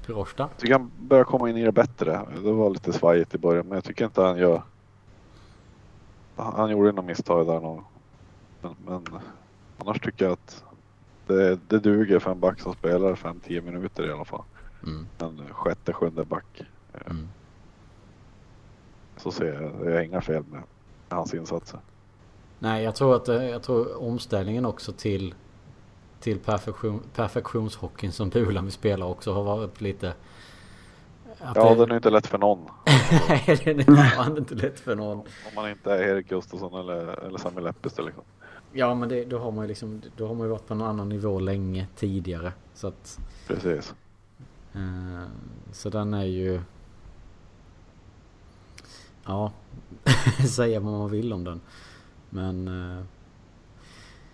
Pyroshta? 0.05 0.43
Jag 0.43 0.57
tycker 0.57 0.73
han 0.73 0.91
börjar 0.99 1.23
komma 1.23 1.49
in 1.49 1.57
i 1.57 1.63
det 1.63 1.71
bättre. 1.71 2.21
Det 2.43 2.51
var 2.51 2.69
lite 2.69 2.93
svajigt 2.93 3.35
i 3.35 3.37
början 3.37 3.65
men 3.67 3.75
jag 3.75 3.83
tycker 3.83 4.05
inte 4.05 4.21
han 4.21 4.37
gör. 4.37 4.63
Han 6.35 6.71
gjorde 6.71 6.91
några 6.91 7.01
misstag 7.07 7.47
där 7.47 7.59
nog. 7.59 7.83
Men, 8.61 8.75
men 8.85 9.07
annars 9.77 9.99
tycker 9.99 10.25
jag 10.25 10.31
att 10.31 10.63
det, 11.27 11.59
det 11.67 11.79
duger 11.79 12.19
för 12.19 12.31
en 12.31 12.39
back 12.39 12.59
som 12.59 12.73
spelar 12.73 13.15
5-10 13.15 13.61
minuter 13.61 14.07
i 14.07 14.11
alla 14.11 14.25
fall. 14.25 14.43
Mm. 14.83 15.07
En 15.17 15.53
sjätte, 15.53 15.93
sjunde 15.93 16.25
back. 16.25 16.61
Mm. 17.05 17.27
Så 19.17 19.31
ser 19.31 19.53
jag, 19.53 19.87
jag 19.87 19.93
har 19.95 20.01
inga 20.01 20.21
fel 20.21 20.43
med 20.43 20.63
hans 21.09 21.33
insatser. 21.33 21.79
Nej, 22.59 22.83
jag 22.83 22.95
tror 22.95 23.15
att 23.15 23.27
eh, 23.29 23.43
jag 23.43 23.63
tror 23.63 24.03
omställningen 24.03 24.65
också 24.65 24.91
till 24.91 25.35
till 26.21 26.39
perfektion, 26.39 27.03
perfektionshockeyn 27.15 28.11
som 28.11 28.29
Bulan 28.29 28.71
spelar 28.71 29.07
också 29.07 29.33
har 29.33 29.43
varit 29.43 29.81
lite... 29.81 30.13
ja, 31.55 31.69
det... 31.69 31.75
den 31.75 31.91
är 31.91 31.95
inte 31.95 32.09
lätt 32.09 32.27
för 32.27 32.37
någon. 32.37 32.59
Nej, 33.29 33.61
den 33.65 33.97
är 33.97 34.37
inte 34.37 34.55
lätt 34.55 34.79
för 34.79 34.95
någon. 34.95 35.17
Om 35.19 35.55
man 35.55 35.69
inte 35.69 35.93
är 35.93 36.01
Erik 36.01 36.29
Gustafsson 36.29 36.73
eller, 36.73 37.25
eller 37.25 37.37
Sami 37.37 37.61
Leppestad 37.61 38.05
liksom. 38.05 38.23
Ja, 38.73 38.95
men 38.95 39.09
det, 39.09 39.25
då 39.25 39.39
har 39.39 39.51
man 39.51 39.63
ju 39.63 39.67
liksom, 39.67 40.01
då 40.17 40.27
har 40.27 40.35
man 40.35 40.47
ju 40.47 40.51
varit 40.51 40.67
på 40.67 40.73
en 40.73 40.81
annan 40.81 41.09
nivå 41.09 41.39
länge 41.39 41.87
tidigare. 41.95 42.53
Så 42.73 42.87
att... 42.87 43.19
Precis. 43.47 43.95
Eh, 44.73 45.27
så 45.71 45.89
den 45.89 46.13
är 46.13 46.25
ju... 46.25 46.61
Ja, 49.25 49.51
säga 50.55 50.79
vad 50.79 50.93
man 50.93 51.11
vill 51.11 51.33
om 51.33 51.43
den. 51.43 51.61
Men... 52.29 52.67
Eh... 52.67 53.03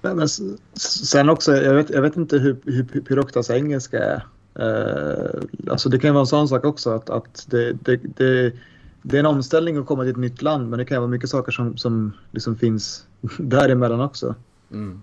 Men, 0.01 0.29
sen 0.29 1.29
också, 1.29 1.55
jag 1.55 1.73
vet, 1.73 1.89
jag 1.89 2.01
vet 2.01 2.17
inte 2.17 2.37
hur, 2.37 2.57
hur 2.65 2.83
Pyroktas 2.83 3.49
engelska 3.49 3.97
är. 3.99 4.25
Eh, 4.59 5.41
alltså 5.71 5.89
det 5.89 5.99
kan 5.99 6.13
vara 6.13 6.21
en 6.21 6.27
sån 6.27 6.47
sak 6.47 6.65
också 6.65 6.89
att, 6.89 7.09
att 7.09 7.45
det, 7.49 7.73
det, 7.73 7.97
det, 7.97 8.53
det 9.01 9.15
är 9.15 9.19
en 9.19 9.25
omställning 9.25 9.77
att 9.77 9.85
komma 9.85 10.03
till 10.03 10.11
ett 10.11 10.17
nytt 10.17 10.41
land 10.41 10.69
men 10.69 10.79
det 10.79 10.85
kan 10.85 10.97
vara 10.97 11.09
mycket 11.09 11.29
saker 11.29 11.51
som, 11.51 11.77
som 11.77 12.13
liksom 12.31 12.55
finns 12.55 13.07
däremellan 13.37 14.01
också. 14.01 14.35
Mm. 14.71 15.01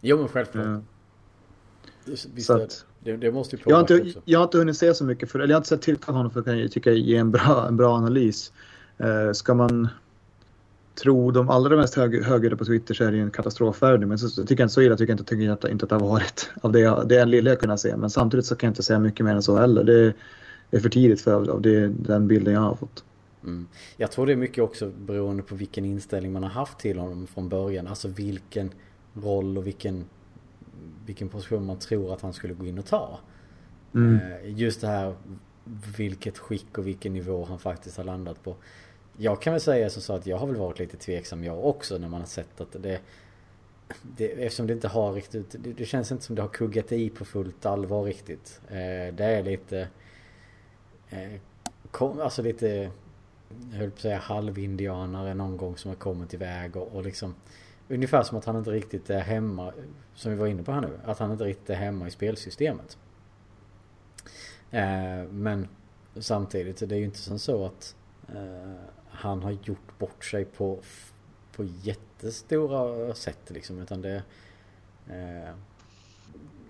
Jo 0.00 0.18
men 0.18 0.28
självklart. 0.28 0.66
Ja. 0.66 0.80
Visst 2.04 2.46
så 2.46 2.62
att, 2.62 2.84
det, 3.00 3.16
det, 3.16 3.32
måste 3.32 3.56
ju 3.56 3.62
jag 3.66 3.76
har, 3.76 3.80
inte, 3.80 4.00
också. 4.00 4.20
jag 4.24 4.38
har 4.38 4.44
inte 4.44 4.58
hunnit 4.58 4.76
se 4.76 4.94
så 4.94 5.04
mycket 5.04 5.30
för 5.30 5.38
eller 5.38 5.48
jag 5.48 5.56
har 5.56 5.60
inte 5.60 5.68
sett 5.68 5.82
tillfället 5.82 6.16
honom 6.16 6.30
för 6.30 6.40
att 6.40 6.58
jag 6.58 6.72
tycka 6.72 6.92
ge 6.92 7.16
en 7.16 7.30
bra, 7.30 7.66
en 7.68 7.76
bra 7.76 7.96
analys. 7.96 8.52
Eh, 8.98 9.32
ska 9.32 9.54
man 9.54 9.88
tro 11.02 11.30
de 11.30 11.50
allra 11.50 11.76
mest 11.76 11.94
hög, 11.94 12.24
högre 12.24 12.56
på 12.56 12.64
Twitter 12.64 12.94
så 12.94 13.04
är 13.04 13.10
det 13.10 13.16
ju 13.16 13.22
en 13.22 13.30
katastrofvärvning. 13.30 14.08
Men 14.08 14.18
så, 14.18 14.28
så 14.28 14.42
tycker 14.42 14.62
jag 14.62 14.64
inte 14.64 14.74
så 14.74 14.82
illa 14.82 14.96
tycker 14.96 15.12
jag 15.12 15.14
inte, 15.14 15.30
tycker 15.30 15.52
inte, 15.52 15.70
inte 15.70 15.84
att 15.84 15.88
det 15.88 15.94
har 15.94 16.08
varit 16.08 16.50
av 16.62 16.72
det, 16.72 17.04
det 17.08 17.24
lilla 17.24 17.50
jag 17.50 17.60
kunnat 17.60 17.80
se. 17.80 17.96
Men 17.96 18.10
samtidigt 18.10 18.46
så 18.46 18.56
kan 18.56 18.66
jag 18.66 18.70
inte 18.70 18.82
säga 18.82 18.98
mycket 18.98 19.26
mer 19.26 19.34
än 19.34 19.42
så 19.42 19.56
heller. 19.56 19.84
Det 19.84 20.14
är 20.70 20.80
för 20.80 20.88
tidigt 20.88 21.20
för 21.20 21.50
av 21.50 21.62
det, 21.62 21.88
den 21.88 22.28
bilden 22.28 22.54
jag 22.54 22.60
har 22.60 22.74
fått. 22.74 23.04
Mm. 23.44 23.66
Jag 23.96 24.10
tror 24.10 24.26
det 24.26 24.32
är 24.32 24.36
mycket 24.36 24.64
också 24.64 24.90
beroende 25.06 25.42
på 25.42 25.54
vilken 25.54 25.84
inställning 25.84 26.32
man 26.32 26.42
har 26.42 26.50
haft 26.50 26.78
till 26.78 26.98
honom 26.98 27.26
från 27.26 27.48
början. 27.48 27.86
Alltså 27.86 28.08
vilken 28.08 28.70
roll 29.14 29.58
och 29.58 29.66
vilken, 29.66 30.04
vilken 31.08 31.28
position 31.28 31.66
man 31.66 31.78
tror 31.78 32.14
att 32.14 32.20
han 32.20 32.32
skulle 32.32 32.54
gå 32.54 32.66
in 32.66 32.78
och 32.78 32.86
ta. 32.86 33.20
Mm. 33.94 34.16
Eh, 34.16 34.58
just 34.58 34.80
det 34.80 34.86
här 34.86 35.14
vilket 35.96 36.38
skick 36.38 36.78
och 36.78 36.86
vilken 36.86 37.12
nivå 37.12 37.44
han 37.44 37.58
faktiskt 37.58 37.96
har 37.96 38.04
landat 38.04 38.42
på. 38.42 38.56
Jag 39.16 39.42
kan 39.42 39.52
väl 39.52 39.60
säga 39.60 39.90
som 39.90 40.02
så 40.02 40.12
att 40.12 40.26
jag 40.26 40.36
har 40.36 40.46
väl 40.46 40.56
varit 40.56 40.78
lite 40.78 40.96
tveksam 40.96 41.44
jag 41.44 41.64
också 41.64 41.98
när 41.98 42.08
man 42.08 42.20
har 42.20 42.26
sett 42.26 42.60
att 42.60 42.72
det, 42.82 43.00
det 44.02 44.44
eftersom 44.44 44.66
det 44.66 44.72
inte 44.72 44.88
har 44.88 45.12
riktigt, 45.12 45.54
det, 45.58 45.72
det, 45.72 45.84
känns 45.84 46.12
inte 46.12 46.24
som 46.24 46.36
det 46.36 46.42
har 46.42 46.48
kuggat 46.48 46.92
i 46.92 47.10
på 47.10 47.24
fullt 47.24 47.66
allvar 47.66 48.04
riktigt. 48.04 48.60
Eh, 48.68 49.14
det 49.14 49.24
är 49.24 49.42
lite, 49.42 49.88
eh, 51.10 51.40
kom, 51.90 52.20
alltså 52.20 52.42
lite, 52.42 52.90
jag 53.70 53.78
höll 53.78 53.90
på 53.90 53.94
att 53.94 54.00
säga 54.00 54.18
halvindianare 54.18 55.34
någon 55.34 55.56
gång 55.56 55.76
som 55.76 55.88
har 55.88 55.96
kommit 55.96 56.34
iväg 56.34 56.76
och, 56.76 56.88
och 56.92 57.04
liksom 57.04 57.34
Ungefär 57.88 58.22
som 58.22 58.38
att 58.38 58.44
han 58.44 58.56
inte 58.56 58.70
riktigt 58.70 59.10
är 59.10 59.20
hemma, 59.20 59.72
som 60.14 60.32
vi 60.32 60.38
var 60.38 60.46
inne 60.46 60.62
på 60.62 60.72
här 60.72 60.80
nu, 60.80 61.00
att 61.04 61.18
han 61.18 61.32
inte 61.32 61.44
riktigt 61.44 61.70
är 61.70 61.74
hemma 61.74 62.06
i 62.06 62.10
spelsystemet. 62.10 62.98
Eh, 64.70 65.24
men 65.30 65.68
samtidigt, 66.16 66.88
det 66.88 66.94
är 66.94 66.98
ju 66.98 67.04
inte 67.04 67.18
som 67.18 67.38
så 67.38 67.64
att 67.64 67.96
eh, 68.28 68.72
han 69.10 69.42
har 69.42 69.50
gjort 69.50 69.98
bort 69.98 70.24
sig 70.24 70.44
på, 70.44 70.78
på 71.52 71.64
jättestora 71.64 73.14
sätt 73.14 73.50
liksom. 73.50 73.78
Utan 73.78 74.02
det... 74.02 74.22
Eh, 75.08 75.54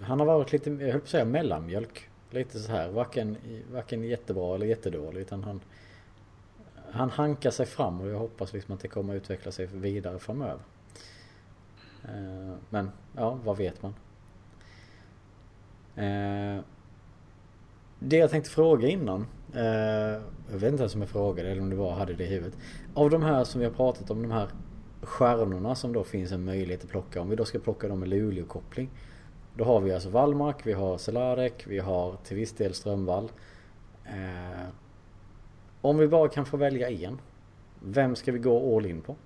han 0.00 0.20
har 0.20 0.26
varit 0.26 0.52
lite, 0.52 0.70
jag 0.70 0.92
höll 0.92 1.00
på 1.00 1.04
att 1.04 1.08
säga 1.08 1.24
mellanmjölk. 1.24 2.10
Lite 2.30 2.58
så 2.58 2.72
här, 2.72 2.88
varken, 2.88 3.36
varken 3.72 4.02
jättebra 4.02 4.54
eller 4.54 4.66
jättedålig. 4.66 5.20
Utan 5.20 5.44
han, 5.44 5.60
han 6.90 7.10
hankar 7.10 7.50
sig 7.50 7.66
fram 7.66 8.00
och 8.00 8.08
jag 8.08 8.18
hoppas 8.18 8.52
liksom 8.52 8.74
att 8.74 8.80
det 8.80 8.88
kommer 8.88 9.16
att 9.16 9.22
utveckla 9.22 9.52
sig 9.52 9.66
vidare 9.66 10.18
framöver. 10.18 10.60
Eh, 12.04 12.54
men 12.70 12.90
ja, 13.16 13.38
vad 13.44 13.56
vet 13.56 13.82
man? 13.82 13.94
Eh, 15.96 16.62
det 17.98 18.16
jag 18.16 18.30
tänkte 18.30 18.50
fråga 18.50 18.88
innan 18.88 19.26
eh, 19.54 20.22
jag 20.50 20.58
vet 20.58 20.72
inte 20.72 20.82
ens 20.82 20.94
om 20.94 21.00
jag 21.00 21.10
frågade 21.10 21.50
eller 21.50 21.62
om 21.62 21.70
det 21.70 21.76
bara 21.76 21.94
hade 21.94 22.14
det 22.14 22.24
i 22.24 22.26
huvudet. 22.26 22.58
Av 22.94 23.10
de 23.10 23.22
här 23.22 23.44
som 23.44 23.60
vi 23.60 23.66
har 23.66 23.72
pratat 23.72 24.10
om, 24.10 24.22
de 24.22 24.30
här 24.30 24.48
stjärnorna 25.02 25.74
som 25.74 25.92
då 25.92 26.04
finns 26.04 26.32
en 26.32 26.44
möjlighet 26.44 26.84
att 26.84 26.90
plocka. 26.90 27.20
Om 27.20 27.28
vi 27.28 27.36
då 27.36 27.44
ska 27.44 27.58
plocka 27.58 27.88
dem 27.88 28.00
med 28.00 28.08
Luleå-koppling. 28.08 28.88
Då 29.54 29.64
har 29.64 29.80
vi 29.80 29.92
alltså 29.92 30.08
Wallmark, 30.08 30.66
vi 30.66 30.72
har 30.72 30.98
Celarek, 30.98 31.64
vi 31.66 31.78
har 31.78 32.16
till 32.24 32.36
viss 32.36 32.52
del 32.52 32.74
Strömvall. 32.74 33.30
Om 35.80 35.98
vi 35.98 36.08
bara 36.08 36.28
kan 36.28 36.46
få 36.46 36.56
välja 36.56 36.90
en. 36.90 37.18
Vem 37.80 38.16
ska 38.16 38.32
vi 38.32 38.38
gå 38.38 38.76
all 38.76 38.86
in 38.86 39.00
på? 39.00 39.16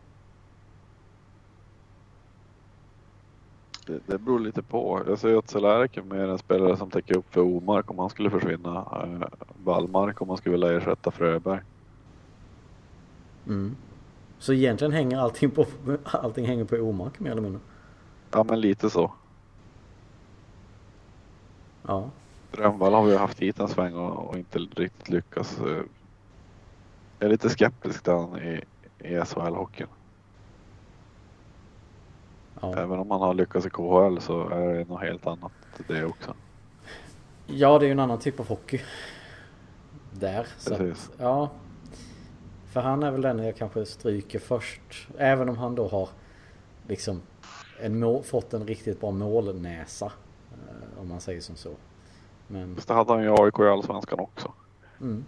Det, 3.87 4.01
det 4.07 4.19
beror 4.19 4.41
lite 4.41 4.63
på. 4.63 5.03
Jag 5.07 5.19
säger 5.19 5.39
att 5.39 5.51
Cehlarik 5.51 5.97
är 5.97 6.03
mer 6.03 6.29
en 6.29 6.39
spelare 6.39 6.77
som 6.77 6.91
täcker 6.91 7.17
upp 7.17 7.35
för 7.35 7.41
Omark 7.41 7.91
om 7.91 7.99
han 7.99 8.11
skulle 8.11 8.31
försvinna. 8.31 8.77
Eh, 8.79 9.29
Wallmark 9.65 10.23
om 10.23 10.29
man 10.29 10.37
skulle 10.37 10.53
vilja 10.53 10.77
ersätta 10.77 11.11
Fröberg. 11.11 11.61
Mm. 13.47 13.77
Så 14.39 14.53
egentligen 14.53 14.93
hänger 14.93 15.19
allting 15.19 15.51
på, 15.51 15.67
allting 16.05 16.47
hänger 16.47 16.65
på 16.65 16.77
Omark 16.77 17.21
mer 17.21 17.31
eller 17.31 17.43
mindre? 17.43 17.61
Ja 18.31 18.45
men 18.45 18.61
lite 18.61 18.91
så. 18.91 19.13
Ja. 21.87 22.11
Strömvall 22.53 22.95
har 22.95 23.05
vi 23.05 23.17
haft 23.17 23.39
hit 23.39 23.61
en 23.61 23.69
sväng 23.69 23.95
och, 23.95 24.29
och 24.29 24.39
inte 24.39 24.59
riktigt 24.59 25.09
lyckats. 25.09 25.59
Eh, 25.59 25.83
jag 27.19 27.27
är 27.27 27.29
lite 27.29 27.51
skeptisk 27.51 28.03
till 28.03 28.13
han 28.13 28.39
i, 28.39 28.61
i 28.99 29.17
SHL-hockeyn. 29.21 29.87
Ja. 32.63 32.75
Även 32.77 32.99
om 32.99 33.09
man 33.09 33.21
har 33.21 33.35
lyckats 33.35 33.67
i 33.67 33.71
KHL 33.71 34.19
så 34.21 34.49
är 34.49 34.75
det 34.75 34.89
något 34.89 35.01
helt 35.01 35.27
annat 35.27 35.53
det 35.89 36.05
också. 36.05 36.35
Ja, 37.47 37.79
det 37.79 37.85
är 37.85 37.87
ju 37.87 37.93
en 37.93 37.99
annan 37.99 38.19
typ 38.19 38.41
av 38.41 38.49
hockey. 38.49 38.81
Där. 40.13 40.47
Så 40.59 40.75
att, 40.75 41.11
ja. 41.19 41.51
För 42.73 42.81
han 42.81 43.03
är 43.03 43.11
väl 43.11 43.23
den 43.23 43.39
jag 43.39 43.57
kanske 43.57 43.87
stryker 43.87 44.39
först. 44.39 45.09
Även 45.19 45.49
om 45.49 45.57
han 45.57 45.75
då 45.75 45.89
har 45.89 46.09
liksom 46.89 47.23
en 47.81 48.01
mål, 48.01 48.23
fått 48.23 48.55
en 48.55 48.67
riktigt 48.67 49.01
bra 49.01 49.11
målnäsa. 49.11 50.13
Eh, 50.53 51.01
om 51.01 51.09
man 51.09 51.21
säger 51.21 51.41
som 51.41 51.57
så. 51.57 51.71
Men... 52.47 52.77
det 52.87 52.95
hade 52.95 53.13
han 53.13 53.23
ju 53.23 53.29
i 53.29 53.37
AIK 53.39 53.59
i 53.59 53.63
Allsvenskan 53.63 54.21
också. 54.21 54.53
Mm. 55.01 55.25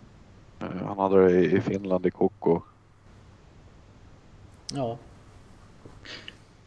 Eh, 0.61 0.87
han 0.87 0.99
hade 0.99 1.28
det 1.28 1.45
i 1.45 1.61
Finland 1.61 2.07
i 2.07 2.11
Koko. 2.11 2.61
Ja, 4.72 4.99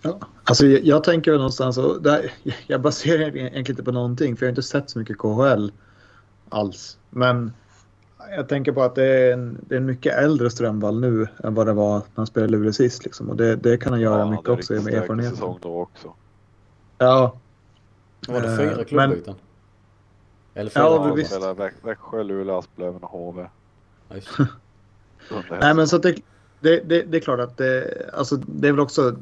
Ja, 0.07 0.27
alltså 0.43 0.65
jag, 0.65 0.83
jag 0.83 1.03
tänker 1.03 1.31
väl 1.31 1.39
någonstans, 1.39 1.77
och 1.77 2.01
där, 2.01 2.31
jag 2.67 2.81
baserar 2.81 3.21
egentligen 3.21 3.55
inte 3.55 3.83
på 3.83 3.91
någonting 3.91 4.37
för 4.37 4.45
jag 4.45 4.47
har 4.47 4.51
inte 4.51 4.63
sett 4.63 4.89
så 4.89 4.99
mycket 4.99 5.17
KHL 5.17 5.71
alls. 6.49 6.97
Men 7.09 7.53
jag 8.35 8.49
tänker 8.49 8.71
på 8.71 8.83
att 8.83 8.95
det 8.95 9.05
är 9.05 9.33
en, 9.33 9.57
det 9.67 9.75
är 9.75 9.77
en 9.77 9.85
mycket 9.85 10.15
äldre 10.15 10.49
Strömvall 10.49 10.99
nu 10.99 11.27
än 11.43 11.53
vad 11.53 11.67
det 11.67 11.73
var 11.73 11.93
när 11.93 12.05
han 12.15 12.27
spelade 12.27 12.51
Luleå 12.51 12.73
sist. 12.73 13.05
Liksom. 13.05 13.29
Och 13.29 13.35
det, 13.35 13.55
det 13.55 13.77
kan 13.77 13.93
han 13.93 14.01
göra 14.01 14.19
ja, 14.19 14.31
mycket 14.31 14.49
också 14.49 14.73
med 14.73 14.93
erfarenhet. 14.93 15.29
säsong 15.29 15.59
då 15.61 15.81
också. 15.81 16.13
Ja. 16.97 17.37
Var 18.27 18.41
det 18.41 18.57
fyra 18.57 18.83
klubbyten? 18.83 19.35
Eller 20.53 20.69
fyra? 20.69 20.83
Ja, 20.83 21.13
visst. 21.13 21.39
Växjö, 21.83 22.23
Luleå, 22.23 22.57
Asplöven 22.57 23.03
och 23.03 23.09
HV. 23.09 23.47
Nej 25.49 25.73
men 25.73 25.87
så 25.87 25.95
att 25.95 26.03
det, 26.03 26.15
det, 26.59 26.79
det, 26.89 27.01
det, 27.01 27.17
är 27.17 27.21
klart 27.21 27.39
att 27.39 27.57
det, 27.57 28.09
alltså, 28.13 28.35
det 28.35 28.67
är 28.67 28.71
väl 28.71 28.79
också 28.79 29.15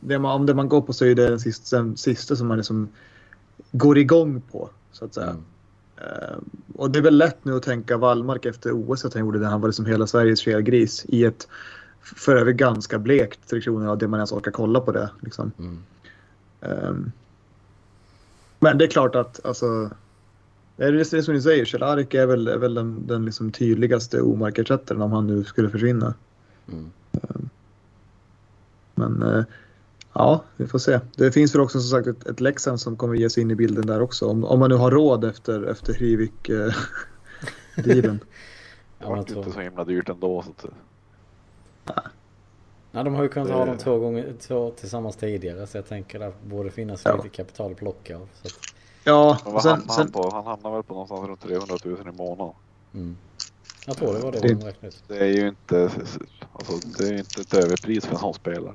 det 0.00 0.18
man, 0.18 0.32
om 0.32 0.46
det 0.46 0.54
man 0.54 0.68
går 0.68 0.80
på 0.80 0.92
så 0.92 1.04
är 1.04 1.14
det 1.14 1.28
den 1.28 1.40
sista, 1.40 1.76
den 1.76 1.96
sista 1.96 2.36
som 2.36 2.46
man 2.46 2.56
liksom 2.56 2.88
går 3.72 3.98
igång 3.98 4.42
på 4.52 4.70
så 4.92 5.04
att 5.04 5.14
säga. 5.14 5.30
Mm. 5.30 5.42
Eh, 5.96 6.38
och 6.74 6.90
det 6.90 6.98
är 6.98 7.02
väl 7.02 7.18
lätt 7.18 7.44
nu 7.44 7.56
att 7.56 7.62
tänka 7.62 7.96
Wallmark 7.96 8.44
efter 8.44 8.72
OS 8.72 9.04
att 9.04 9.14
han 9.14 9.20
gjorde 9.20 9.38
det. 9.38 9.46
Han 9.46 9.60
var 9.60 9.68
liksom 9.68 9.86
hela 9.86 10.06
Sveriges 10.06 10.40
kelgris 10.40 11.04
i 11.08 11.24
ett 11.24 11.48
för 12.00 12.36
övrigt 12.36 12.56
ganska 12.56 12.98
blekt 12.98 13.48
sektion 13.48 13.88
av 13.88 13.98
det 13.98 14.08
man 14.08 14.18
ens 14.18 14.32
orkar 14.32 14.50
kolla 14.50 14.80
på 14.80 14.92
det. 14.92 15.10
Liksom. 15.20 15.52
Mm. 15.58 15.82
Ehm, 16.60 17.12
men 18.58 18.78
det 18.78 18.84
är 18.84 18.88
klart 18.88 19.14
att 19.14 19.46
alltså, 19.46 19.90
det 20.76 20.84
är 20.84 20.92
det 20.92 21.22
som 21.22 21.34
ni 21.34 21.42
säger, 21.42 21.64
Cehlarik 21.64 22.14
är 22.14 22.26
väl, 22.26 22.48
är 22.48 22.58
väl 22.58 22.74
den, 22.74 23.06
den 23.06 23.24
liksom 23.24 23.52
tydligaste 23.52 24.20
omarkersättaren 24.20 25.02
om 25.02 25.12
han 25.12 25.26
nu 25.26 25.44
skulle 25.44 25.70
försvinna. 25.70 26.14
Mm. 26.72 26.90
Men 28.94 29.22
eh, 29.22 29.44
ja, 30.12 30.44
vi 30.56 30.66
får 30.66 30.78
se. 30.78 31.00
Det 31.16 31.32
finns 31.32 31.54
väl 31.54 31.60
också 31.60 31.80
som 31.80 31.90
sagt 31.98 32.06
ett, 32.08 32.26
ett 32.26 32.40
Leksand 32.40 32.80
som 32.80 32.96
kommer 32.96 33.14
ge 33.14 33.30
sig 33.30 33.42
in 33.42 33.50
i 33.50 33.54
bilden 33.54 33.86
där 33.86 34.02
också. 34.02 34.26
Om, 34.26 34.44
om 34.44 34.58
man 34.58 34.70
nu 34.70 34.76
har 34.76 34.90
råd 34.90 35.24
efter, 35.24 35.62
efter 35.62 35.92
Hrivik-dealen. 35.94 36.74
Det 38.98 39.04
Ja, 39.04 39.10
var 39.10 39.18
inte 39.18 39.52
så 39.52 39.60
himla 39.60 39.84
dyrt 39.84 40.08
ändå. 40.08 40.42
Så 40.42 40.50
att, 40.50 40.64
Nej, 42.92 43.04
de 43.04 43.14
har 43.14 43.22
ju 43.22 43.28
kunnat 43.28 43.48
Det- 43.48 43.54
ha 43.54 43.64
dem 43.66 43.78
två 43.78 43.98
gånger 43.98 44.34
två 44.40 44.70
tillsammans 44.70 45.16
tidigare 45.16 45.66
så 45.66 45.78
jag 45.78 45.86
tänker 45.88 46.20
att 46.20 46.34
det 46.42 46.48
borde 46.48 46.70
finnas 46.70 47.02
Ja. 47.04 47.16
lite 47.16 47.28
kapital 47.28 47.72
att 47.72 47.78
plocka 47.78 48.16
av. 48.16 48.28
Så 48.42 48.46
att, 48.46 48.52
ja, 49.04 49.38
men 49.44 49.46
och 49.46 49.52
vad 49.52 49.62
sen, 49.62 49.70
hamnar 49.70 49.86
han 49.94 49.96
sen, 50.04 50.12
på? 50.12 50.30
Han 50.30 50.46
hamnar 50.46 50.70
väl 50.72 50.82
på 50.82 50.94
någonstans 50.94 51.28
runt 51.28 51.40
300 51.40 51.76
000 51.84 51.98
i 52.08 52.16
månaden. 52.16 52.54
mm. 52.94 53.16
Jag 53.86 53.96
tror 53.96 54.14
det 54.14 54.20
var 54.20 54.32
det 54.32 54.40
Det- 54.40 54.48
de 54.54 54.64
räknade 54.66 54.88
ut. 54.88 55.02
Det 55.08 55.18
är 55.18 55.24
ju 55.26 55.48
inte, 55.48 55.90
alltså, 56.52 56.72
det 56.98 57.08
är 57.08 57.12
ju 57.12 57.18
inte 57.18 57.40
ett 57.40 57.54
överpris 57.54 58.04
för 58.06 58.12
en 58.14 58.20
sån 58.20 58.34
spelare. 58.34 58.74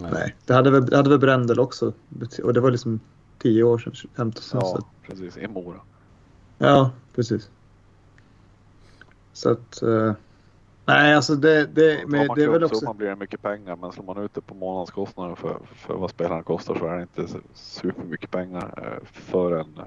Nej. 0.00 0.10
nej, 0.12 0.36
det 0.44 0.54
hade 0.54 0.70
väl, 0.70 0.86
det 0.86 0.96
hade 0.96 1.10
väl 1.10 1.18
Brändel 1.18 1.60
också. 1.60 1.92
Och 2.42 2.54
det 2.54 2.60
var 2.60 2.70
liksom 2.70 3.00
10 3.38 3.62
år 3.62 3.78
sedan, 3.78 3.92
15 4.16 4.42
sedan. 4.42 4.60
Ja, 4.64 4.66
Så, 4.66 4.86
precis. 5.06 5.36
I 5.36 5.48
Mora. 5.48 5.80
ja, 6.58 6.90
precis. 7.14 7.50
Så 9.32 9.50
att... 9.50 9.82
eh, 9.82 10.12
nej, 10.84 11.14
alltså 11.14 11.34
det, 11.34 11.66
det, 11.66 12.08
man 12.08 12.28
det 12.36 12.44
är 12.44 12.48
väl 12.48 12.64
också... 12.64 12.92
blir 12.92 13.08
det 13.08 13.16
mycket 13.16 13.42
pengar 13.42 13.76
men 13.76 13.92
slår 13.92 14.04
man 14.04 14.18
ut 14.18 14.34
det 14.34 14.40
på 14.40 14.54
månadskostnaden 14.54 15.36
för, 15.36 15.58
för 15.74 15.94
vad 15.94 16.10
spelaren 16.10 16.44
kostar 16.44 16.74
så 16.74 16.86
är 16.86 16.96
det 16.96 17.02
inte 17.02 17.38
supermycket 17.54 18.30
pengar 18.30 18.74
eh, 18.76 19.08
för 19.12 19.52
en 19.52 19.80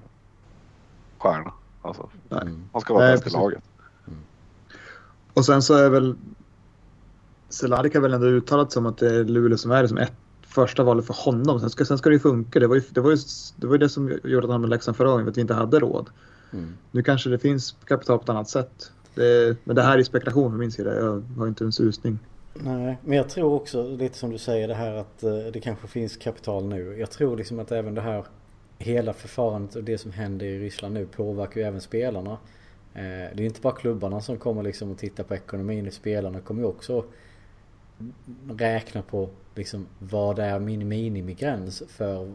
stjärna. 1.18 1.54
Alltså, 1.82 2.10
Nej. 2.30 2.42
Mm. 2.42 2.64
man 2.74 2.82
ska 2.82 2.94
vara 2.94 3.12
bäst 3.12 3.28
i 3.28 3.30
laget. 3.30 3.64
Och 5.34 5.46
sen 5.46 5.62
så 5.62 5.74
är 5.74 5.90
väl... 5.90 6.16
Cehlarik 7.50 7.94
har 7.94 8.02
väl 8.02 8.14
ändå 8.14 8.28
uttalat 8.28 8.72
som 8.72 8.86
att 8.86 8.98
det 8.98 9.16
är 9.16 9.24
Luleå 9.24 9.58
som 9.58 9.72
är 9.72 9.82
det 9.82 9.88
som 9.88 9.98
ett 9.98 10.14
första 10.42 10.84
valet 10.84 11.06
för 11.06 11.14
honom. 11.14 11.60
Sen 11.60 11.70
ska, 11.70 11.86
sen 11.86 11.98
ska 11.98 12.10
det 12.10 12.14
ju 12.14 12.20
funka. 12.20 12.60
Det 12.60 12.68
var 12.68 12.76
ju 12.76 12.82
det, 12.90 13.02
var 13.02 13.12
ju, 13.12 13.18
det, 13.56 13.68
var 13.68 13.74
ju 13.74 13.80
det 13.80 13.90
som 13.90 14.20
gjorde 14.24 14.46
att 14.48 14.52
han 14.52 14.62
med 14.62 14.70
Leksand 14.70 14.98
förra 14.98 15.08
gången, 15.10 15.26
för 15.26 15.32
att 15.32 15.38
vi 15.38 15.42
inte 15.42 15.54
hade 15.54 15.80
råd. 15.80 16.10
Mm. 16.54 16.74
Nu 16.92 17.04
kanske 17.04 17.30
det 17.30 17.40
finns 17.40 17.76
kapital 17.86 18.18
på 18.18 18.24
ett 18.24 18.30
annat 18.30 18.50
sätt. 18.50 18.92
Det, 19.16 19.58
men 19.64 19.76
det 19.76 19.82
här 19.82 19.98
är 19.98 20.04
spekulation 20.04 20.52
från 20.52 20.60
min 20.60 20.72
sida. 20.72 20.96
Jag 20.96 21.24
har 21.38 21.48
inte 21.48 21.64
en 21.64 21.72
susning. 21.72 22.20
Nej, 22.54 22.98
men 23.06 23.18
jag 23.18 23.30
tror 23.30 23.54
också 23.54 23.88
lite 23.88 24.18
som 24.18 24.32
du 24.32 24.38
säger 24.38 24.68
det 24.68 24.74
här 24.74 24.94
att 24.94 25.24
eh, 25.24 25.38
det 25.54 25.60
kanske 25.60 25.88
finns 25.88 26.18
kapital 26.18 26.66
nu. 26.66 26.98
Jag 27.00 27.12
tror 27.12 27.38
liksom 27.38 27.60
att 27.60 27.72
även 27.72 27.96
det 27.96 28.02
här 28.02 28.26
hela 28.78 29.14
förfarandet 29.14 29.76
och 29.76 29.84
det 29.84 29.98
som 29.98 30.12
händer 30.12 30.46
i 30.46 30.60
Ryssland 30.60 30.94
nu 30.94 31.06
påverkar 31.06 31.62
ju 31.62 31.68
även 31.68 31.82
spelarna. 31.82 32.32
Eh, 32.94 33.36
Det 33.36 33.44
är 33.44 33.46
inte 33.46 33.62
bara 33.62 33.76
klubbarna 33.76 34.22
som 34.22 34.38
kommer 34.38 34.64
liksom 34.64 34.92
att 34.92 34.98
titta 34.98 35.24
på 35.24 35.36
ekonomin. 35.36 35.92
Spelarna 35.92 36.40
kommer 36.40 36.62
ju 36.62 36.68
också 36.68 37.06
räkna 38.50 39.02
på 39.02 39.30
liksom 39.56 39.88
vad 40.00 40.40
är 40.40 40.60
min 40.60 40.88
minimigräns 40.88 41.84
för 41.88 42.32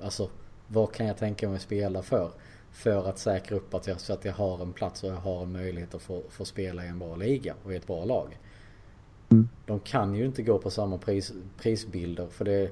alltså 0.00 0.30
vad 0.68 0.92
kan 0.92 1.06
jag 1.06 1.16
tänka 1.16 1.48
mig 1.48 1.60
spela 1.60 2.02
för? 2.02 2.30
För 2.70 3.08
att 3.08 3.18
säkra 3.18 3.56
upp 3.56 3.74
att 3.74 3.86
jag, 3.86 4.00
så 4.00 4.12
att 4.12 4.24
jag 4.24 4.32
har 4.32 4.62
en 4.62 4.72
plats 4.72 5.04
och 5.04 5.10
jag 5.10 5.16
har 5.16 5.42
en 5.42 5.52
möjlighet 5.52 5.94
att 5.94 6.02
få, 6.02 6.22
få 6.28 6.44
spela 6.44 6.84
i 6.84 6.88
en 6.88 6.98
bra 6.98 7.16
liga 7.16 7.54
och 7.64 7.72
i 7.72 7.76
ett 7.76 7.86
bra 7.86 8.04
lag. 8.04 8.38
Mm. 9.28 9.48
De 9.66 9.80
kan 9.80 10.14
ju 10.14 10.26
inte 10.26 10.42
gå 10.42 10.58
på 10.58 10.70
samma 10.70 10.98
pris, 10.98 11.32
prisbilder 11.58 12.26
för 12.26 12.44
det 12.44 12.70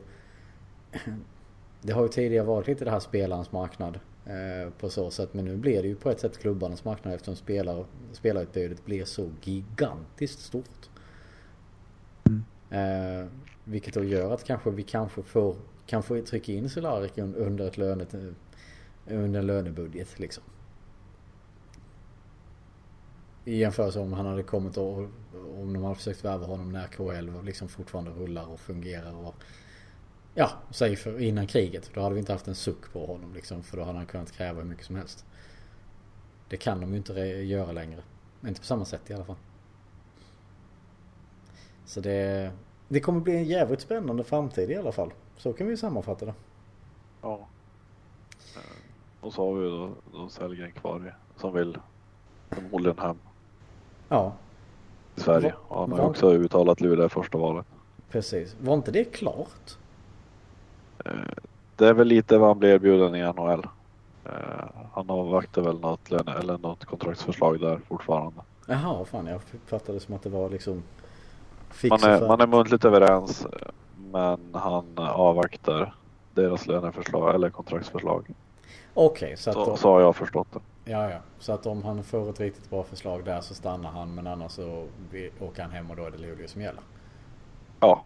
Det 1.83 1.93
har 1.93 2.03
ju 2.03 2.09
tidigare 2.09 2.47
varit 2.47 2.67
lite 2.67 2.85
det 2.85 2.91
här 2.91 3.01
spelarens 3.01 3.53
marknad 3.53 3.99
eh, 4.25 4.73
på 4.81 4.91
så 4.91 5.11
sätt 5.11 5.35
men 5.35 5.45
nu 5.45 5.57
blir 5.57 5.83
det 5.83 5.89
ju 5.89 5.95
på 5.95 6.11
ett 6.11 6.21
sätt 6.21 6.39
klubbarnas 6.39 6.85
marknad 6.85 7.15
eftersom 7.15 7.37
spelar, 7.37 7.85
spelarutbudet 8.13 8.85
blir 8.85 9.05
så 9.05 9.31
gigantiskt 9.43 10.41
stort. 10.41 10.89
Eh, 12.71 13.27
vilket 13.64 13.95
då 13.95 14.05
gör 14.05 14.35
att 14.35 14.45
kanske 14.45 14.71
vi 14.71 14.83
kanske 14.83 15.23
får 15.23 15.57
kan 15.87 16.03
få 16.03 16.23
trycka 16.23 16.53
in 16.53 16.71
Cehlárik 16.71 17.18
under 17.18 17.66
ett 17.66 17.77
lönet 17.77 18.14
under 19.07 19.41
en 19.41 19.47
lönebudget 19.47 20.18
liksom. 20.18 20.45
I 23.45 23.57
jämförelse 23.57 24.01
om 24.01 24.12
han 24.12 24.27
hade 24.27 24.43
kommit 24.43 24.77
och 24.77 24.99
om 25.61 25.73
de 25.73 25.83
hade 25.83 25.95
försökt 25.95 26.25
värva 26.25 26.47
honom 26.47 26.73
när 26.73 26.87
KL 26.87 27.45
liksom 27.45 27.68
fortfarande 27.68 28.11
rullar 28.11 28.49
och 28.49 28.61
fungerar 28.61 29.12
och 29.12 29.35
Ja, 30.35 30.51
säg 30.71 30.97
för 30.97 31.21
innan 31.21 31.47
kriget. 31.47 31.91
Då 31.95 32.01
hade 32.01 32.14
vi 32.14 32.21
inte 32.21 32.33
haft 32.33 32.49
en 32.49 32.55
suck 32.55 32.93
på 32.93 33.07
honom 33.07 33.35
liksom 33.35 33.62
för 33.62 33.77
då 33.77 33.85
hade 33.85 33.99
han 33.99 34.07
kunnat 34.07 34.33
kräva 34.33 34.61
hur 34.61 34.68
mycket 34.68 34.87
som 34.87 34.97
helst. 34.97 35.25
Det 36.49 36.57
kan 36.57 36.81
de 36.81 36.91
ju 36.91 36.97
inte 36.97 37.12
göra 37.23 37.73
längre. 37.73 38.03
Inte 38.47 38.61
på 38.61 38.66
samma 38.66 38.85
sätt 38.85 39.11
i 39.11 39.14
alla 39.14 39.25
fall. 39.25 39.37
Så 41.91 42.01
det, 42.01 42.51
det 42.88 43.01
kommer 43.01 43.20
bli 43.20 43.36
en 43.36 43.45
jävligt 43.45 43.80
spännande 43.80 44.24
framtid 44.24 44.70
i 44.70 44.76
alla 44.76 44.93
fall. 44.93 45.11
Så 45.36 45.53
kan 45.53 45.66
vi 45.66 45.76
sammanfatta 45.76 46.26
det. 46.26 46.34
Ja. 47.22 47.38
Eh, 48.57 48.61
Och 49.20 49.32
så 49.32 49.47
har 49.47 49.61
vi 49.61 49.68
då, 49.70 49.91
då 50.12 50.28
Sellgren 50.28 50.72
kvar 50.72 50.97
i, 51.09 51.41
som 51.41 51.55
vill 51.55 51.78
förmodligen 52.51 52.99
hem 52.99 53.16
Ja, 54.09 54.32
till 55.14 55.24
Sverige. 55.24 55.51
Va- 55.51 55.57
Och 55.68 55.80
han 55.80 55.93
har 55.93 55.99
ju 55.99 56.05
också 56.05 56.32
uttalat 56.32 56.80
Luleå 56.80 57.07
i 57.07 57.09
första 57.09 57.38
valet. 57.38 57.66
precis. 58.11 58.57
Var 58.61 58.74
inte 58.74 58.91
det 58.91 59.05
klart? 59.05 59.76
Eh, 61.05 61.12
Det 61.76 61.86
är 61.88 61.95
väl 61.95 62.09
lite 62.09 62.38
vad 62.38 62.49
han 62.49 62.59
blir 62.59 62.68
erbjuden 62.74 63.14
i 63.14 63.20
NHL. 63.32 63.66
Eh, 64.24 64.32
Han 64.93 65.11
avvaktar 65.11 65.62
väl 65.62 65.80
något, 65.80 66.12
eller 66.12 66.59
något 66.59 66.84
kontraktsförslag 66.84 67.61
där 67.61 67.80
fortfarande. 67.88 68.41
Jaha, 68.66 69.05
fan 69.05 69.26
jag 69.26 69.36
uppfattade 69.36 69.93
det 69.99 70.01
som 70.01 70.14
att 70.14 70.22
det 70.22 70.28
var 70.30 70.51
liksom 70.51 70.82
Man 71.91 72.03
är, 72.05 72.29
man 72.29 72.41
är 72.41 72.47
muntligt 72.47 72.85
överens 72.85 73.47
men 73.97 74.55
han 74.55 74.99
avvaktar 74.99 75.95
deras 76.35 76.66
löneförslag 76.66 77.35
eller 77.35 77.51
kontraktsförslag. 77.51 78.31
Okej, 78.95 79.37
så 79.37 79.51
att 79.51 79.55
Så, 79.55 79.64
då, 79.64 79.77
så 79.77 79.93
har 79.93 80.01
jag 80.01 80.16
förstått 80.16 80.49
det. 80.53 80.91
ja, 80.91 81.11
ja. 81.11 81.18
Så 81.39 81.53
att 81.53 81.66
om 81.66 81.83
han 81.85 82.05
får 82.05 82.31
ett 82.31 82.41
riktigt 82.41 82.71
bra 82.71 82.83
förslag 82.85 83.25
där 83.25 83.41
så 83.41 83.55
stannar 83.55 83.91
han 83.91 84.14
men 84.14 84.27
annars 84.27 84.53
så 84.53 84.89
åker 85.41 85.62
han 85.62 85.71
hem 85.71 85.91
och 85.91 85.97
då 85.97 86.05
är 86.05 86.11
det 86.11 86.18
Luleå 86.18 86.49
som 86.49 86.62
gäller. 86.62 86.83
Ja, 87.81 88.05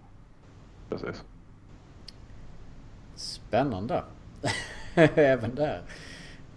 precis. 0.88 1.24
Spännande. 3.14 4.04
Även 5.14 5.54
där. 5.54 5.82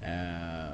Eh, 0.01 0.73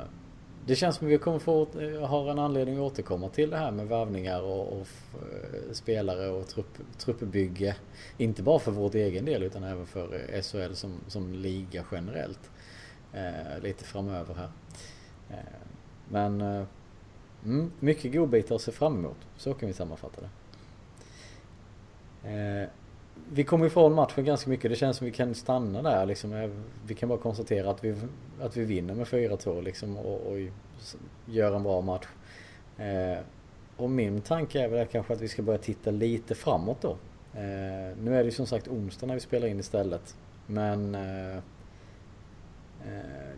det 0.65 0.75
känns 0.75 0.95
som 0.95 1.07
vi 1.07 1.17
kommer 1.17 1.39
få, 1.39 1.65
ha 1.65 1.81
eh, 1.81 2.07
har 2.07 2.31
en 2.31 2.39
anledning 2.39 2.75
att 2.75 2.81
återkomma 2.81 3.29
till 3.29 3.49
det 3.49 3.57
här 3.57 3.71
med 3.71 3.87
värvningar 3.87 4.41
och, 4.41 4.73
och 4.73 4.87
eh, 5.13 5.71
spelare 5.71 6.29
och 6.29 6.47
trupp, 6.47 6.77
truppbygge. 6.97 7.75
Inte 8.17 8.43
bara 8.43 8.59
för 8.59 8.71
vårt 8.71 8.95
egen 8.95 9.25
del 9.25 9.43
utan 9.43 9.63
även 9.63 9.85
för 9.85 10.13
eh, 10.33 10.41
SHL 10.41 10.73
som, 10.73 10.93
som 11.07 11.33
liga 11.33 11.85
generellt. 11.91 12.51
Eh, 13.13 13.61
lite 13.61 13.83
framöver 13.83 14.33
här. 14.33 14.49
Eh, 15.29 15.37
men 16.09 16.41
eh, 16.41 16.65
mm, 17.45 17.71
mycket 17.79 18.13
godbitar 18.13 18.55
att 18.55 18.61
se 18.61 18.71
fram 18.71 18.97
emot. 18.97 19.17
Så 19.37 19.53
kan 19.53 19.67
vi 19.67 19.73
sammanfatta 19.73 20.21
det. 20.21 20.29
Vi 23.31 23.43
kommer 23.43 23.65
ifrån 23.65 23.93
matchen 23.93 24.25
ganska 24.25 24.49
mycket. 24.49 24.71
Det 24.71 24.75
känns 24.75 24.97
som 24.97 25.05
vi 25.05 25.11
kan 25.11 25.35
stanna 25.35 25.81
där 25.81 26.05
liksom. 26.05 26.33
Eh, 26.33 26.49
vi 26.87 26.95
kan 26.95 27.09
bara 27.09 27.19
konstatera 27.19 27.69
att 27.69 27.83
vi, 27.83 27.95
att 28.41 28.57
vi 28.57 28.65
vinner 28.65 28.93
med 28.93 29.07
4-2 29.07 29.61
liksom 29.61 29.97
och, 29.97 30.31
och 30.31 30.37
gör 31.25 31.55
en 31.55 31.63
bra 31.63 31.81
match. 31.81 32.07
Eh, 32.77 33.23
och 33.77 33.89
min 33.89 34.21
tanke 34.21 34.61
är 34.61 34.67
väl 34.67 34.87
kanske 34.87 35.13
att 35.13 35.21
vi 35.21 35.27
ska 35.27 35.41
börja 35.41 35.59
titta 35.59 35.91
lite 35.91 36.35
framåt 36.35 36.81
då. 36.81 36.97
Eh, 37.33 37.97
nu 38.01 38.15
är 38.15 38.17
det 38.17 38.23
ju 38.23 38.31
som 38.31 38.45
sagt 38.45 38.67
onsdag 38.67 39.07
när 39.07 39.13
vi 39.13 39.19
spelar 39.19 39.47
in 39.47 39.59
istället. 39.59 40.15
Men 40.47 40.95
eh, 40.95 41.35
eh, 41.35 41.41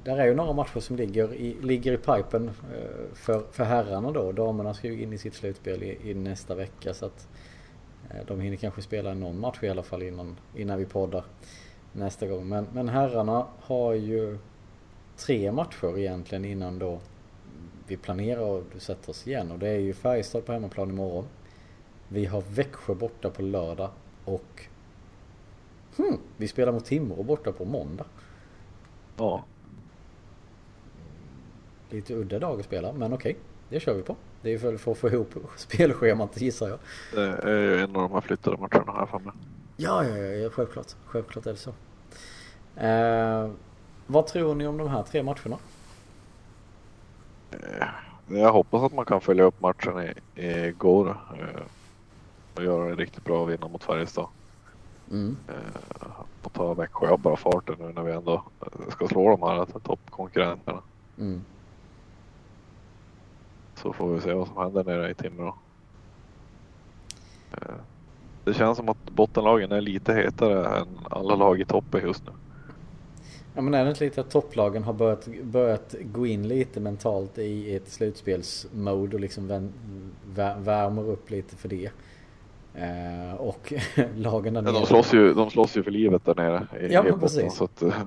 där 0.03 0.17
är 0.17 0.25
ju 0.25 0.35
några 0.35 0.53
matcher 0.53 0.79
som 0.79 0.95
ligger 0.95 1.33
i, 1.33 1.57
ligger 1.61 1.93
i 1.93 1.97
pipen 1.97 2.47
eh, 2.47 3.15
för, 3.15 3.43
för 3.51 3.63
herrarna 3.63 4.11
då. 4.11 4.31
Damerna 4.31 4.73
ska 4.73 4.87
ju 4.87 5.01
in 5.01 5.13
i 5.13 5.17
sitt 5.17 5.33
slutspel 5.33 5.83
i, 5.83 6.09
i 6.09 6.13
nästa 6.13 6.55
vecka 6.55 6.93
så 6.93 7.05
att 7.05 7.27
Eh, 7.27 7.34
de 8.27 8.39
hinner 8.39 8.57
kanske 8.57 8.81
spela 8.81 9.13
någon 9.13 9.39
match 9.39 9.59
i 9.61 9.69
alla 9.69 9.83
fall 9.83 10.03
innan, 10.03 10.35
innan 10.55 10.77
vi 10.77 10.85
poddar 10.85 11.23
nästa 11.93 12.27
gång. 12.27 12.49
Men, 12.49 12.67
men 12.73 12.89
herrarna 12.89 13.47
har 13.59 13.93
ju 13.93 14.37
tre 15.17 15.51
matcher 15.51 15.97
egentligen 15.97 16.45
innan 16.45 16.79
då 16.79 16.99
vi 17.87 17.97
planerar 17.97 18.59
att 18.59 18.81
sätta 18.81 19.11
oss 19.11 19.27
igen. 19.27 19.51
Och 19.51 19.59
det 19.59 19.69
är 19.69 19.79
ju 19.79 19.93
Färjestad 19.93 20.45
på 20.45 20.53
hemmaplan 20.53 20.89
imorgon. 20.89 21.25
Vi 22.07 22.25
har 22.25 22.41
Växjö 22.41 22.95
borta 22.95 23.29
på 23.29 23.41
lördag 23.41 23.89
och 24.25 24.65
Hmm, 25.97 26.17
vi 26.37 26.47
spelar 26.47 26.71
mot 26.71 26.85
Timrå 26.85 27.23
borta 27.23 27.51
på 27.51 27.65
måndag. 27.65 28.05
Ja. 29.17 29.43
Lite 31.89 32.13
udda 32.13 32.39
dag 32.39 32.59
att 32.59 32.65
spela, 32.65 32.93
men 32.93 33.13
okej. 33.13 33.35
Det 33.69 33.79
kör 33.79 33.93
vi 33.93 34.01
på. 34.01 34.15
Det 34.45 34.53
är 34.53 34.57
för, 34.57 34.77
för 34.77 34.91
att 34.91 34.97
få 34.97 35.09
ihop 35.09 35.35
spelschemat 35.55 36.41
gissar 36.41 36.67
jag. 36.69 36.79
Det 37.13 37.49
är 37.51 37.59
ju 37.59 37.79
en 37.79 37.95
av 37.95 38.01
de 38.01 38.11
här 38.11 38.21
flyttade 38.21 38.57
matcherna 38.57 38.91
här 38.91 39.05
för 39.05 39.19
mig. 39.19 39.33
Ja, 39.77 40.03
ja, 40.03 40.17
ja, 40.17 40.49
självklart. 40.49 40.87
Självklart 41.05 41.45
är 41.45 41.51
det 41.51 41.57
så. 41.57 41.73
Eh, 42.85 43.49
vad 44.07 44.27
tror 44.27 44.55
ni 44.55 44.67
om 44.67 44.77
de 44.77 44.87
här 44.87 45.03
tre 45.03 45.23
matcherna? 45.23 45.57
Eh, 47.51 47.87
Jag 48.27 48.53
hoppas 48.53 48.83
att 48.83 48.93
man 48.93 49.05
kan 49.05 49.21
följa 49.21 49.43
upp 49.43 49.61
matchen 49.61 50.09
i, 50.35 50.47
igår 50.47 51.17
eh, 51.39 51.61
och 52.55 52.63
göra 52.63 52.89
det 52.89 52.95
riktigt 52.95 53.23
bra 53.23 53.41
och 53.41 53.49
vinna 53.49 53.67
mot 53.67 53.83
Färjestad. 53.83 54.27
Mm. 55.11 55.37
Eh, 55.47 56.07
och 56.43 56.53
ta 56.53 56.73
Växjö 56.73 57.09
av 57.09 57.19
bara 57.19 57.35
farten 57.35 57.75
nu 57.79 57.93
när 57.95 58.03
vi 58.03 58.11
ändå 58.11 58.43
ska 58.89 59.07
slå 59.07 59.29
de 59.37 59.41
här 59.43 59.65
toppkonkurrenterna. 59.65 60.81
Mm. 61.19 61.41
Så 63.85 63.93
får 63.93 64.13
vi 64.13 64.21
se 64.21 64.33
vad 64.33 64.47
som 64.47 64.57
händer 64.57 64.83
nere 64.83 65.09
i 65.11 65.13
Timrå. 65.13 65.55
Eh, 67.51 67.57
Det 68.43 68.53
känns 68.53 68.77
som 68.77 68.89
att 68.89 69.09
bottenlagen 69.11 69.71
är 69.71 69.81
lite 69.81 70.13
hetare 70.13 70.77
än 70.77 70.87
alla 71.09 71.35
lag 71.35 71.61
i 71.61 71.65
toppen 71.65 72.01
just 72.03 72.25
nu. 72.25 72.31
Ja 73.55 73.61
men 73.61 73.73
är 73.73 73.83
det 73.83 73.89
inte 73.89 74.03
lite 74.03 74.21
att 74.21 74.29
topplagen 74.29 74.83
har 74.83 74.93
börjat, 74.93 75.27
börjat 75.43 75.95
gå 76.03 76.25
in 76.25 76.47
lite 76.47 76.79
mentalt 76.79 77.37
i 77.37 77.75
ett 77.75 77.89
slutspelsmode 77.89 79.15
och 79.15 79.19
liksom 79.19 79.47
vän, 79.47 79.71
vär, 80.35 80.59
värmer 80.59 81.09
upp 81.09 81.29
lite 81.29 81.55
för 81.55 81.69
det. 81.69 81.89
Eh, 82.75 83.33
och 83.37 83.73
lagen 84.15 84.53
där 84.53 84.61
nere. 84.61 84.73
de, 84.73 84.85
slåss 84.85 85.13
ju, 85.13 85.33
de 85.33 85.49
slåss 85.49 85.77
ju 85.77 85.83
för 85.83 85.91
livet 85.91 86.25
där 86.25 86.35
nere 86.35 86.67
i, 86.87 86.93
Ja, 86.93 87.03
botten. 87.03 87.19
precis. 87.19 87.53
Så 87.55 87.63
att, 87.63 87.81
eh, 87.81 88.01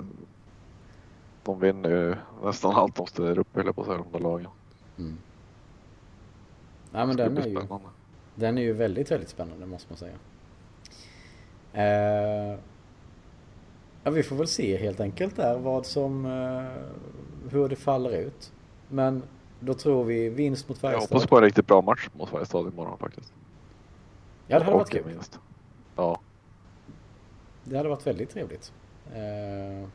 de 1.45 1.61
vinner 1.61 1.91
ju 1.91 2.15
nästan 2.45 2.75
allt 2.75 2.97
de 2.97 3.07
ställer 3.07 3.39
upp, 3.39 3.49
höll 3.57 3.73
på 3.73 3.81
att 3.81 3.87
säga, 3.87 3.99
de 4.13 4.13
där 4.19 4.21
lagen. 4.25 4.49
Mm. 4.99 5.19
Ja 6.93 7.07
men 7.07 7.17
den 7.17 7.39
är, 7.39 7.47
ju, 7.47 7.61
den 8.35 8.59
är 8.59 8.63
ju 8.63 8.73
väldigt, 8.73 9.11
väldigt 9.11 9.29
spännande 9.29 9.67
måste 9.67 9.87
man 9.93 9.97
säga. 9.99 10.15
Eh, 11.73 12.59
ja 14.05 14.11
vi 14.11 14.23
får 14.23 14.37
väl 14.37 14.47
se 14.49 14.77
helt 14.77 15.01
enkelt 15.01 15.37
där 15.37 15.59
vad 15.59 15.87
som, 15.87 16.27
eh, 16.27 17.51
hur 17.51 17.69
det 17.69 17.77
faller 17.77 18.11
ut. 18.11 18.53
Men 18.89 19.23
då 19.61 19.75
tror 19.75 20.05
vi 20.05 20.29
vinst 20.29 20.69
mot 20.69 20.79
Jag 20.83 20.91
Färjestad. 20.93 21.17
hoppas 21.17 21.29
på 21.29 21.37
en 21.37 21.43
riktigt 21.45 21.67
bra 21.67 21.81
match 21.83 22.09
mot 22.13 22.29
Färjestad 22.29 22.67
imorgon 22.73 22.99
faktiskt. 22.99 23.33
Ja 24.47 24.59
det 24.59 24.65
hade 24.65 24.77
varit 24.77 24.89
Hockey 24.89 25.03
kul. 25.03 25.13
minst. 25.13 25.39
Ja, 25.97 26.21
Det 27.65 27.77
hade 27.77 27.89
varit 27.89 28.07
väldigt 28.07 28.31
trevligt. 28.31 28.73
Eh, 29.15 29.89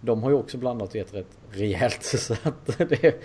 De 0.00 0.22
har 0.22 0.30
ju 0.30 0.36
också 0.36 0.58
blandat 0.58 0.88
och 0.88 0.96
gett 0.96 1.14
rätt 1.14 1.38
rejält 1.50 2.02
så 2.02 2.32
att 2.42 2.66
det 2.78 3.22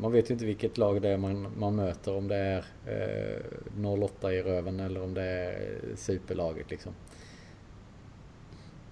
Man 0.00 0.12
vet 0.12 0.30
ju 0.30 0.32
inte 0.32 0.44
vilket 0.44 0.78
lag 0.78 1.02
det 1.02 1.08
är 1.08 1.16
man, 1.16 1.46
man 1.58 1.76
möter 1.76 2.16
om 2.16 2.28
det 2.28 2.36
är 2.36 2.64
eh, 2.86 4.02
08 4.02 4.32
i 4.32 4.42
röven 4.42 4.80
eller 4.80 5.02
om 5.02 5.14
det 5.14 5.22
är 5.22 5.80
superlaget 5.96 6.70
liksom. 6.70 6.92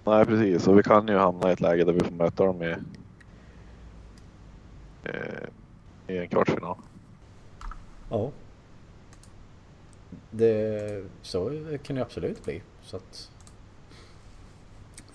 nej 0.03 0.25
precis. 0.25 0.67
Och 0.67 0.79
vi 0.79 0.83
kan 0.83 1.07
ju 1.07 1.17
hamna 1.17 1.49
i 1.49 1.53
ett 1.53 1.61
läge 1.61 1.83
där 1.83 1.93
vi 1.93 1.99
får 1.99 2.15
möta 2.15 2.45
dem 2.45 2.63
i, 2.63 2.75
eh, 5.03 5.47
i 6.07 6.17
en 6.17 6.27
kvartsfinal. 6.27 6.77
Ja. 8.09 8.31
Det, 10.31 11.03
så 11.21 11.63
kan 11.83 11.95
det 11.95 12.01
absolut 12.01 12.43
bli. 12.43 12.61
Så 12.81 12.97
att, 12.97 13.31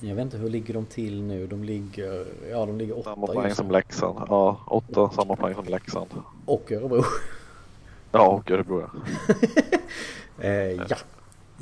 jag 0.00 0.14
vet 0.14 0.22
inte 0.22 0.36
hur 0.36 0.48
ligger 0.50 0.74
de 0.74 0.86
till 0.86 1.22
nu? 1.22 1.46
De 1.46 1.64
ligger, 1.64 2.26
ja 2.50 2.66
de 2.66 2.78
ligger 2.78 3.02
Samma 3.02 3.24
åtta 3.24 3.32
poäng 3.32 3.44
just 3.46 3.56
som. 3.56 3.70
Leksand. 3.70 4.18
Ja, 4.28 4.60
åtta. 4.66 5.10
Samma 5.10 5.36
poäng 5.36 5.54
som 5.54 5.64
Leksand. 5.64 6.08
Och 6.44 6.72
Örebro. 6.72 7.02
Ja, 8.12 8.28
och 8.28 8.50
Örebro 8.50 8.80
ja. 8.80 8.90
Eh, 10.44 10.50
ja. 10.72 10.82
Och 10.84 10.90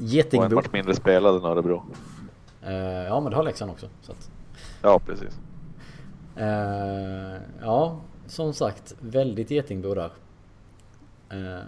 en 0.01 0.07
Getingbo. 0.07 0.55
match 0.55 0.67
mindre 0.73 0.95
spelad 0.95 1.37
än 1.37 1.45
Örebro. 1.45 1.83
Eh, 2.63 2.73
ja 2.83 3.21
men 3.21 3.31
det 3.31 3.37
har 3.37 3.43
Leksand 3.45 3.71
också. 3.71 3.89
Så 4.03 4.13
att, 4.13 4.31
Ja, 4.83 4.99
precis. 5.07 5.39
eh, 6.37 7.41
ja, 7.61 8.01
som 8.27 8.53
sagt 8.53 8.95
väldigt 9.01 9.51
Getingbo 9.51 9.95
där. 9.95 10.11
Eh, 11.31 11.65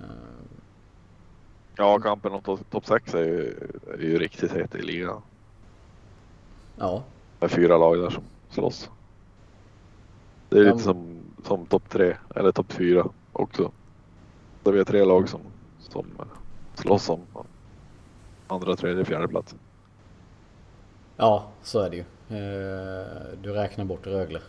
Ja, 1.78 1.98
kampen 1.98 2.32
om 2.32 2.40
to- 2.40 2.64
topp 2.70 2.86
6 2.86 3.14
är 3.14 3.18
ju, 3.22 3.54
är 3.98 4.02
ju 4.02 4.18
riktigt 4.18 4.52
het 4.52 4.74
i 4.74 4.82
ligan. 4.82 5.22
Ja, 6.76 7.02
Det 7.38 7.46
är 7.46 7.48
fyra 7.48 7.78
lag 7.78 7.98
där 7.98 8.10
som 8.10 8.24
slåss. 8.48 8.90
Det 10.48 10.58
är 10.58 10.64
lite 10.64 10.78
som, 10.78 11.18
som 11.44 11.66
topp 11.66 11.88
3 11.88 12.16
eller 12.34 12.52
topp 12.52 12.72
4 12.72 13.08
också. 13.32 13.70
Där 14.62 14.72
vi 14.72 14.78
har 14.78 14.84
tre 14.84 15.04
lag 15.04 15.28
som, 15.28 15.40
som 15.78 16.06
slåss 16.74 17.08
om 17.08 17.20
andra, 18.46 18.76
tredje, 18.76 19.04
fjärde 19.04 19.28
plats. 19.28 19.54
ja 21.16 21.48
så 21.62 21.80
är 21.80 21.90
det 21.90 21.96
ju. 21.96 22.04
Eh, 22.28 23.06
du 23.42 23.52
räknar 23.52 23.84
bort 23.84 24.06
Rögle 24.06 24.40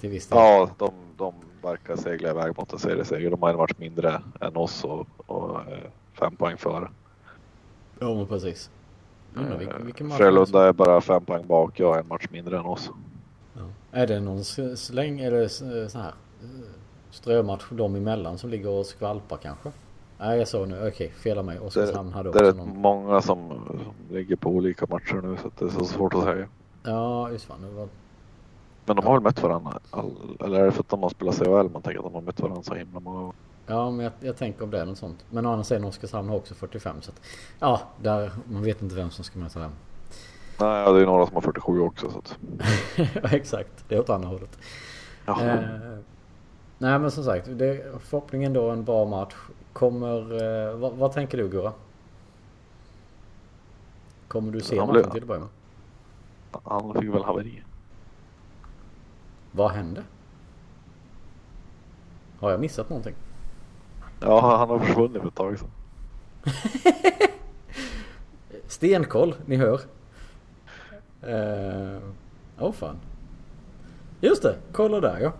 till 0.00 0.10
viss 0.10 0.26
del. 0.26 0.38
Ja, 0.38 0.70
de, 0.78 0.92
de 1.16 1.34
verkar 1.62 1.96
segla 1.96 2.30
iväg 2.30 2.58
mot 2.58 2.72
en 2.72 2.78
serieseger. 2.78 3.30
De 3.30 3.42
har 3.42 3.50
en 3.50 3.56
match 3.56 3.72
mindre 3.76 4.22
än 4.40 4.56
oss 4.56 4.84
och, 4.84 5.06
och 5.26 5.60
eh, 5.60 5.90
fem 6.12 6.36
poäng 6.36 6.56
före. 6.56 6.88
Ja 7.98 8.14
men 8.14 8.26
precis. 8.26 8.70
Undrar 9.34 9.58
vilken, 9.58 9.84
vilken 9.86 10.10
Eh, 10.10 10.16
Frölunda 10.16 10.68
är 10.68 10.72
bara 10.72 11.00
fem 11.00 11.24
poäng 11.24 11.46
bak. 11.46 11.80
Jag 11.80 11.92
har 11.92 11.98
en 11.98 12.08
match 12.08 12.26
mindre 12.30 12.58
än 12.58 12.64
oss. 12.64 12.90
Ja. 13.54 13.60
Är 13.92 14.06
det 14.06 14.20
någon 14.20 14.44
släng 14.76 15.20
eller 15.20 15.42
s- 15.42 15.62
så 15.92 15.98
här 15.98 16.12
eh, 16.42 16.48
strömatch 17.10 17.70
dem 17.70 17.94
emellan 17.96 18.38
som 18.38 18.50
ligger 18.50 18.68
och 18.70 18.86
skvalpar 18.86 19.36
kanske? 19.36 19.70
Nej 20.20 20.38
jag 20.38 20.48
såg 20.48 20.68
nu, 20.68 20.88
okej 20.88 21.10
fel 21.10 21.38
av 21.38 21.44
mig. 21.44 21.58
Oskarshamn 21.58 22.12
hade 22.12 22.32
Det 22.32 22.38
är 22.38 22.44
också 22.50 22.64
någon. 22.64 22.78
många 22.80 23.22
som, 23.22 23.52
ligger 24.10 24.36
på 24.36 24.50
olika 24.50 24.86
matcher 24.90 25.20
nu 25.22 25.36
så 25.42 25.50
det 25.58 25.64
är 25.64 25.78
så 25.78 25.84
svårt 25.84 26.14
att 26.14 26.22
säga. 26.24 26.46
Ja 26.82 27.30
just 27.30 27.44
fan, 27.44 27.76
var... 27.76 27.88
Men 28.84 28.96
de 28.96 29.06
har 29.06 29.12
väl 29.12 29.22
mött 29.22 29.42
varandra? 29.42 29.78
Eller 30.40 30.60
är 30.60 30.64
det 30.64 30.72
för 30.72 30.80
att 30.80 30.88
de 30.88 31.02
har 31.02 31.10
spelat 31.10 31.34
CHL 31.34 31.68
man 31.72 31.82
tänker 31.82 31.98
att 31.98 32.04
de 32.04 32.14
har 32.14 32.20
mött 32.20 32.40
varandra 32.40 32.62
så 32.62 32.74
himla 32.74 33.00
många 33.00 33.18
gånger? 33.18 33.34
Ja 33.68 33.90
men 33.90 34.04
jag, 34.04 34.12
jag 34.20 34.36
tänker 34.36 34.64
om 34.64 34.70
det 34.70 34.80
är 34.80 34.86
något 34.86 34.98
sånt. 34.98 35.24
Men 35.30 35.46
å 35.46 35.50
andra 35.52 35.64
sidan 35.64 35.84
Oskarshamn 35.84 36.28
har 36.28 36.36
också 36.36 36.54
45 36.54 37.02
så 37.02 37.10
att... 37.10 37.20
Ja, 37.60 37.80
där, 38.02 38.30
man 38.50 38.62
vet 38.62 38.82
inte 38.82 38.94
vem 38.94 39.10
som 39.10 39.24
ska 39.24 39.38
möta 39.38 39.60
vem. 39.60 39.70
Nej, 40.60 40.92
det 40.94 41.00
är 41.02 41.06
några 41.06 41.26
som 41.26 41.34
har 41.34 41.42
47 41.42 41.80
också. 41.80 42.10
Så 42.10 42.18
att, 42.18 42.38
Ja, 42.96 43.28
Exakt, 43.30 43.84
det 43.88 43.94
är 43.94 44.00
åt 44.00 44.10
andra 44.10 44.28
hållet. 44.28 44.58
ja. 45.26 45.42
Eh, 45.44 45.60
nej 46.78 46.98
men 46.98 47.10
som 47.10 47.24
sagt, 47.24 47.48
det 47.50 48.00
förhoppningen 48.00 48.52
då 48.52 48.70
en 48.70 48.84
bra 48.84 49.04
match. 49.04 49.34
Kommer... 49.72 50.42
Eh, 50.70 50.76
vad, 50.76 50.92
vad 50.92 51.12
tänker 51.12 51.38
du 51.38 51.48
Gurra? 51.48 51.72
Kommer 54.28 54.52
du 54.52 54.60
se 54.60 54.76
Ja, 54.76 54.86
matchen 54.86 55.10
till 55.10 55.22
att 55.22 55.28
börja 55.28 55.40
med? 55.40 55.48
Han 56.64 56.94
fick 56.94 57.14
väl 57.14 57.24
haveri. 57.24 57.62
Vad 59.52 59.70
hände? 59.70 60.02
Har 62.40 62.50
jag 62.50 62.60
missat 62.60 62.88
någonting? 62.88 63.14
Ja, 64.20 64.56
han 64.56 64.68
har 64.68 64.78
försvunnit 64.78 65.22
för 65.22 65.28
ett 65.28 65.34
tag 65.34 65.58
sedan. 65.58 65.70
Stenkoll, 68.66 69.34
ni 69.46 69.56
hör. 69.56 69.80
Eh, 71.22 71.98
åh 72.58 72.68
Åh 72.68 72.68
oh, 72.68 72.72
fan. 72.72 72.96
Just 74.20 74.42
det, 74.42 74.56
kolla 74.72 75.00
där 75.00 75.18
ja. 75.20 75.32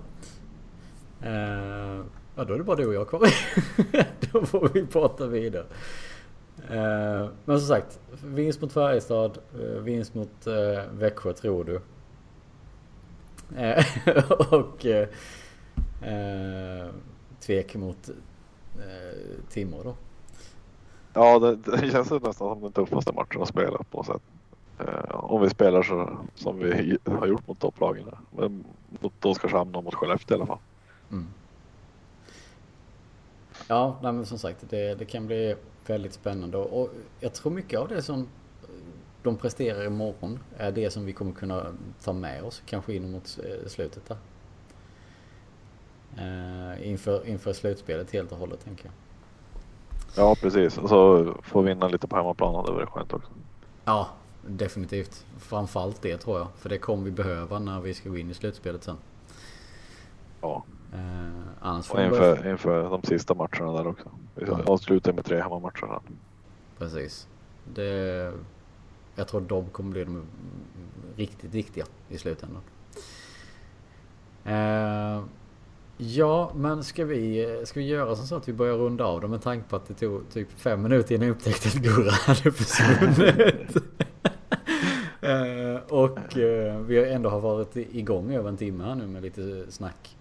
Uh, 1.22 2.04
ja 2.36 2.44
då 2.44 2.54
är 2.54 2.58
det 2.58 2.64
bara 2.64 2.76
du 2.76 2.86
och 2.86 2.94
jag 2.94 3.08
kvar. 3.08 3.28
då 4.32 4.46
får 4.46 4.68
vi 4.68 4.86
prata 4.86 5.26
vidare. 5.26 5.64
Uh, 6.70 7.28
men 7.44 7.60
som 7.60 7.68
sagt, 7.68 8.00
vinst 8.24 8.60
mot 8.60 8.72
Färjestad, 8.72 9.38
vinst 9.80 10.14
mot 10.14 10.46
uh, 10.46 10.80
Växjö 10.92 11.32
tror 11.32 11.64
du. 11.64 11.80
Och 14.56 14.84
uh, 14.84 15.06
tvek 17.40 17.74
mot 17.74 18.10
eh, 18.80 19.50
Timrå 19.50 19.82
då. 19.82 19.94
Ja, 21.12 21.38
det, 21.38 21.56
det 21.56 21.90
känns 21.90 22.10
nästan 22.10 22.32
som 22.32 22.60
den 22.60 22.72
tuffaste 22.72 23.12
matchen 23.12 23.42
att 23.42 23.48
spela 23.48 23.78
på 23.90 23.96
något 23.96 24.06
sätt. 24.06 24.22
Eh, 24.78 25.14
om 25.14 25.42
vi 25.42 25.50
spelar 25.50 25.82
så 25.82 26.18
som 26.34 26.58
vi 26.58 26.98
har 27.04 27.26
gjort 27.26 27.48
mot 27.48 27.58
topplagen. 27.58 28.04
Men 28.30 28.64
mot 29.00 29.24
Oskarshamn 29.24 29.74
och 29.74 29.84
mot 29.84 29.94
Skellefteå 29.94 30.36
i 30.36 30.40
alla 30.40 30.46
fall. 30.46 30.58
Mm. 31.10 31.26
Ja, 33.68 33.96
nej, 34.02 34.12
men 34.12 34.26
som 34.26 34.38
sagt 34.38 34.64
det, 34.70 34.94
det 34.94 35.04
kan 35.04 35.26
bli 35.26 35.54
väldigt 35.86 36.12
spännande 36.12 36.58
och, 36.58 36.82
och 36.82 36.90
jag 37.20 37.34
tror 37.34 37.52
mycket 37.52 37.80
av 37.80 37.88
det 37.88 38.02
som 38.02 38.28
de 39.22 39.36
presterar 39.36 39.86
imorgon 39.86 40.38
är 40.56 40.72
det 40.72 40.90
som 40.90 41.04
vi 41.04 41.12
kommer 41.12 41.32
kunna 41.32 41.66
ta 42.02 42.12
med 42.12 42.44
oss 42.44 42.62
kanske 42.66 42.94
in 42.94 43.10
mot 43.10 43.38
eh, 43.44 43.68
slutet 43.68 44.08
där. 44.08 44.16
Eh, 46.18 46.88
inför, 46.88 47.26
inför 47.26 47.52
slutspelet 47.52 48.10
helt 48.10 48.32
och 48.32 48.38
hållet 48.38 48.64
tänker 48.64 48.84
jag. 48.84 48.92
Ja, 50.16 50.34
precis. 50.42 50.78
Och 50.78 50.88
så 50.88 51.34
få 51.42 51.60
vinna 51.62 51.88
lite 51.88 52.06
på 52.06 52.16
hemmaplan. 52.16 52.64
Det 52.64 52.72
vore 52.72 52.86
skönt 52.86 53.12
också. 53.12 53.30
Ja, 53.84 54.08
definitivt. 54.46 55.26
Framförallt 55.38 56.02
det 56.02 56.16
tror 56.18 56.38
jag. 56.38 56.48
För 56.56 56.68
det 56.68 56.78
kommer 56.78 57.04
vi 57.04 57.10
behöva 57.10 57.58
när 57.58 57.80
vi 57.80 57.94
ska 57.94 58.08
gå 58.08 58.16
in 58.18 58.30
i 58.30 58.34
slutspelet 58.34 58.84
sen. 58.84 58.96
Ja. 60.40 60.64
Eh, 60.94 60.98
annars 61.60 61.90
Och 61.90 62.02
inför, 62.02 62.50
inför 62.50 62.90
de 62.90 63.02
sista 63.02 63.34
matcherna 63.34 63.72
där 63.72 63.86
också. 63.86 64.08
Vi 64.34 64.44
Ja. 64.46 64.60
avslutar 64.66 65.12
med 65.12 65.24
tre 65.24 65.40
hemmamatcher. 65.40 65.86
här. 65.86 66.00
Precis. 66.78 67.28
Det, 67.74 68.32
jag 69.14 69.28
tror 69.28 69.40
de 69.40 69.68
kommer 69.68 69.90
bli 69.90 70.04
de 70.04 70.22
riktigt 71.16 71.54
viktiga 71.54 71.84
i 72.08 72.18
slutändan. 72.18 72.62
Eh, 74.44 75.22
ja, 75.98 76.50
men 76.54 76.84
ska 76.84 77.04
vi, 77.04 77.60
ska 77.64 77.80
vi 77.80 77.86
göra 77.86 78.16
som 78.16 78.26
så 78.26 78.36
att 78.36 78.48
vi 78.48 78.52
börjar 78.52 78.74
runda 78.76 79.04
av 79.04 79.20
det 79.20 79.28
med 79.28 79.42
tanke 79.42 79.68
på 79.68 79.76
att 79.76 79.88
det 79.88 79.94
tog 79.94 80.30
typ 80.30 80.48
fem 80.56 80.82
minuter 80.82 81.14
innan 81.14 81.28
jag 81.28 81.36
upptäckte 81.36 81.68
att 81.68 81.74
Gurra 81.74 82.10
hade 82.10 82.52
försvunnit. 82.52 83.76
eh, 85.20 85.82
och 85.88 86.38
eh, 86.38 86.78
vi 86.80 86.98
har 86.98 87.06
ändå 87.06 87.30
har 87.30 87.40
varit 87.40 87.76
igång 87.76 88.34
över 88.34 88.48
en 88.48 88.56
timme 88.56 88.84
här 88.84 88.94
nu 88.94 89.06
med 89.06 89.22
lite 89.22 89.64
snack. 89.72 90.16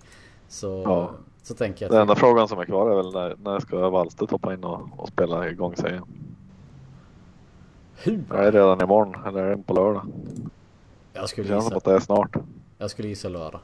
Så, 0.49 0.83
Ja. 0.85 1.11
så 1.43 1.53
tänker 1.53 1.85
jag 1.85 1.91
Den 1.91 2.01
enda 2.01 2.15
frågan 2.15 2.47
som 2.47 2.59
är 2.59 2.65
kvar 2.65 2.91
är 2.91 2.95
väl 2.95 3.13
när, 3.13 3.35
när 3.43 3.59
ska 3.59 3.89
Wallstedt 3.89 4.31
hoppa 4.31 4.53
in 4.53 4.63
och, 4.63 4.89
och 4.97 5.07
spela 5.07 5.49
igång 5.49 5.75
sig 5.75 5.91
igen? 5.91 6.05
hur? 8.03 8.33
Är 8.33 8.51
det 8.51 8.59
redan 8.59 8.81
imorgon 8.81 9.15
eller 9.27 9.43
är 9.43 9.55
det 9.55 9.63
på 9.63 9.73
lördag? 9.73 10.05
Jag 11.13 11.29
skulle 11.29 11.55
gissa, 11.55 11.75
att 11.75 11.83
det 11.83 11.93
är 11.93 11.99
snart. 11.99 12.35
jag 12.77 12.91
skulle 12.91 13.07
gissa 13.07 13.29
lördag. 13.29 13.59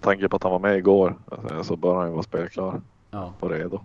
Tanke 0.00 0.28
på 0.28 0.36
att 0.36 0.42
han 0.42 0.52
var 0.52 0.58
med 0.58 0.78
igår 0.78 1.16
så 1.62 1.76
bör 1.76 1.94
han 1.94 2.06
ju 2.06 2.12
vara 2.12 2.22
spelklar 2.22 2.80
Ja. 3.10 3.32
och 3.40 3.50
redo. 3.50 3.80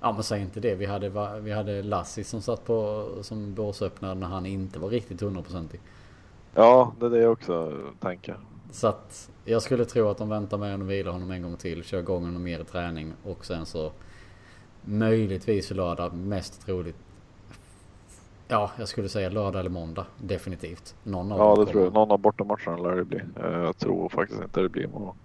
Ja 0.00 0.12
men 0.12 0.22
säg 0.22 0.42
inte 0.42 0.60
det. 0.60 0.74
Vi 0.74 0.86
hade, 0.86 1.40
vi 1.40 1.52
hade 1.52 1.82
Lassi 1.82 2.24
som 2.24 2.42
satt 2.42 2.64
på 2.66 3.08
som 3.22 3.54
båsöppnare 3.54 4.14
när 4.14 4.26
han 4.26 4.46
inte 4.46 4.78
var 4.78 4.88
riktigt 4.88 5.20
hundraprocentig. 5.20 5.80
Ja, 6.54 6.92
det 7.00 7.06
är 7.06 7.10
det 7.10 7.18
jag 7.18 7.32
också 7.32 7.72
tänker. 8.00 8.36
Så 8.70 8.86
att 8.86 9.30
jag 9.44 9.62
skulle 9.62 9.84
tro 9.84 10.08
att 10.08 10.18
de 10.18 10.28
väntar 10.28 10.58
med 10.58 10.70
honom 10.70 10.86
och 10.86 10.92
vilar 10.92 11.12
honom 11.12 11.30
en 11.30 11.42
gång 11.42 11.56
till. 11.56 11.84
Kör 11.84 11.98
igång 11.98 12.24
honom 12.24 12.42
mer 12.42 12.60
i 12.60 12.64
träning 12.64 13.12
och 13.24 13.44
sen 13.44 13.66
så 13.66 13.92
möjligtvis 14.82 15.68
för 15.68 15.74
lördag. 15.74 16.14
Mest 16.14 16.66
troligt. 16.66 16.96
Ja, 18.48 18.70
jag 18.78 18.88
skulle 18.88 19.08
säga 19.08 19.28
lördag 19.28 19.60
eller 19.60 19.70
måndag. 19.70 20.06
Definitivt. 20.18 20.94
Någon 21.02 21.32
av 21.32 21.38
Ja, 21.38 21.64
det 21.64 21.70
tror 21.70 21.84
jag. 21.84 21.92
Någon 21.92 22.10
av 22.10 22.18
bortamatcherna 22.18 22.76
lär 22.76 22.96
det 22.96 23.04
bli. 23.04 23.18
Eh, 23.36 23.50
Jag 23.50 23.76
tror 23.76 24.08
faktiskt 24.08 24.42
inte 24.42 24.60
det 24.60 24.68
blir 24.68 24.84
imorgon. 24.84 25.16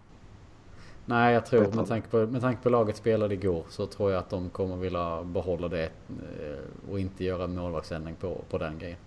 Nej, 1.06 1.34
jag 1.34 1.46
tror 1.46 1.72
med 1.74 1.88
tanke, 1.88 2.08
på, 2.10 2.18
med 2.18 2.42
tanke 2.42 2.64
på 2.64 2.70
laget 2.70 2.96
spelade 2.96 3.34
igår 3.34 3.64
så 3.70 3.86
tror 3.86 4.12
jag 4.12 4.20
att 4.20 4.30
de 4.30 4.50
kommer 4.50 4.76
vilja 4.76 5.24
behålla 5.24 5.68
det 5.68 5.84
eh, 6.10 6.90
och 6.92 7.00
inte 7.00 7.24
göra 7.24 7.44
en 7.44 7.56
målvaktsändring 7.56 8.16
på, 8.16 8.42
på 8.50 8.58
den 8.58 8.80
grejen. 8.80 8.98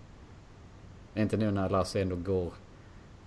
Inte 1.15 1.37
nu 1.37 1.51
när 1.51 1.69
Lasse 1.69 2.01
ändå 2.03 2.17
går 2.17 2.53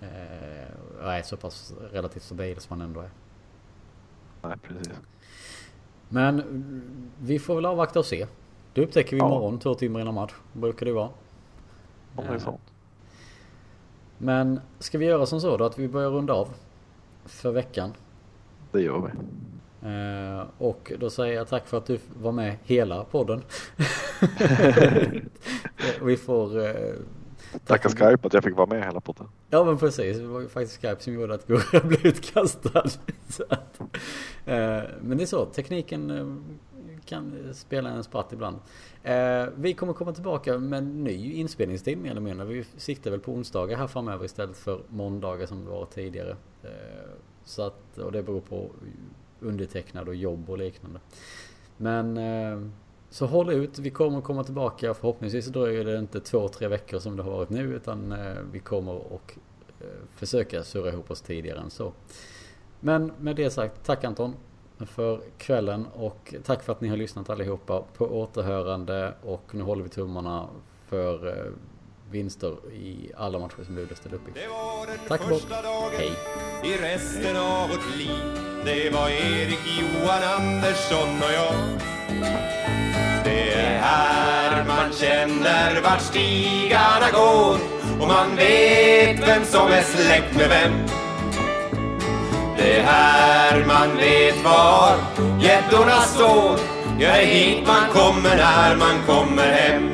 eh, 0.02 1.04
och 1.04 1.14
är 1.14 1.22
så 1.22 1.38
pass 1.38 1.74
relativt 1.92 2.24
stabil 2.24 2.60
som 2.60 2.80
han 2.80 2.88
ändå 2.88 3.00
är. 3.02 3.10
Nej, 4.42 4.58
precis. 4.58 4.94
Men 6.10 6.44
vi 7.22 7.40
får 7.40 7.56
väl 7.56 7.66
avvakta 7.66 8.00
och 8.00 8.06
se. 8.06 8.28
Det 8.76 8.82
upptäcker 8.82 9.12
vi 9.16 9.18
Ja. 9.20 9.26
imorgon, 9.26 9.60
två 9.60 9.76
timmar 9.76 10.02
innan 10.02 10.14
match. 10.14 10.34
Brukar 10.54 10.86
det 10.86 10.92
vara. 10.92 11.10
Det 12.16 12.22
är 12.24 12.40
Eh. 12.40 12.60
Men 14.18 14.60
ska 14.80 14.98
vi 14.98 15.06
göra 15.06 15.26
som 15.26 15.42
så 15.42 15.58
då 15.58 15.66
att 15.66 15.80
vi 15.80 15.88
börjar 15.88 16.10
runda 16.10 16.34
av 16.34 16.48
för 17.26 17.52
veckan. 17.52 17.94
Det 18.72 18.82
gör 18.82 19.00
vi. 19.02 19.10
Eh, 19.90 20.44
och 20.58 20.92
då 21.00 21.10
säger 21.10 21.36
jag 21.36 21.48
tack 21.48 21.68
för 21.68 21.78
att 21.78 21.86
du 21.86 22.00
var 22.22 22.32
med 22.32 22.58
hela 22.64 23.04
podden. 23.04 23.42
vi 26.02 26.18
får... 26.18 26.66
Eh, 26.66 26.94
Tacka 27.66 27.90
Skype 27.90 28.28
att 28.28 28.34
jag 28.34 28.44
fick 28.44 28.56
vara 28.56 28.68
med 28.68 28.84
hela 28.86 29.02
podden. 29.02 29.28
Ja 29.50 29.64
men 29.64 29.78
precis, 29.78 30.18
det 30.18 30.28
var 30.28 30.42
ju 30.42 30.48
faktiskt 30.48 30.82
Skype 30.82 31.04
som 31.04 31.14
gjorde 31.14 31.34
att 31.34 31.48
Gurra 31.48 31.80
blev 31.80 32.06
utkastad. 32.06 32.84
Men 35.02 35.18
det 35.18 35.24
är 35.24 35.26
så, 35.26 35.46
tekniken 35.46 36.12
kan 37.06 37.46
eh, 37.46 37.54
spela 37.54 37.90
en 37.90 38.04
spratt 38.04 38.34
ibland. 38.34 38.58
Eh, 39.04 39.46
vi 39.56 39.74
kommer 39.74 39.94
komma 39.94 40.14
tillbaka 40.14 40.58
med 40.58 40.80
en 40.80 41.04
ny 41.04 41.34
inspelningstid 41.34 41.98
mer 41.98 42.12
eller 42.12 42.22
mindre. 42.22 42.46
Vi 42.46 42.64
siktar 42.78 43.12
väl 43.12 43.20
på 43.20 43.32
onsdagar 43.32 43.78
här 43.78 43.88
framöver 43.88 44.26
istället 44.26 44.58
för 44.58 44.82
måndagar 44.90 45.46
som 45.46 45.66
det 45.66 45.72
var 45.72 45.86
tidigare. 45.86 46.36
Eh, 46.64 46.70
så 47.44 47.62
att, 47.62 47.98
och 47.98 48.12
det 48.12 48.24
beror 48.24 48.42
på 48.42 48.70
undertecknad 49.40 50.08
och 50.08 50.16
jobb 50.16 50.50
och 50.50 50.58
liknande. 50.58 51.00
Men 51.78 52.18
eh, 52.18 52.70
så 53.10 53.26
håll 53.26 53.50
ut, 53.50 53.80
vi 53.80 53.90
kommer 53.90 54.22
komma 54.22 54.44
tillbaka. 54.44 54.94
Förhoppningsvis 54.94 55.46
dröjer 55.46 55.86
det 55.86 56.00
inte 56.00 56.20
två, 56.20 56.48
tre 56.48 56.68
veckor 56.68 57.00
som 57.00 57.18
det 57.18 57.24
har 57.24 57.32
varit 57.32 57.50
nu 57.50 57.76
utan 57.76 58.12
eh, 58.12 58.36
vi 58.52 58.60
kommer 58.60 59.14
och 59.14 59.38
eh, 59.80 59.88
försöka 60.16 60.64
surra 60.64 60.90
ihop 60.90 61.12
oss 61.12 61.22
tidigare 61.22 61.60
än 61.60 61.70
så. 61.70 61.94
Men 62.80 63.12
med 63.20 63.36
det 63.36 63.50
sagt, 63.50 63.86
tack 63.86 64.04
Anton 64.04 64.34
för 64.80 65.20
kvällen 65.38 65.88
och 65.94 66.34
tack 66.46 66.64
för 66.64 66.72
att 66.72 66.82
ni 66.82 66.88
har 66.88 66.98
lyssnat 66.98 67.30
allihopa 67.30 67.84
på 67.98 68.06
återhörande 68.06 69.14
och 69.24 69.44
nu 69.52 69.64
håller 69.64 69.84
vi 69.84 69.90
tummarna 69.90 70.48
för 70.90 71.28
eh, 71.28 71.52
vinster 72.12 72.56
i 72.74 73.12
alla 73.18 73.40
matcher 73.40 73.64
som 73.66 73.76
Luleå 73.76 73.96
ställer 73.96 74.16
upp 74.16 74.28
i. 74.28 74.32
Det 74.40 74.48
var 74.48 74.88
den 74.88 74.98
Tack 75.08 75.22
första 75.22 75.62
dagen 75.62 75.92
Hej! 75.98 76.12
i 76.64 76.78
resten 76.78 77.38
av 77.38 77.70
vårt 77.70 77.98
liv. 77.98 78.40
Det 78.66 78.90
var 78.90 79.10
Erik, 79.10 79.60
Johan, 79.80 80.24
Andersson 80.24 81.10
och 81.10 81.34
jag. 81.34 81.56
Det 83.24 83.54
är 83.54 83.80
här 83.80 84.66
man 84.68 84.92
känner 84.94 85.82
vart 85.82 86.02
stigarna 86.02 87.12
går 87.14 87.58
och 88.02 88.08
man 88.08 88.36
vet 88.36 89.28
vem 89.28 89.46
som 89.46 89.68
är 89.68 89.82
släkt 89.82 90.38
med 90.38 90.50
vem. 90.50 91.05
Det 92.58 92.80
är 92.80 92.84
här 92.84 93.66
man 93.66 93.98
vet 93.98 94.44
var 94.44 94.98
gäddorna 95.42 96.02
står. 96.02 96.60
Ja, 97.00 97.14
det 97.14 97.22
är 97.22 97.26
hit 97.26 97.68
man 97.68 97.90
kommer 97.94 98.36
när 98.36 98.76
man 98.76 99.02
kommer 99.08 99.52
hem. 99.52 99.90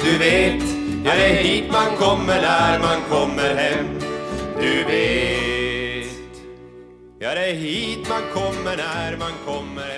Du 0.00 0.18
vet, 0.18 0.62
ja 1.04 1.12
det 1.14 1.26
är 1.26 1.42
hit 1.42 1.72
man 1.72 1.96
kommer 1.98 2.40
när 2.42 2.78
man 2.78 3.00
kommer 3.10 3.54
hem. 3.54 3.86
Du 4.60 4.84
vet, 4.84 6.12
ja 7.18 7.34
det 7.34 7.50
är 7.50 7.54
hit 7.54 8.08
man 8.08 8.22
kommer 8.34 8.76
när 8.76 9.16
man 9.16 9.32
kommer 9.46 9.82
hem. 9.82 9.95